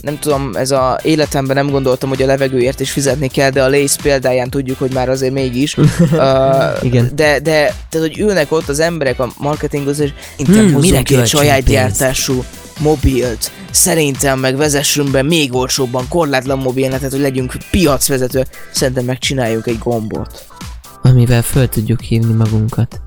nem 0.00 0.18
tudom, 0.18 0.50
ez 0.54 0.70
a 0.70 0.98
életemben 1.02 1.56
nem 1.56 1.70
gondoltam, 1.70 2.08
hogy 2.08 2.22
a 2.22 2.26
levegőért 2.26 2.80
is 2.80 2.90
fizetni 2.90 3.28
kell, 3.28 3.50
de 3.50 3.62
a 3.62 3.68
Lace 3.68 3.96
példáján 4.02 4.50
tudjuk, 4.50 4.78
hogy 4.78 4.92
már 4.92 5.08
azért 5.08 5.32
mégis. 5.32 5.76
uh, 5.76 5.84
Igen. 6.82 7.10
De, 7.14 7.40
de, 7.40 7.74
tehát, 7.88 8.08
hogy 8.08 8.18
ülnek 8.18 8.52
ott 8.52 8.68
az 8.68 8.80
emberek 8.80 9.18
a 9.18 9.32
marketinghoz, 9.38 9.98
és 9.98 10.10
Hmm, 10.36 10.72
hozzunk 10.72 11.04
ki 11.04 11.16
egy 11.16 11.26
saját 11.26 11.64
gyártású 11.64 12.44
mobilt. 12.78 13.50
Szerintem 13.70 14.38
meg 14.38 14.56
vezessünk 14.56 15.10
be 15.10 15.22
még 15.22 15.54
olcsóbban 15.54 16.08
korlátlan 16.08 16.58
mobilnetet, 16.58 17.10
hogy 17.10 17.20
legyünk 17.20 17.56
piacvezető. 17.70 18.44
Szerintem 18.70 19.04
megcsináljuk 19.04 19.66
egy 19.66 19.78
gombot. 19.78 20.44
Amivel 21.02 21.42
föl 21.42 21.68
tudjuk 21.68 22.00
hívni 22.00 22.32
magunkat. 22.32 23.00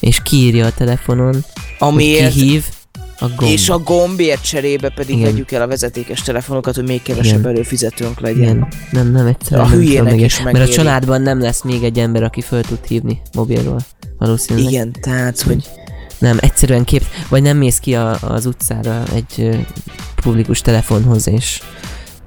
És 0.00 0.22
kiírja 0.22 0.66
a 0.66 0.72
telefonon, 0.72 1.32
hogy 1.32 1.44
Amiért 1.78 2.32
ki 2.32 2.40
hív 2.40 2.64
a 3.18 3.28
gomb. 3.36 3.50
És 3.52 3.68
a 3.68 3.78
gombért 3.78 4.42
cserébe 4.44 4.88
pedig 4.88 5.16
Igen. 5.18 5.30
vegyük 5.30 5.52
el 5.52 5.62
a 5.62 5.66
vezetékes 5.66 6.22
telefonokat, 6.22 6.74
hogy 6.74 6.84
még 6.84 7.02
kevesebb 7.02 7.38
Igen. 7.38 7.50
előfizetőnk 7.50 8.20
legyen. 8.20 8.42
Igen, 8.42 8.68
nem, 8.90 9.12
nem 9.12 9.26
egyszerűen 9.26 9.66
A 9.66 9.68
nem 9.68 9.78
hülyének 9.78 10.20
is 10.20 10.40
Mert 10.42 10.56
a 10.56 10.58
megéri. 10.58 10.76
családban 10.76 11.22
nem 11.22 11.40
lesz 11.40 11.62
még 11.62 11.82
egy 11.82 11.98
ember, 11.98 12.22
aki 12.22 12.40
föl 12.40 12.62
tud 12.62 12.78
hívni 12.88 13.20
mobilról. 13.34 13.78
Valószínűleg. 14.18 14.72
Igen, 14.72 14.92
tehát, 15.00 15.40
hogy 15.40 15.68
Nem, 16.18 16.36
egyszerűen 16.40 16.84
kép, 16.84 17.04
vagy 17.28 17.42
nem 17.42 17.56
mész 17.56 17.78
ki 17.78 17.94
a, 17.94 18.18
az 18.20 18.46
utcára 18.46 19.02
egy 19.14 19.34
ö, 19.38 19.54
publikus 20.22 20.60
telefonhoz, 20.60 21.28
és, 21.28 21.60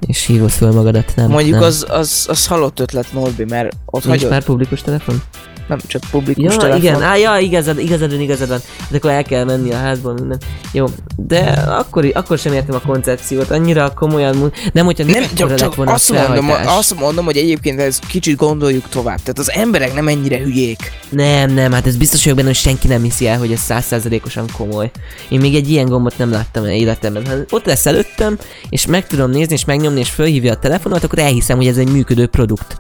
és 0.08 0.26
hívod 0.26 0.50
föl 0.50 0.72
magadat, 0.72 1.14
nem? 1.16 1.30
mondjuk 1.30 1.54
nem. 1.56 1.64
az, 1.64 1.86
az, 1.90 2.26
az 2.30 2.48
halott 2.48 2.80
ötlet 2.80 3.14
Norbi, 3.14 3.44
mert 3.44 3.76
ott 3.86 4.04
Nincs 4.06 4.16
hagyod, 4.18 4.32
már 4.32 4.44
publikus 4.44 4.82
telefon? 4.82 5.22
Nem 5.68 5.80
csak 5.88 6.02
publikus 6.12 6.54
Ja, 6.54 6.60
telefon. 6.60 6.82
igen, 6.82 7.02
á, 7.02 7.16
ja, 7.16 7.38
igazad, 7.38 7.80
igazad 7.80 8.12
van, 8.12 8.22
igazad 8.22 8.48
van. 8.50 8.60
De 8.90 8.98
akkor 8.98 9.12
el 9.12 9.24
kell 9.24 9.44
menni 9.44 9.72
a 9.72 9.78
házból, 9.78 10.14
minden. 10.14 10.40
Jó, 10.72 10.86
de 11.16 11.40
akkor, 11.68 12.12
akkor 12.14 12.38
sem 12.38 12.54
értem 12.54 12.76
a 12.76 12.82
koncepciót, 12.88 13.52
annyira 13.52 13.94
komolyan, 13.94 14.52
nem, 14.74 14.86
hogyha 14.86 15.04
Nem, 15.04 15.24
ekkora 15.24 15.48
csak, 15.50 15.58
csak 15.58 15.76
volna 15.76 15.92
azt, 15.94 16.12
mondom, 16.12 16.50
azt 16.66 17.00
mondom, 17.00 17.26
hogy 17.26 17.38
egyébként 17.38 17.80
ez 17.80 18.00
kicsit 18.00 18.36
gondoljuk 18.36 18.90
tovább. 18.90 19.18
Tehát 19.18 19.40
az 19.40 19.52
emberek 19.52 19.94
nem 19.94 20.08
ennyire 20.08 20.38
hülyék. 20.38 20.92
Nem, 21.10 21.54
nem, 21.54 21.72
hát 21.72 21.88
ez 21.88 21.96
biztos 21.98 22.22
vagyok 22.22 22.38
benne, 22.38 22.50
hogy 22.50 22.58
senki 22.58 22.88
nem 22.88 23.02
hiszi 23.04 23.28
el, 23.28 23.38
hogy 23.38 23.52
ez 23.52 23.60
százszázalékosan 23.60 24.46
komoly. 24.58 24.92
Én 25.30 25.40
még 25.40 25.56
egy 25.56 25.70
ilyen 25.70 25.86
gombot 25.86 26.18
nem 26.18 26.32
láttam 26.32 26.64
el 26.64 26.72
életemben. 26.72 27.26
Ha 27.28 27.34
ott 27.50 27.66
lesz 27.66 27.86
előttem, 27.86 28.38
és 28.70 28.86
meg 28.86 29.08
tudom 29.08 29.30
nézni, 29.30 29.54
és 29.54 29.66
megnyomni, 29.66 30.00
és 30.00 30.10
fölhívja 30.10 30.52
a 30.52 30.58
telefonot, 30.58 31.04
akkor 31.04 31.20
elhiszem, 31.20 31.58
hogy 31.58 31.68
ez 31.68 31.78
egy 31.78 31.92
működő 31.92 32.28
produkt. 32.28 32.76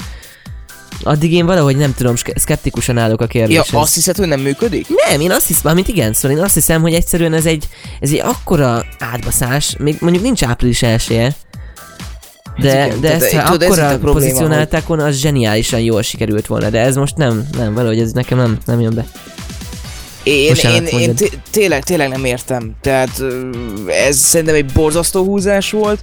Addig 1.03 1.33
én 1.33 1.45
valahogy 1.45 1.77
nem 1.77 1.93
tudom, 1.93 2.15
ske- 2.15 2.39
szkeptikusan 2.39 2.97
állok 2.97 3.21
a 3.21 3.23
Ja, 3.23 3.29
kérdéshez. 3.29 3.69
azt 3.81 3.93
hiszed, 3.93 4.15
hogy 4.17 4.27
nem 4.27 4.39
működik? 4.39 4.87
Nem, 5.07 5.21
én 5.21 5.31
azt 5.31 5.47
hiszem, 5.47 5.61
mármint 5.63 5.87
igen, 5.87 6.13
szóval 6.13 6.37
én 6.37 6.43
azt 6.43 6.53
hiszem, 6.53 6.81
hogy 6.81 6.93
egyszerűen 6.93 7.33
ez 7.33 7.45
egy, 7.45 7.67
ez 7.99 8.09
egy 8.11 8.19
akkora 8.23 8.85
átbaszás, 8.99 9.75
még 9.79 9.97
mondjuk 9.99 10.23
nincs 10.23 10.43
április 10.43 10.81
elsője, 10.83 11.35
de, 12.57 12.77
Hát 12.77 12.87
igen, 12.87 13.01
de 13.01 13.13
ezt 13.13 13.31
ha 13.31 13.43
tudod, 13.43 13.61
ez 13.61 13.69
akkora 13.69 13.87
probléma, 13.87 14.13
pozícionálták 14.13 14.87
volna, 14.87 15.05
az 15.05 15.15
zseniálisan 15.15 15.79
jól 15.79 16.01
sikerült 16.01 16.47
volna, 16.47 16.69
de 16.69 16.79
ez 16.79 16.95
most 16.95 17.15
nem, 17.15 17.47
nem, 17.57 17.73
valahogy 17.73 17.99
ez 17.99 18.11
nekem 18.11 18.37
nem, 18.37 18.57
nem 18.65 18.79
jön 18.79 18.93
be. 18.93 19.05
Én, 20.23 20.55
én, 20.55 20.85
én 20.85 21.15
tényleg, 21.51 21.83
tényleg 21.83 22.09
nem 22.09 22.25
értem. 22.25 22.75
Tehát 22.81 23.23
ez 23.87 24.17
szerintem 24.17 24.55
egy 24.55 24.65
borzasztó 24.65 25.23
húzás 25.23 25.71
volt. 25.71 25.99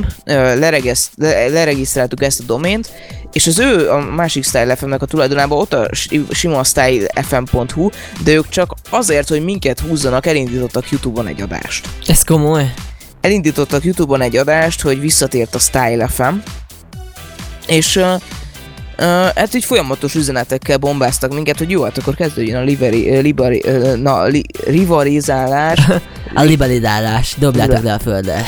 leregisztráltuk 1.53 2.23
ezt 2.23 2.41
a 2.41 2.45
domént, 2.45 2.93
és 3.33 3.47
az 3.47 3.59
ő, 3.59 3.91
a 3.91 4.01
másik 4.01 4.45
Style 4.45 4.77
FM-nek 4.77 5.03
a 5.03 5.07
tulajdonában 5.07 5.59
ott 5.59 5.73
a 5.73 5.89
si- 5.93 6.27
sima 6.31 6.65
stylefm.hu, 6.65 7.91
de 8.25 8.33
ők 8.33 8.49
csak 8.49 8.75
azért, 8.91 9.29
hogy 9.29 9.45
minket 9.45 9.81
húzzanak, 9.81 10.27
elindítottak 10.27 10.91
Youtube-on 10.91 11.27
egy 11.27 11.43
adást. 11.43 11.89
Ez 12.07 12.23
komoly? 12.23 12.75
Elindítottak 13.21 13.85
Youtube-on 13.85 14.21
egy 14.21 14.37
adást, 14.37 14.81
hogy 14.81 15.01
visszatért 15.01 15.55
a 15.55 15.59
Style 15.59 16.09
FM, 16.09 16.35
és 17.67 18.01
hát 19.35 19.55
így 19.55 19.65
folyamatos 19.65 20.15
üzenetekkel 20.15 20.77
bombáztak 20.77 21.35
minket, 21.35 21.59
hogy 21.59 21.71
jó, 21.71 21.83
hát 21.83 21.99
akkor 21.99 22.15
kezdődjön 22.15 22.57
a 22.57 22.61
uh, 22.61 22.67
liberi, 23.23 23.63
uh, 23.67 23.97
na, 23.97 24.25
li, 24.25 24.45
rivarizálás, 24.67 25.79
A 26.35 26.43
liberalizálás, 26.43 27.35
dobjátok 27.39 27.83
le 27.83 27.93
a 27.93 27.99
földre. 27.99 28.45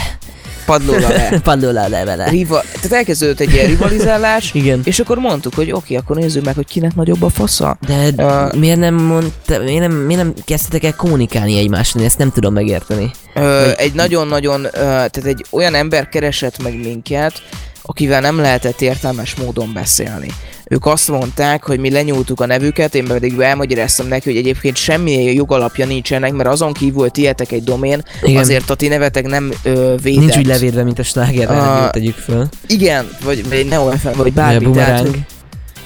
padlóra 0.66 1.08
le. 1.08 1.28
Padló 1.44 1.70
le 1.70 2.04
vele. 2.04 2.28
Riva, 2.28 2.62
tehát 2.74 2.92
elkezdődött 2.92 3.40
egy 3.40 3.52
ilyen 3.52 3.66
rivalizálás, 3.66 4.50
Igen. 4.54 4.80
és 4.84 4.98
akkor 4.98 5.18
mondtuk, 5.18 5.54
hogy 5.54 5.72
oké, 5.72 5.94
akkor 5.94 6.16
nézzük 6.16 6.44
meg, 6.44 6.54
hogy 6.54 6.66
kinek 6.66 6.94
nagyobb 6.94 7.22
a 7.22 7.28
fasza. 7.28 7.78
De 7.86 8.08
Ö, 8.16 8.46
miért 8.58 8.78
nem 8.78 8.94
mondta, 8.94 9.58
miért 9.58 9.80
nem, 9.80 9.92
miért 9.92 10.22
nem 10.22 10.34
kezdtetek 10.44 10.84
el 10.84 10.94
kommunikálni 10.94 11.58
egymásra? 11.58 12.00
Én 12.00 12.06
Ezt 12.06 12.18
nem 12.18 12.30
tudom 12.30 12.52
megérteni. 12.52 13.10
Ö, 13.34 13.70
egy 13.76 13.94
nagyon-nagyon, 13.94 14.64
ö, 14.64 14.70
tehát 14.78 15.24
egy 15.24 15.44
olyan 15.50 15.74
ember 15.74 16.08
keresett 16.08 16.62
meg 16.62 16.78
minket, 16.78 17.42
akivel 17.86 18.20
nem 18.20 18.38
lehetett 18.38 18.80
értelmes 18.80 19.34
módon 19.34 19.70
beszélni. 19.72 20.26
Ők 20.68 20.86
azt 20.86 21.08
mondták, 21.08 21.64
hogy 21.64 21.78
mi 21.78 21.90
lenyúltuk 21.90 22.40
a 22.40 22.46
nevüket, 22.46 22.94
én 22.94 23.04
pedig 23.04 23.38
elmagyaráztam 23.38 24.06
neki, 24.08 24.28
hogy 24.28 24.38
egyébként 24.38 24.76
semmi 24.76 25.32
jogalapja 25.34 25.86
nincsenek, 25.86 26.32
mert 26.32 26.48
azon 26.48 26.72
kívül, 26.72 27.00
hogy 27.00 27.10
tietek 27.10 27.52
egy 27.52 27.64
domén, 27.64 28.02
Igen. 28.22 28.40
Azért 28.40 28.70
a 28.70 28.74
ti 28.74 28.88
nevetek 28.88 29.26
nem 29.26 29.52
ö, 29.62 29.94
védett. 30.02 30.20
Nincs 30.20 30.36
úgy 30.36 30.46
levédve, 30.46 30.82
mint 30.82 30.98
a 30.98 31.02
slágerben, 31.02 31.58
A- 31.58 31.84
uh, 31.84 31.90
tegyük 31.90 32.16
föl. 32.16 32.48
Igen, 32.66 33.08
vagy, 33.24 33.48
vagy 33.48 33.66
Neo 33.66 33.90
FM, 33.90 34.06
vagy 34.06 34.16
Vagy 34.16 34.32
bármi. 34.32 34.70
Tehát, 34.70 35.00
hogy, 35.00 35.20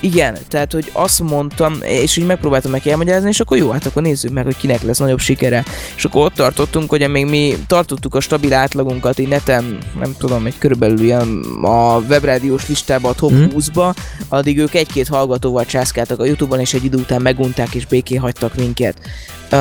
igen, 0.00 0.38
tehát 0.48 0.72
hogy 0.72 0.90
azt 0.92 1.20
mondtam, 1.20 1.76
és 1.82 2.16
így 2.16 2.26
megpróbáltam 2.26 2.70
neki 2.70 2.90
elmagyarázni, 2.90 3.28
és 3.28 3.40
akkor 3.40 3.56
jó, 3.56 3.70
hát 3.70 3.86
akkor 3.86 4.02
nézzük 4.02 4.32
meg, 4.32 4.44
hogy 4.44 4.56
kinek 4.56 4.82
lesz 4.82 4.98
nagyobb 4.98 5.18
sikere. 5.18 5.64
És 5.96 6.04
akkor 6.04 6.24
ott 6.24 6.34
tartottunk, 6.34 6.90
hogy 6.90 7.08
még 7.08 7.26
mi 7.26 7.56
tartottuk 7.66 8.14
a 8.14 8.20
stabil 8.20 8.52
átlagunkat 8.54 9.18
így 9.18 9.28
neten, 9.28 9.78
nem 9.98 10.14
tudom, 10.18 10.46
egy 10.46 10.58
körülbelül 10.58 11.00
ilyen 11.00 11.44
a 11.62 11.98
webrádiós 11.98 12.68
listában, 12.68 13.10
a 13.10 13.14
top 13.14 13.30
Mhm. 13.30 13.56
20-ba, 13.56 13.94
addig 14.28 14.58
ők 14.58 14.74
egy-két 14.74 15.08
hallgatóval 15.08 15.64
császkáltak 15.64 16.20
a 16.20 16.24
Youtube-on, 16.24 16.60
és 16.60 16.74
egy 16.74 16.84
idő 16.84 16.96
után 16.96 17.22
megunták 17.22 17.74
és 17.74 17.86
béké 17.86 18.16
hagytak 18.16 18.54
minket. 18.54 18.96
Uh, 19.52 19.58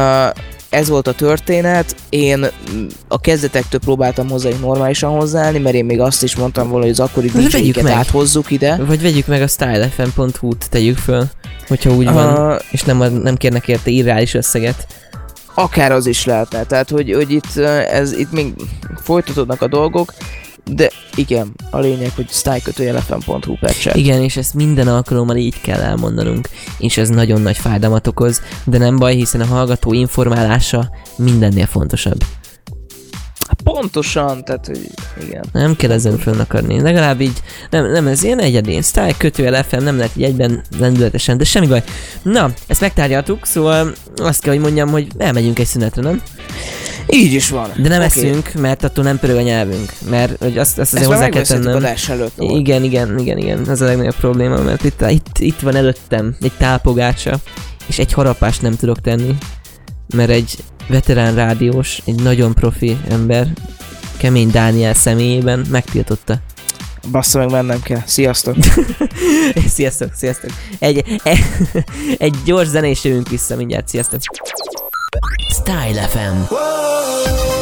ez 0.69 0.89
volt 0.89 1.07
a 1.07 1.11
történet, 1.11 1.95
én 2.09 2.39
mm, 2.39 2.85
a 3.07 3.19
kezdetektől 3.19 3.79
próbáltam 3.79 4.29
hozzájuk 4.29 4.61
normálisan 4.61 5.11
hozzáállni, 5.11 5.59
mert 5.59 5.75
én 5.75 5.85
még 5.85 5.99
azt 5.99 6.23
is 6.23 6.35
mondtam 6.35 6.69
volna, 6.69 6.83
hogy 6.83 6.93
az 6.93 6.99
akkori 6.99 7.27
DJ-ket 7.27 7.89
áthozzuk 7.89 8.51
ide. 8.51 8.75
Vagy 8.75 9.01
vegyük 9.01 9.27
meg 9.27 9.41
a 9.41 9.47
stylefm.hu-t, 9.47 10.69
tegyük 10.69 10.97
föl, 10.97 11.23
hogyha 11.67 11.95
úgy 11.95 12.05
van, 12.05 12.25
Uh, 12.27 12.61
és 12.71 12.81
nem, 12.83 12.97
nem 12.97 13.35
kérnek 13.35 13.67
érte 13.67 13.89
irreális 13.89 14.33
összeget. 14.33 14.87
akár 15.53 15.91
az 15.91 16.05
is 16.05 16.25
lehetne, 16.25 16.63
tehát 16.63 16.89
hogy, 16.89 17.13
hogy 17.13 17.31
itt, 17.31 17.57
ez, 17.89 18.11
itt 18.11 18.31
még 18.31 18.53
folytatódnak 19.03 19.61
a 19.61 19.67
dolgok, 19.67 20.13
de 20.69 20.91
igen, 21.15 21.53
a 21.69 21.79
lényeg, 21.79 22.11
hogy 22.15 22.29
stylekötőjelefem.hu 22.29 23.57
per 23.59 23.73
chat. 23.73 23.95
Igen, 23.95 24.21
és 24.21 24.37
ezt 24.37 24.53
minden 24.53 24.87
alkalommal 24.87 25.35
így 25.35 25.61
kell 25.61 25.79
elmondanunk, 25.79 26.49
és 26.77 26.97
ez 26.97 27.09
nagyon 27.09 27.41
nagy 27.41 27.57
fájdalmat 27.57 28.07
okoz, 28.07 28.41
de 28.63 28.77
nem 28.77 28.95
baj, 28.95 29.15
hiszen 29.15 29.41
a 29.41 29.45
hallgató 29.45 29.93
informálása 29.93 30.89
mindennél 31.15 31.65
fontosabb. 31.65 32.23
Pontosan, 33.63 34.43
tehát 34.43 34.65
hogy 34.65 34.89
igen. 35.21 35.45
Nem 35.51 35.75
kell 35.75 35.91
ezen 35.91 36.17
fönnakadni. 36.17 36.81
Legalább 36.81 37.21
így, 37.21 37.41
nem, 37.69 37.91
nem 37.91 38.07
ez 38.07 38.23
ilyen 38.23 38.39
egyedi. 38.39 38.81
Style 38.81 39.13
kötőjel 39.17 39.63
FM 39.63 39.83
nem 39.83 39.97
lehet 39.97 40.11
így 40.15 40.23
egyben 40.23 40.61
lendületesen, 40.79 41.37
de 41.37 41.43
semmi 41.43 41.67
baj. 41.67 41.83
Na, 42.21 42.49
ezt 42.67 42.81
megtárgyaltuk, 42.81 43.45
szóval 43.45 43.93
azt 44.15 44.41
kell, 44.41 44.53
hogy 44.53 44.61
mondjam, 44.61 44.89
hogy 44.89 45.07
elmegyünk 45.17 45.59
egy 45.59 45.65
szünetre, 45.65 46.01
nem? 46.01 46.21
Így 47.09 47.33
is 47.33 47.49
van. 47.49 47.69
De 47.81 47.87
nem 47.89 48.03
Oké. 48.03 48.19
eszünk, 48.19 48.53
mert 48.53 48.83
attól 48.83 49.03
nem 49.03 49.19
pörög 49.19 49.35
a 49.35 49.41
nyelvünk. 49.41 49.93
Mert 50.09 50.43
hogy 50.43 50.57
azt, 50.57 50.79
azt 50.79 50.93
azért 50.93 51.11
Ezt 51.11 51.19
hozzá 51.19 51.29
kell 51.29 51.43
tennem. 51.43 51.75
adás 51.75 52.09
előtt. 52.09 52.33
Igen, 52.37 52.83
igen, 52.83 53.19
igen, 53.19 53.37
igen, 53.37 53.69
ez 53.69 53.81
a 53.81 53.85
legnagyobb 53.85 54.15
probléma, 54.15 54.61
mert 54.61 54.83
itt, 54.83 55.01
itt, 55.09 55.37
itt 55.37 55.59
van 55.59 55.75
előttem 55.75 56.35
egy 56.41 56.51
tápogácsa, 56.57 57.37
és 57.85 57.99
egy 57.99 58.13
harapást 58.13 58.61
nem 58.61 58.75
tudok 58.75 59.01
tenni, 59.01 59.35
mert 60.15 60.29
egy 60.29 60.57
veterán 60.87 61.35
rádiós, 61.35 62.01
egy 62.05 62.21
nagyon 62.23 62.53
profi 62.53 62.97
ember, 63.09 63.47
kemény 64.17 64.51
Dániel 64.51 64.93
személyében 64.93 65.65
megtiltotta. 65.69 66.37
Bassza 67.11 67.39
meg 67.39 67.51
mennem 67.51 67.81
kell. 67.81 68.01
Sziasztok. 68.05 68.55
sziasztok, 69.75 70.09
sziasztok. 70.15 70.49
Egy, 70.79 71.19
egy, 71.23 71.39
egy 72.17 72.35
gyors 72.45 72.67
zenés 72.67 73.03
jövünk 73.03 73.29
vissza 73.29 73.55
mindjárt, 73.55 73.87
sziasztok. 73.87 74.19
Style 75.49 75.95
FM. 75.95 76.49
Now 76.51 77.56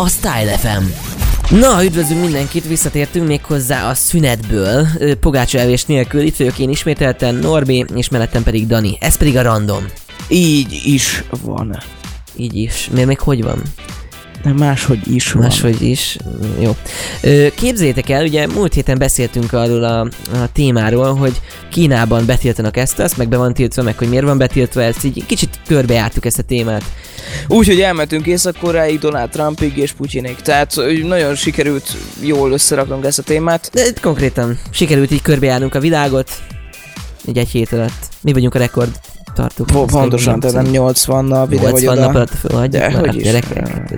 a 0.00 0.08
Style 0.08 0.58
FM. 0.58 0.84
Na, 1.54 1.84
üdvözlünk 1.84 2.22
mindenkit, 2.22 2.66
visszatértünk 2.66 3.26
még 3.26 3.44
hozzá 3.44 3.88
a 3.88 3.94
szünetből, 3.94 4.86
Pogács 5.20 5.56
elvés 5.56 5.84
nélkül, 5.84 6.20
itt 6.20 6.36
vagyok 6.36 6.58
én 6.58 6.70
ismételten, 6.70 7.34
Norbi, 7.34 7.84
és 7.94 8.08
mellettem 8.08 8.42
pedig 8.42 8.66
Dani, 8.66 8.98
ez 9.00 9.16
pedig 9.16 9.36
a 9.36 9.42
random. 9.42 9.84
Így 10.28 10.80
is 10.84 11.24
van. 11.42 11.78
Így 12.36 12.56
is. 12.56 12.88
Miért 12.92 13.06
még 13.06 13.18
hogy 13.18 13.42
van? 13.42 13.62
De 14.42 14.52
máshogy 14.52 15.14
is 15.14 15.32
van. 15.32 15.42
Máshogy 15.42 15.82
is. 15.82 16.16
Jó. 16.60 16.76
Képzeljétek 17.54 18.08
el, 18.08 18.24
ugye 18.24 18.46
múlt 18.46 18.74
héten 18.74 18.98
beszéltünk 18.98 19.52
arról 19.52 19.84
a, 19.84 20.00
a 20.32 20.52
témáról, 20.52 21.14
hogy 21.14 21.40
Kínában 21.70 22.26
betiltanak 22.26 22.76
ezt, 22.76 22.98
azt 22.98 23.16
meg 23.16 23.28
be 23.28 23.36
van 23.36 23.54
tiltva, 23.54 23.82
meg 23.82 23.98
hogy 23.98 24.08
miért 24.08 24.24
van 24.24 24.38
betiltva 24.38 24.82
ezt, 24.82 25.04
így 25.04 25.26
kicsit 25.26 25.58
körbejártuk 25.66 26.24
ezt 26.24 26.38
a 26.38 26.42
témát. 26.42 26.82
Úgy, 27.50 27.66
hogy 27.66 27.80
elmentünk 27.80 28.26
Észak-Koreáig, 28.26 28.98
Donald 28.98 29.30
Trumpig 29.30 29.76
és 29.76 29.92
Putyinig, 29.92 30.34
tehát 30.34 30.76
nagyon 31.02 31.34
sikerült 31.34 31.96
jól 32.20 32.52
összeraknunk 32.52 33.04
ezt 33.04 33.18
a 33.18 33.22
témát. 33.22 33.70
De 33.72 33.82
konkrétan 34.00 34.58
sikerült 34.70 35.10
így 35.10 35.22
körbejárnunk 35.22 35.74
a 35.74 35.80
világot, 35.80 36.30
így 37.28 37.38
egy 37.38 37.48
hét 37.48 37.72
alatt. 37.72 38.08
Mi 38.20 38.32
vagyunk 38.32 38.54
a 38.54 38.58
rekord 38.58 38.90
tartók. 39.34 39.66
Po- 39.66 39.90
pontosan, 39.90 40.40
tehát 40.40 40.62
nem 40.62 40.72
80 40.72 41.24
nap 41.24 41.52
ide 41.52 41.70
80 41.70 41.98
nap 41.98 42.14
alatt 42.14 42.30
felhagyjuk 42.30 42.82
De, 42.82 42.90
már, 42.90 43.06
hogy 43.06 43.22
gyerekek. 43.22 43.90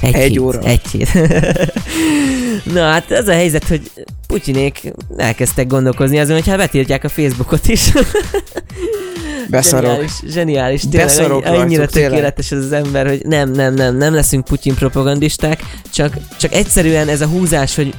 Egy, 0.00 0.14
Egy 0.14 0.30
hét, 0.30 0.38
óra. 0.38 0.60
Egy 0.60 0.86
hét. 0.92 1.12
Na 2.74 2.80
hát 2.90 3.10
ez 3.10 3.28
a 3.28 3.32
helyzet, 3.32 3.68
hogy 3.68 3.90
Putyinék 4.26 4.92
elkezdtek 5.16 5.66
gondolkozni 5.66 6.18
azon, 6.18 6.34
hogy 6.34 6.48
hát 6.48 6.56
betiltják 6.56 7.04
a 7.04 7.08
Facebookot 7.08 7.68
is. 7.68 7.90
Beszarok. 9.48 9.90
Zseniális, 9.90 10.12
zseniális. 10.32 10.80
Tényleg, 10.90 11.06
Beszarok 11.06 11.44
annyi- 11.44 11.56
annyira 11.56 11.78
rajtuk, 11.82 12.02
tökéletes 12.02 12.50
ez 12.52 12.64
az 12.64 12.72
ember, 12.72 13.06
hogy 13.06 13.20
nem, 13.24 13.50
nem, 13.50 13.74
nem, 13.74 13.96
nem 13.96 14.14
leszünk 14.14 14.44
Putyin 14.44 14.74
propagandisták, 14.74 15.62
csak, 15.94 16.16
csak 16.36 16.52
egyszerűen 16.52 17.08
ez 17.08 17.20
a 17.20 17.26
húzás, 17.26 17.74
hogy 17.74 17.94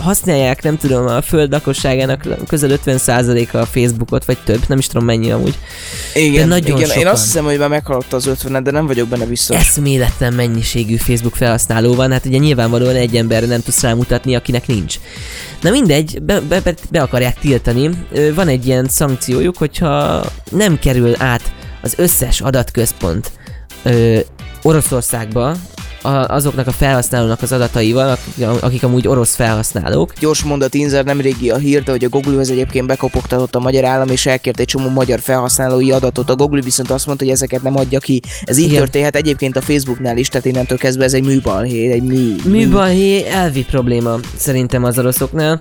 használják, 0.00 0.62
nem 0.62 0.76
tudom, 0.78 1.06
a 1.06 1.22
föld 1.22 1.50
lakosságának 1.50 2.26
közel 2.48 2.70
50%-a 2.84 3.56
a 3.56 3.66
Facebookot, 3.66 4.24
vagy 4.24 4.38
több, 4.44 4.60
nem 4.68 4.78
is 4.78 4.86
tudom 4.86 5.04
mennyi 5.04 5.30
amúgy. 5.30 5.58
Igen, 6.14 6.34
De 6.34 6.44
nagyon 6.44 6.76
igen. 6.76 6.88
Én 6.90 6.94
sokan. 6.96 7.12
azt 7.12 7.24
hiszem, 7.24 7.44
hogy 7.44 7.58
már 7.58 7.68
meghaladta 7.68 8.16
az 8.16 8.26
50 8.26 8.62
de 8.62 8.70
nem 8.70 8.86
vagyok 8.86 9.08
benne 9.08 9.24
biztos. 9.24 9.56
eszméletlen 9.56 10.32
mennyiségű 10.32 10.96
Facebook 10.96 11.34
felhasználó 11.36 11.94
van, 11.94 12.12
hát 12.12 12.24
ugye 12.26 12.38
nyilvánvalóan 12.38 12.94
egy 12.94 13.16
emberre 13.16 13.46
nem 13.46 13.62
tudsz 13.62 13.82
rámutatni, 13.82 14.34
akinek 14.34 14.66
nincs. 14.66 14.98
Na 15.62 15.70
mindegy, 15.70 16.22
be, 16.22 16.40
be, 16.40 16.60
be, 16.90 17.02
akarják 17.02 17.38
tiltani. 17.38 17.90
Van 18.34 18.48
egy 18.48 18.66
ilyen 18.66 18.88
szankciójuk, 18.88 19.56
hogyha 19.56 20.24
nem 20.50 20.78
kerül 20.78 21.14
át 21.18 21.52
az 21.82 21.94
összes 21.98 22.40
adatközpont 22.40 23.30
ö, 23.82 24.18
Oroszországba, 24.62 25.56
a, 26.02 26.08
azoknak 26.08 26.66
a 26.66 26.72
felhasználónak 26.72 27.42
az 27.42 27.52
adataival, 27.52 28.10
akik, 28.10 28.62
akik 28.62 28.82
amúgy 28.82 29.08
orosz 29.08 29.34
felhasználók. 29.34 30.12
Gyors 30.20 30.42
mondat, 30.42 30.74
Inzer 30.74 31.04
nem 31.04 31.20
régi 31.20 31.50
a 31.50 31.56
hír, 31.56 31.82
de 31.82 31.90
hogy 31.90 32.04
a 32.04 32.08
Google-hoz 32.08 32.50
egyébként 32.50 32.86
bekopogtatott 32.86 33.54
a 33.54 33.60
magyar 33.60 33.84
állam, 33.84 34.08
és 34.08 34.26
elkért 34.26 34.60
egy 34.60 34.66
csomó 34.66 34.88
magyar 34.88 35.20
felhasználói 35.20 35.92
adatot. 35.92 36.30
A 36.30 36.36
Google 36.36 36.60
viszont 36.60 36.90
azt 36.90 37.06
mondta, 37.06 37.24
hogy 37.24 37.32
ezeket 37.32 37.62
nem 37.62 37.76
adja 37.76 37.98
ki. 37.98 38.20
Ez 38.44 38.58
így 38.58 38.64
Igen. 38.64 38.78
történhet 38.78 39.16
egyébként 39.16 39.56
a 39.56 39.60
Facebooknál 39.60 40.16
is, 40.16 40.28
tehát 40.28 40.46
innentől 40.46 40.78
kezdve 40.78 41.04
ez 41.04 41.14
egy 41.14 41.24
műbalhé, 41.24 41.90
egy 41.90 42.02
mű. 42.02 42.34
Műbalhé 42.44 43.26
elvi 43.26 43.64
probléma 43.64 44.18
szerintem 44.36 44.84
az 44.84 44.98
oroszoknál. 44.98 45.58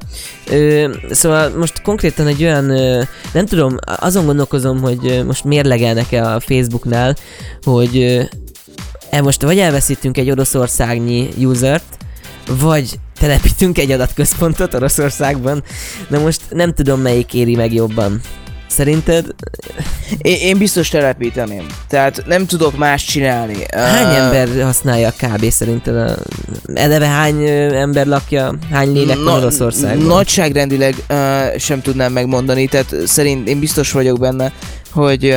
Ö, 0.49 0.89
szóval 1.09 1.49
most 1.57 1.81
konkrétan 1.81 2.27
egy 2.27 2.43
olyan, 2.43 2.69
ö, 2.69 3.01
nem 3.33 3.45
tudom, 3.45 3.75
azon 3.85 4.25
gondolkozom, 4.25 4.81
hogy 4.81 5.23
most 5.25 5.43
mérlegelnek-e 5.43 6.33
a 6.33 6.39
Facebooknál, 6.39 7.15
hogy 7.63 8.27
e 9.11 9.21
most 9.21 9.41
vagy 9.41 9.59
elveszítünk 9.59 10.17
egy 10.17 10.31
oroszországnyi 10.31 11.29
usert, 11.37 11.97
vagy 12.47 12.99
telepítünk 13.19 13.77
egy 13.77 13.91
adatközpontot 13.91 14.73
Oroszországban. 14.73 15.63
Na 16.07 16.19
most 16.19 16.41
nem 16.49 16.73
tudom 16.73 17.01
melyik 17.01 17.33
éri 17.33 17.55
meg 17.55 17.73
jobban. 17.73 18.21
Szerinted 18.67 19.25
Én, 20.17 20.37
én 20.39 20.57
biztos 20.57 20.89
telepíteném. 20.89 21.65
Tehát 21.87 22.23
nem 22.25 22.45
tudok 22.45 22.77
más 22.77 23.03
csinálni. 23.03 23.55
hány 23.71 24.15
Ö, 24.15 24.17
ember 24.17 24.63
használja 24.63 25.13
kb. 25.17 25.49
szerinted? 25.49 25.95
A, 25.95 26.17
eleve 26.73 27.07
hány 27.07 27.43
ember 27.73 28.05
lakja, 28.05 28.55
hány 28.71 28.91
lélek 28.91 29.17
van 29.17 29.39
Oroszországban? 29.39 30.05
Nagyságrendileg 30.05 30.95
uh, 31.09 31.57
sem 31.57 31.81
tudnám 31.81 32.11
megmondani, 32.11 32.67
tehát 32.67 32.95
szerint 33.05 33.47
én 33.47 33.59
biztos 33.59 33.91
vagyok 33.91 34.19
benne, 34.19 34.51
hogy 34.91 35.29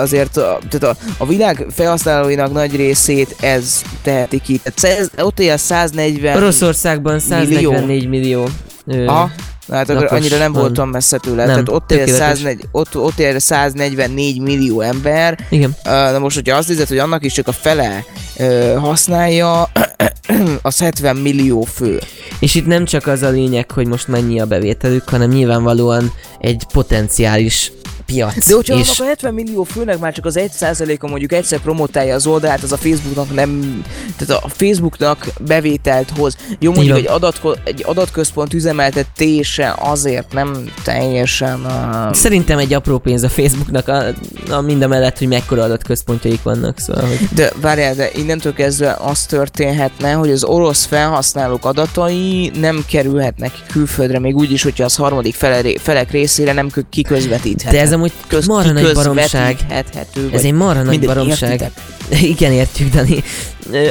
azért 0.00 0.36
a, 0.36 0.58
tehát 0.70 0.96
a, 0.96 1.02
a 1.18 1.26
világ 1.26 1.66
felhasználóinak 1.70 2.52
nagy 2.52 2.76
részét 2.76 3.36
ez 3.40 3.82
teheti 4.02 4.40
ki. 4.40 4.60
Tehát 4.62 4.98
ez, 4.98 5.24
ott 5.24 5.40
él 5.40 5.56
140 5.56 6.36
Oroszországban 6.36 7.18
144 7.20 8.08
millió. 8.08 8.48
Ö, 8.86 9.06
Aha, 9.06 9.30
Na, 9.66 9.76
hát 9.76 9.88
akkor 9.90 10.12
annyira 10.12 10.38
nem 10.38 10.52
van. 10.52 10.62
voltam 10.62 10.90
messze 10.90 11.18
tőle. 11.18 11.44
Nem, 11.44 11.46
Tehát 11.46 11.68
ott 11.68 11.90
él, 11.90 11.98
tökéletes. 11.98 12.38
104, 12.38 12.68
ott, 12.72 12.96
ott 12.96 13.18
él 13.18 13.38
144 13.38 14.40
millió 14.40 14.80
ember. 14.80 15.38
Igen. 15.50 15.76
Na 15.84 16.18
most, 16.18 16.34
hogyha 16.34 16.56
azt 16.56 16.68
nézed, 16.68 16.88
hogy 16.88 16.98
annak 16.98 17.24
is 17.24 17.32
csak 17.32 17.48
a 17.48 17.52
fele 17.52 18.04
uh, 18.38 18.74
használja, 18.76 19.70
az 20.62 20.78
70 20.78 21.16
millió 21.16 21.62
fő. 21.62 22.00
És 22.38 22.54
itt 22.54 22.66
nem 22.66 22.84
csak 22.84 23.06
az 23.06 23.22
a 23.22 23.28
lényeg, 23.28 23.70
hogy 23.70 23.86
most 23.86 24.08
mennyi 24.08 24.40
a 24.40 24.44
bevételük, 24.46 25.08
hanem 25.08 25.30
nyilvánvalóan 25.30 26.12
egy 26.40 26.62
potenciális 26.72 27.72
piac. 28.10 28.48
De 28.48 28.54
hogyha 28.54 28.78
és 28.78 28.88
annak 28.88 29.00
a 29.00 29.04
70 29.04 29.34
millió 29.34 29.62
főnek 29.62 29.98
már 29.98 30.12
csak 30.12 30.24
az 30.24 30.38
1%-a 30.38 31.06
mondjuk 31.06 31.32
egyszer 31.32 31.58
promotálja 31.58 32.14
az 32.14 32.26
oldalát, 32.26 32.62
az 32.62 32.72
a 32.72 32.76
Facebooknak 32.76 33.34
nem, 33.34 33.82
tehát 34.16 34.44
a 34.44 34.48
Facebooknak 34.48 35.26
bevételt 35.40 36.10
hoz. 36.16 36.36
Jó 36.58 36.72
mondjuk 36.72 36.96
egy, 36.96 37.06
adatko, 37.06 37.52
egy 37.64 37.84
adatközpont 37.86 38.54
üzemeltetése 38.54 39.74
azért 39.78 40.32
nem 40.32 40.72
teljesen 40.82 41.60
uh, 41.60 42.14
Szerintem 42.14 42.58
egy 42.58 42.74
apró 42.74 42.98
pénz 42.98 43.22
a 43.22 43.28
Facebooknak, 43.28 43.88
a, 43.88 44.04
a 44.50 44.60
mind 44.60 44.82
a 44.82 44.88
mellett, 44.88 45.18
hogy 45.18 45.28
mekkora 45.28 45.62
adatközpontjaik 45.62 46.42
vannak, 46.42 46.78
szóval, 46.78 47.06
hogy 47.06 47.28
De 47.34 47.52
várjál, 47.60 47.94
de 47.94 48.10
innentől 48.14 48.52
kezdve 48.52 48.96
az 49.00 49.24
történhetne, 49.24 50.12
hogy 50.12 50.30
az 50.30 50.44
orosz 50.44 50.84
felhasználók 50.84 51.64
adatai 51.64 52.50
nem 52.60 52.84
kerülhetnek 52.88 53.52
külföldre, 53.72 54.18
még 54.18 54.36
úgy 54.36 54.52
is, 54.52 54.62
hogyha 54.62 54.84
az 54.84 54.96
harmadik 54.96 55.34
fele, 55.34 55.78
felek 55.78 56.10
részére 56.10 56.52
nem 56.52 56.70
kö- 56.70 56.86
kiközvetíthető. 56.90 57.76
de 57.76 57.82
ez 57.82 57.92
amúgy 58.00 58.46
marha 58.46 58.72
nagy 58.72 58.92
baromság. 58.92 59.84
Ez 60.32 60.44
egy 60.44 60.52
marha 60.52 60.82
nagy 60.82 61.00
baromság. 61.06 61.50
értitek? 61.50 61.72
Igen, 62.34 62.52
értjük, 62.52 62.94
Dani. 62.94 63.22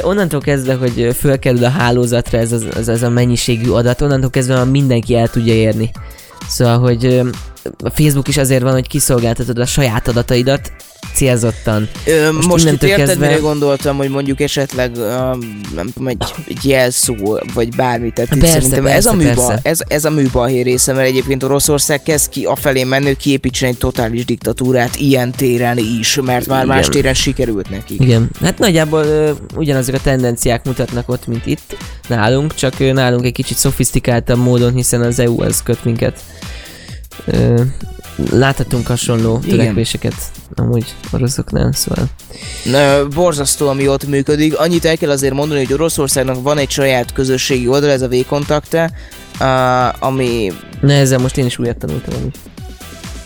Onnantól 0.02 0.40
kezdve, 0.40 0.74
hogy 0.74 1.16
fölkerül 1.18 1.64
a 1.64 1.68
hálózatra 1.68 2.38
ez, 2.38 2.52
ez, 2.52 2.88
ez 2.88 3.02
a 3.02 3.08
mennyiségű 3.08 3.70
adat, 3.70 4.00
onnantól 4.00 4.30
kezdve 4.30 4.54
már 4.54 4.66
mindenki 4.66 5.16
el 5.16 5.28
tudja 5.28 5.54
érni. 5.54 5.90
Szóval, 6.48 6.78
hogy 6.78 7.22
a 7.84 7.90
Facebook 7.90 8.28
is 8.28 8.36
azért 8.36 8.62
van, 8.62 8.72
hogy 8.72 8.86
kiszolgáltatod 8.86 9.58
a 9.58 9.66
saját 9.66 10.08
adataidat 10.08 10.72
célzottan. 11.14 11.88
Ö, 12.06 12.32
Most 12.32 12.48
most, 12.48 12.64
itt 12.64 12.82
érted, 12.82 13.06
kezdve- 13.06 13.28
mire 13.28 13.40
gondoltam, 13.40 13.96
hogy 13.96 14.08
mondjuk 14.08 14.40
esetleg 14.40 14.90
um, 14.96 15.60
nem 15.74 15.86
tudom, 15.92 16.08
egy, 16.08 16.22
egy 16.48 16.64
jelszó, 16.64 17.38
vagy 17.54 17.74
bármi, 17.76 18.10
tehát 18.10 18.30
Persze, 18.30 18.46
szerintem 18.52 18.86
ez, 18.86 18.92
persze, 18.92 19.10
a 19.10 19.14
műba, 19.14 19.46
persze. 19.46 19.60
ez, 19.62 19.78
ez 19.88 20.04
a 20.04 20.10
műbalhé 20.10 20.60
része, 20.60 20.92
mert 20.92 21.06
egyébként 21.08 21.42
Oroszország 21.42 22.02
kezd 22.02 22.28
ki 22.28 22.44
afelé 22.44 22.84
menni, 22.84 23.16
kiépítsen 23.16 23.68
egy 23.68 23.78
totális 23.78 24.24
diktatúrát 24.24 24.96
ilyen 24.96 25.30
téren 25.30 25.78
is, 25.78 26.18
mert 26.24 26.46
már 26.46 26.64
Igen. 26.64 26.76
más 26.76 26.88
téren 26.88 27.14
sikerült 27.14 27.70
nekik. 27.70 28.00
Igen, 28.00 28.30
hát 28.40 28.58
nagyjából 28.58 29.04
ö, 29.04 29.30
ugyanazok 29.56 29.94
a 29.94 30.00
tendenciák 30.02 30.64
mutatnak 30.64 31.08
ott, 31.08 31.26
mint 31.26 31.46
itt 31.46 31.76
nálunk, 32.08 32.54
csak 32.54 32.80
ö, 32.80 32.92
nálunk 32.92 33.24
egy 33.24 33.32
kicsit 33.32 33.56
szofisztikáltabb 33.56 34.38
módon, 34.38 34.72
hiszen 34.72 35.00
az 35.00 35.18
EU 35.18 35.42
az 35.42 35.62
köt 35.62 35.84
minket. 35.84 36.20
Ö, 37.26 37.62
láthatunk 38.30 38.86
hasonló 38.86 39.40
Igen. 39.44 39.58
törekvéseket 39.58 40.14
amúgy 40.54 40.94
oroszoknál, 41.10 41.72
szóval. 41.72 42.04
Na, 42.64 43.06
borzasztó, 43.08 43.68
ami 43.68 43.88
ott 43.88 44.06
működik. 44.06 44.58
Annyit 44.58 44.84
el 44.84 44.96
kell 44.96 45.10
azért 45.10 45.34
mondani, 45.34 45.64
hogy 45.64 45.72
Oroszországnak 45.72 46.42
van 46.42 46.58
egy 46.58 46.70
saját 46.70 47.12
közösségi 47.12 47.68
oldal, 47.68 47.90
ez 47.90 48.02
a 48.02 48.08
V-kontakte, 48.08 48.92
uh, 49.40 50.02
ami 50.04 50.52
Na 50.80 50.92
ezzel 50.92 51.18
most 51.18 51.36
én 51.36 51.46
is 51.46 51.58
újat 51.58 51.76
tanultam 51.76 52.14
amúgy. 52.18 52.34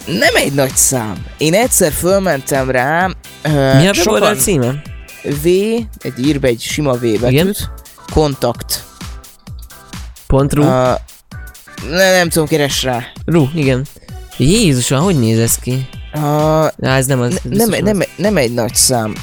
nem 0.06 0.34
egy 0.34 0.52
nagy 0.52 0.74
szám. 0.76 1.24
Én 1.38 1.54
egyszer 1.54 1.92
fölmentem 1.92 2.70
rá, 2.70 3.06
uh, 3.06 3.12
Mi 3.80 3.86
a 3.88 3.92
weboldal 3.96 4.34
címe? 4.34 4.82
V, 5.42 5.46
egy 6.00 6.26
írbe 6.26 6.48
egy 6.48 6.60
sima 6.60 6.92
V 6.92 7.00
betűt, 7.00 7.28
Igen. 7.30 7.54
kontakt. 8.12 8.84
Pont 10.26 10.52
ru. 10.52 10.62
Uh, 10.62 10.68
ne, 11.90 12.10
nem 12.16 12.28
tudom, 12.28 12.46
keres 12.48 12.82
rá. 12.82 13.02
Ru, 13.24 13.46
igen. 13.54 13.86
Jézusom, 14.36 15.00
hogy 15.02 15.18
néz 15.18 15.38
ez 15.38 15.54
ki? 15.54 15.88
Uh, 16.14 16.64
Á, 16.64 16.96
ez 16.96 17.06
nem 17.06 17.20
az. 17.20 17.40
Ne, 17.42 17.64
nem, 17.64 17.84
nem, 17.84 18.02
nem 18.16 18.36
egy 18.36 18.54
nagy 18.54 18.74
szám. 18.74 19.14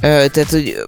Ö, 0.00 0.24
tehát, 0.32 0.50
hogy 0.50 0.84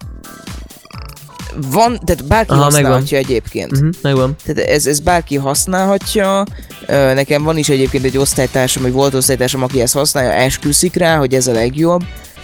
van, 1.70 2.00
tehát 2.04 2.26
bárki 2.26 2.52
Aha, 2.52 2.62
használhatja 2.62 3.18
egyébként. 3.18 3.72
Uh-huh, 3.72 3.90
megvan. 4.02 4.36
Tehát 4.44 4.70
ez, 4.70 4.86
ez 4.86 5.00
bárki 5.00 5.36
használhatja. 5.36 6.44
Nekem 6.86 7.42
van 7.42 7.56
is 7.56 7.68
egyébként 7.68 8.04
egy 8.04 8.18
osztálytársam, 8.18 8.82
vagy 8.82 8.92
volt 8.92 9.14
osztálytársam, 9.14 9.62
aki 9.62 9.80
ezt 9.80 9.94
használja, 9.94 10.30
esküszik 10.32 10.94
rá, 10.94 11.16
hogy 11.16 11.34
ez 11.34 11.46
a 11.46 11.52
legjobb. 11.52 12.00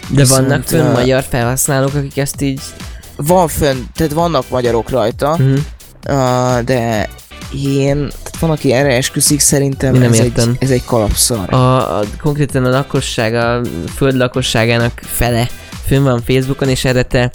De 0.09 0.21
Viszont, 0.21 0.47
vannak 0.47 0.63
fönn 0.67 0.87
ö, 0.87 0.93
magyar 0.93 1.25
felhasználók, 1.29 1.95
akik 1.95 2.17
ezt 2.17 2.41
így... 2.41 2.61
Van 3.17 3.49
fönn, 3.49 3.79
tehát 3.95 4.13
vannak 4.13 4.49
magyarok 4.49 4.91
rajta, 4.91 5.31
Uh-huh. 5.31 5.59
uh, 6.09 6.61
de 6.61 7.09
én, 7.55 7.97
tehát 7.97 8.39
van, 8.39 8.51
aki 8.51 8.73
erre 8.73 8.97
esküszik, 8.97 9.41
szerintem 9.41 9.93
nem 9.93 10.13
ez, 10.13 10.19
egy, 10.19 10.25
értem. 10.25 10.57
ez 10.59 10.71
egy 10.71 10.85
kalapszar. 10.85 11.53
A, 11.53 11.99
a, 11.99 12.05
konkrétan 12.21 12.65
a 12.65 12.69
lakosság, 12.71 13.35
a 13.35 13.61
föld 13.95 14.17
lakosságának 14.17 15.01
fele 15.05 15.49
fönn 15.87 16.03
van 16.03 16.23
Facebookon, 16.27 16.69
és 16.69 16.85
erre 16.85 17.03
te 17.03 17.31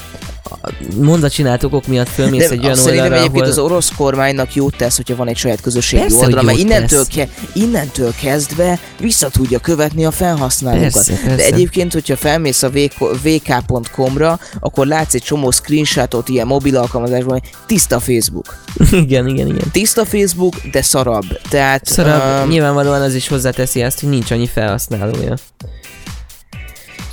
a 0.50 0.70
mondatcsináltókok 0.96 1.88
miatt 1.88 2.10
fölmész 2.10 2.48
De 2.48 2.54
egy 2.54 2.64
olyan 2.64 2.76
szerintem 2.76 3.04
oldalra, 3.04 3.16
egyébként 3.16 3.42
ahol... 3.46 3.52
az 3.66 3.72
orosz 3.72 3.92
kormánynak 3.98 4.54
jót 4.54 4.76
tesz, 4.78 4.96
hogyha 4.96 5.16
van 5.16 5.28
egy 5.28 5.38
saját 5.38 5.62
közösségi 5.62 6.02
Persze, 6.02 6.18
oldala, 6.18 6.42
mert 6.42 6.58
innentől, 6.58 7.06
tesz. 7.06 7.16
ke- 7.16 7.30
innentől 7.54 8.14
kezdve 8.22 8.80
vissza 9.00 9.30
tudja 9.30 9.60
követni 9.60 10.06
a 10.06 10.12
felhasználókat. 10.12 10.92
Persze, 10.94 11.12
De 11.14 11.20
persze. 11.28 11.46
egyébként, 11.46 11.94
hogyha 11.94 12.16
felmész 12.16 12.64
a 12.64 12.70
VK- 12.70 13.22
vk.com-ra, 13.24 14.40
akkor 14.60 14.88
látsz 14.88 15.14
egy 15.14 15.24
csomó 15.24 15.52
screenshotot 15.52 16.30
ilyen 16.30 16.48
mobil 16.48 16.78
alkalmazásban, 16.78 17.42
tiszta 17.66 18.00
Facebook. 18.00 18.58
igen, 18.92 19.28
igen, 19.28 19.48
igen. 19.48 19.72
Tiszta 19.72 20.06
Facebook, 20.06 20.56
de 20.72 20.82
szarabb. 20.82 21.26
Tehát 21.50 21.86
Szarabb, 21.86 22.44
öm, 22.44 22.50
nyilvánvalóan 22.50 23.02
az 23.02 23.14
is 23.16 23.28
hozzáteszi 23.28 23.82
azt, 23.82 24.00
hogy 24.00 24.10
nincs 24.10 24.32
annyi 24.32 24.48
felhasználója. 24.48 25.34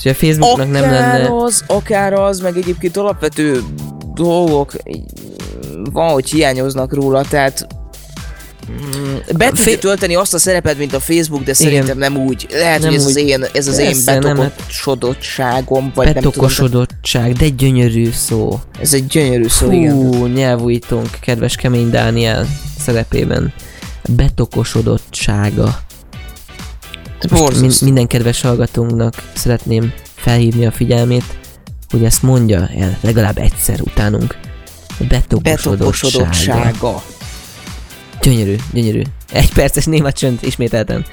És 0.07 0.13
a 0.13 0.15
Facebooknak 0.15 0.71
nem 0.71 0.83
lenne... 0.91 1.29
az, 1.45 1.65
akár 1.67 2.13
az, 2.13 2.41
meg 2.41 2.57
egyébként 2.57 2.97
alapvető 2.97 3.63
dolgok 4.15 4.73
van, 5.93 6.11
hogy 6.13 6.31
hiányoznak 6.31 6.95
róla, 6.95 7.25
tehát 7.29 7.67
mm, 8.71 9.15
be 9.37 9.49
tudja 9.49 9.65
Fé- 9.65 9.81
tölteni 9.81 10.15
azt 10.15 10.35
a 10.35 10.39
szerepet, 10.39 10.79
mint 10.79 10.95
a 10.95 11.01
Facebook, 11.01 11.43
de 11.43 11.53
Igen. 11.59 11.71
szerintem 11.71 11.99
nem 11.99 12.17
úgy. 12.17 12.47
Lehet, 12.51 12.81
Nem 12.81 12.89
hogy 12.89 12.99
ez 12.99 13.05
az 13.07 13.17
úgy. 13.17 13.29
én, 13.29 13.45
ez 13.53 13.67
az 13.69 13.79
én 13.79 13.85
Persze, 13.87 14.13
hát- 14.13 14.23
betokosodottságom, 14.23 15.93
vagy 15.95 16.05
nem 16.05 16.15
tudom. 16.15 16.31
Betokosodottság, 16.31 17.33
de 17.33 17.49
gyönyörű 17.49 18.11
szó. 18.11 18.61
Ez 18.81 18.95
egy 18.95 19.07
gyönyörű 19.07 19.49
szó, 19.49 19.71
igen. 19.73 19.93
Hú, 19.93 20.27
nyelvújítónk, 20.27 21.11
kedves 21.21 21.55
kemény 21.57 21.91
Dániel 21.91 22.47
szerepében. 22.81 23.53
Betokosodottsága. 24.09 25.79
Most 27.31 27.61
min- 27.61 27.81
minden 27.81 28.07
kedves 28.07 28.41
hallgatónknak 28.41 29.31
szeretném 29.35 29.93
felhívni 30.15 30.67
a 30.67 30.71
figyelmét, 30.71 31.25
hogy 31.91 32.05
ezt 32.05 32.23
mondja 32.23 32.69
el 32.79 32.99
legalább 33.01 33.39
egyszer 33.39 33.81
utánunk. 33.81 34.37
Betokosodottsága. 35.09 35.77
Betokosodottsága. 35.77 37.03
Gyönyörű, 38.23 38.57
gyönyörű. 38.73 39.03
Egy 39.33 39.53
perces 39.53 39.85
néma 39.85 40.13
csönd 40.13 40.39
ismételten. 40.43 41.05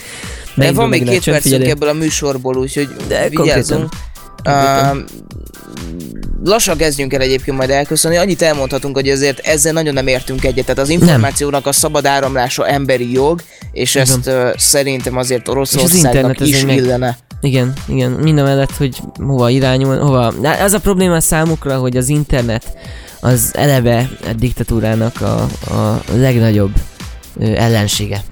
De 0.56 0.72
van 0.72 0.90
még 0.90 1.08
a 1.08 1.12
két 1.12 1.24
percünk 1.24 1.66
ebből 1.66 1.90
a 1.90 1.94
műsorból, 1.94 2.58
úgyhogy 2.58 2.88
De 3.08 3.30
vigyázzunk. 3.30 3.90
konkrétan. 4.44 4.98
Uh, 4.98 5.04
lassan 6.44 6.78
kezdjünk 6.78 7.14
el 7.14 7.22
egyébként 7.22 7.58
majd 7.58 7.70
elköszönni. 7.70 8.18
Annyit 8.18 8.42
elmondhatunk, 8.42 8.96
hogy 8.96 9.10
azért 9.10 9.40
ezzel 9.40 9.74
nagyon 9.74 9.94
nem 9.94 10.08
értünk 10.08 10.46
egyet. 10.46 10.66
Tehát 10.66 10.82
az 10.82 10.90
információnak 10.90 11.68
a 11.68 11.72
szabad 11.72 12.06
áramlása 12.06 12.68
emberi 12.68 13.12
jog, 13.12 13.42
és 13.72 13.96
Igen. 13.96 14.08
ezt 14.08 14.28
uh, 14.28 14.58
szerintem 14.58 15.18
azért 15.18 15.48
Oroszországnak 15.48 16.40
azért 16.40 16.58
is 16.58 16.66
meg- 16.66 16.78
illene. 16.78 17.18
Igen, 17.42 17.74
igen, 17.88 18.12
minden 18.12 18.44
mellett, 18.44 18.76
hogy 18.78 19.00
hova 19.16 19.50
irányul, 19.50 19.98
hova... 19.98 20.34
Az 20.62 20.74
a 20.74 20.80
probléma 20.80 21.20
számukra, 21.20 21.78
hogy 21.78 21.98
az 21.98 22.10
internet 22.10 22.78
az 23.20 23.52
eleve 23.56 24.10
a 24.26 24.34
diktatúrának 24.34 25.22
a, 25.22 25.42
a 25.74 26.02
legnagyobb 26.16 26.72
ellensége. 27.40 28.24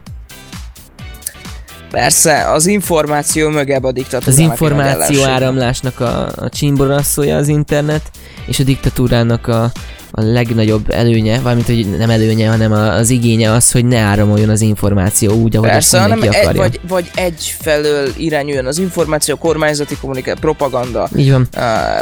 Persze, 1.91 2.51
az 2.51 2.65
információ 2.65 3.49
mögebb 3.49 3.83
a 3.83 3.91
diktatúrának. 3.91 4.27
Az 4.27 4.37
információ 4.39 5.23
áramlásnak 5.23 5.99
a, 5.99 6.31
a 6.35 6.49
csimborasszója 6.49 7.37
az 7.37 7.47
internet, 7.47 8.01
és 8.45 8.59
a 8.59 8.63
diktatúrának 8.63 9.47
a, 9.47 9.63
a 10.11 10.21
legnagyobb 10.21 10.91
előnye, 10.91 11.39
valamint 11.39 11.65
hogy 11.65 11.97
nem 11.97 12.09
előnye, 12.09 12.49
hanem 12.49 12.71
az 12.71 13.09
igénye 13.09 13.51
az, 13.51 13.71
hogy 13.71 13.85
ne 13.85 13.99
áramoljon 13.99 14.49
az 14.49 14.61
információ 14.61 15.33
úgy, 15.33 15.55
ahogy 15.55 15.69
Persze, 15.69 15.97
azt 15.97 16.05
hanem 16.05 16.17
mindenki 16.19 16.37
egy, 16.37 16.43
akarja. 16.43 16.61
vagy, 16.61 16.79
vagy 16.87 17.11
egy 17.15 17.55
felől 17.59 18.09
irányuljon 18.17 18.65
az 18.65 18.77
információ, 18.77 19.35
kormányzati 19.35 19.95
kommunikáció, 20.01 20.39
propaganda, 20.41 21.09
Így 21.15 21.31
van. 21.31 21.47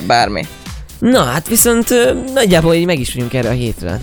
bármi. 0.08 0.48
Na, 1.00 1.24
hát 1.24 1.48
viszont 1.48 1.88
nagyjából 2.34 2.74
így 2.74 2.86
meg 2.86 3.00
is 3.00 3.14
vagyunk 3.14 3.34
erre 3.34 3.50
a 3.50 3.54
hétre. 3.54 4.00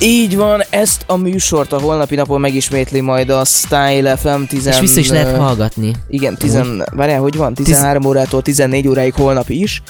Így 0.00 0.36
van, 0.36 0.62
ezt 0.70 1.04
a 1.06 1.16
műsort 1.16 1.72
a 1.72 1.80
holnapi 1.80 2.14
napon 2.14 2.40
megismétli 2.40 3.00
majd 3.00 3.30
a 3.30 3.44
Style 3.44 4.16
FM 4.16 4.42
10... 4.42 4.66
És 4.66 4.80
vissza 4.80 5.00
is 5.00 5.08
lehet 5.08 5.36
hallgatni. 5.36 5.92
Igen, 6.08 6.36
10... 6.36 6.58
Várjál, 6.90 7.20
hogy 7.20 7.36
van? 7.36 7.54
13 7.54 8.04
órától 8.04 8.42
14 8.42 8.88
óráig 8.88 9.14
holnap 9.14 9.48
is. 9.48 9.82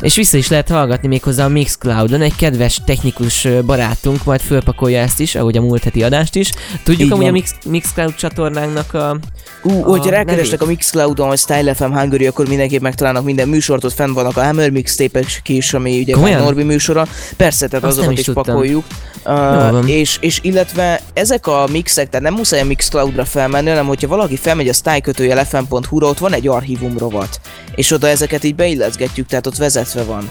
És 0.00 0.16
vissza 0.16 0.36
is 0.36 0.48
lehet 0.48 0.68
hallgatni 0.68 1.08
méghozzá 1.08 1.44
a 1.44 1.48
Mixcloudon, 1.48 2.20
egy 2.20 2.36
kedves 2.36 2.80
technikus 2.84 3.48
barátunk 3.66 4.24
majd 4.24 4.40
fölpakolja 4.40 5.00
ezt 5.00 5.20
is, 5.20 5.34
ahogy 5.34 5.56
a 5.56 5.60
múlt 5.60 5.82
heti 5.84 6.02
adást 6.02 6.34
is. 6.34 6.50
Tudjuk 6.84 7.06
Így 7.06 7.12
amúgy 7.12 7.26
a. 7.26 7.30
Mix, 7.30 7.54
Mixcloud 7.66 8.14
csatornánknak 8.14 8.94
a... 8.94 9.18
Ú, 9.62 9.82
A 9.82 9.88
hogyha 9.88 10.10
rákerestek 10.10 10.50
nevét. 10.50 10.62
a 10.62 10.66
Mixcloudon, 10.66 11.28
vagy 11.28 11.38
Style 11.38 11.74
FM 11.74 11.92
Hungary, 11.92 12.26
akkor 12.26 12.48
mindenképp 12.48 12.80
megtalálnak 12.80 13.24
minden 13.24 13.48
műsort, 13.48 13.84
ott 13.84 13.92
fenn 13.92 14.12
vannak 14.12 14.36
a 14.36 14.44
Hammer 14.44 14.70
mixtépek 14.70 15.40
is, 15.46 15.74
ami 15.74 16.00
ugye 16.00 16.12
Komolyan? 16.12 16.40
a 16.40 16.44
Norbi 16.44 16.62
műsora. 16.62 17.06
Persze, 17.36 17.68
tehát 17.68 17.84
Azt 17.84 17.98
azokat 17.98 18.18
is 18.18 18.26
is, 18.28 18.34
pakoljuk. 18.34 18.84
Uh, 19.24 19.90
és, 19.90 20.18
és 20.20 20.38
illetve 20.42 21.00
ezek 21.12 21.46
a 21.46 21.66
mixek, 21.72 22.08
tehát 22.08 22.26
nem 22.26 22.34
muszáj 22.34 22.60
a 22.60 22.64
Mixcloudra 22.64 23.24
felmenni, 23.24 23.68
hanem 23.68 23.86
hogyha 23.86 24.08
valaki 24.08 24.36
felmegy 24.36 24.68
a 24.68 24.72
style 24.72 25.00
kötőjel 25.00 25.44
fm.hu-ra, 25.44 26.06
ott 26.06 26.18
van 26.18 26.32
egy 26.32 26.48
archívum 26.48 26.98
rovat. 26.98 27.40
És 27.74 27.90
oda 27.90 28.08
ezeket 28.08 28.44
így 28.44 28.54
beilleszgetjük, 28.54 29.26
tehát 29.26 29.46
ott 29.46 29.56
vezetve 29.92 30.12
van. 30.12 30.30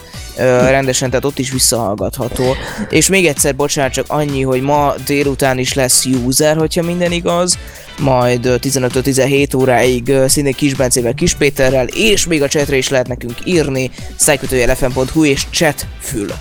Rendesen, 0.70 1.10
tehát 1.10 1.26
ott 1.26 1.40
is 1.40 1.52
visszahallgatható. 1.52 2.56
És 2.90 3.08
még 3.08 3.26
egyszer, 3.26 3.56
bocsánat, 3.56 3.92
csak 3.92 4.06
annyi, 4.08 4.42
hogy 4.42 4.62
ma 4.62 4.94
délután 5.06 5.58
is 5.58 5.74
lesz 5.74 6.06
user, 6.06 6.58
hogyha 6.58 6.84
minden 6.84 7.12
igaz, 7.12 7.58
majd 8.00 8.46
ö, 8.46 8.56
15-17 8.62 9.58
óráig 9.58 10.14
szintén 10.28 10.54
Kis 10.54 10.74
Bencével, 10.74 11.14
Kis 11.14 11.34
Péterrel, 11.34 11.86
és 11.86 12.26
még 12.26 12.42
a 12.42 12.48
chatre 12.48 12.78
is 12.78 12.90
lehet 12.90 13.08
nekünk 13.08 13.34
írni, 13.44 13.92
szájkötőjelefm.hu 14.16 15.26
és 15.26 15.46
chatfül. 15.50 16.32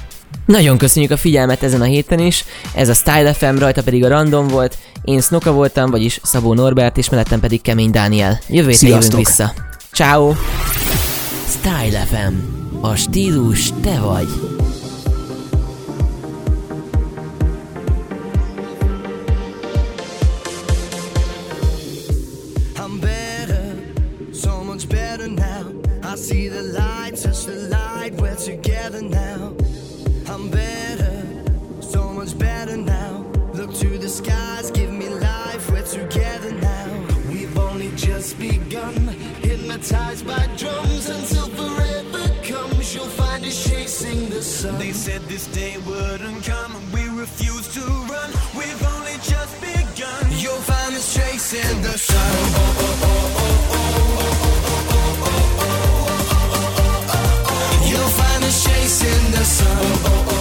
Nagyon 0.46 0.78
köszönjük 0.78 1.10
a 1.10 1.16
figyelmet 1.16 1.62
ezen 1.62 1.80
a 1.80 1.84
héten 1.84 2.18
is, 2.18 2.44
ez 2.74 2.88
a 2.88 2.94
Style 2.94 3.32
FM, 3.32 3.58
rajta 3.58 3.82
pedig 3.82 4.04
a 4.04 4.08
Random 4.08 4.48
volt, 4.48 4.78
én 5.04 5.20
Snoka 5.20 5.52
voltam, 5.52 5.90
vagyis 5.90 6.20
Szabó 6.22 6.54
Norbert, 6.54 6.96
és 6.96 7.08
mellettem 7.08 7.40
pedig 7.40 7.62
Kemény 7.62 7.90
Dániel. 7.90 8.40
Jövő 8.48 8.70
héten 8.70 8.88
jövünk 8.88 9.16
vissza. 9.16 9.52
Ciao. 9.92 10.34
Style 11.60 12.04
FM. 12.10 12.67
A 12.82 12.96
stílus 12.96 13.72
te 13.82 13.98
vagy. 14.00 14.28
See 26.18 26.48
the 26.48 26.62
light, 26.62 27.14
touch 27.14 27.44
the 27.44 27.54
light, 27.70 28.12
we're 28.20 28.34
together 28.34 29.00
now. 29.00 29.54
I'm 30.26 30.50
better, 30.50 31.22
so 31.80 32.12
much 32.12 32.36
better 32.36 32.76
now. 32.76 33.24
Look 33.54 33.72
to 33.74 33.98
the 33.98 34.08
skies, 34.08 34.72
give 34.72 34.92
me 34.92 35.08
life, 35.08 35.70
we're 35.70 35.86
together 35.86 36.50
now. 36.52 37.06
We've 37.30 37.56
only 37.56 37.92
just 37.94 38.36
begun, 38.38 38.96
hypnotized 39.42 40.26
by 40.26 40.48
drums 40.56 40.87
sun. 44.58 44.78
They 44.78 44.92
said 44.92 45.22
this 45.22 45.46
day 45.46 45.76
wouldn't 45.86 46.44
come, 46.44 46.74
and 46.74 46.92
we 46.92 47.08
refuse 47.20 47.68
to 47.74 47.80
run. 47.80 48.30
We've 48.58 48.82
only 48.94 49.16
just 49.32 49.54
begun. 49.60 50.24
You'll 50.42 50.64
find 50.70 50.94
us 50.96 51.14
chasing 51.14 51.82
the 51.82 51.96
sun. 51.96 52.34
Oh, 52.54 52.86
oh, 52.90 53.18
oh, 53.30 53.86
You'll 57.90 58.12
find 58.20 58.44
us 58.44 58.64
chasing 58.64 59.30
the 59.30 59.44
sun. 59.44 60.37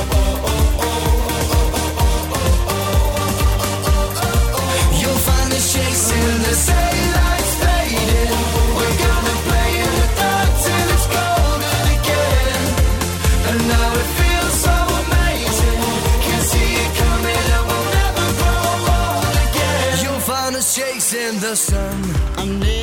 sun. 21.58 22.77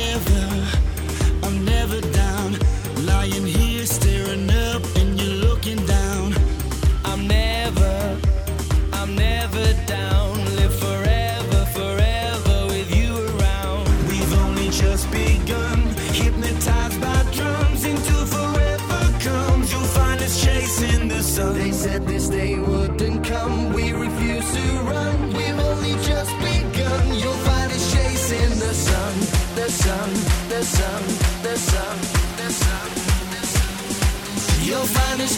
find 34.85 35.21
a 35.21 35.34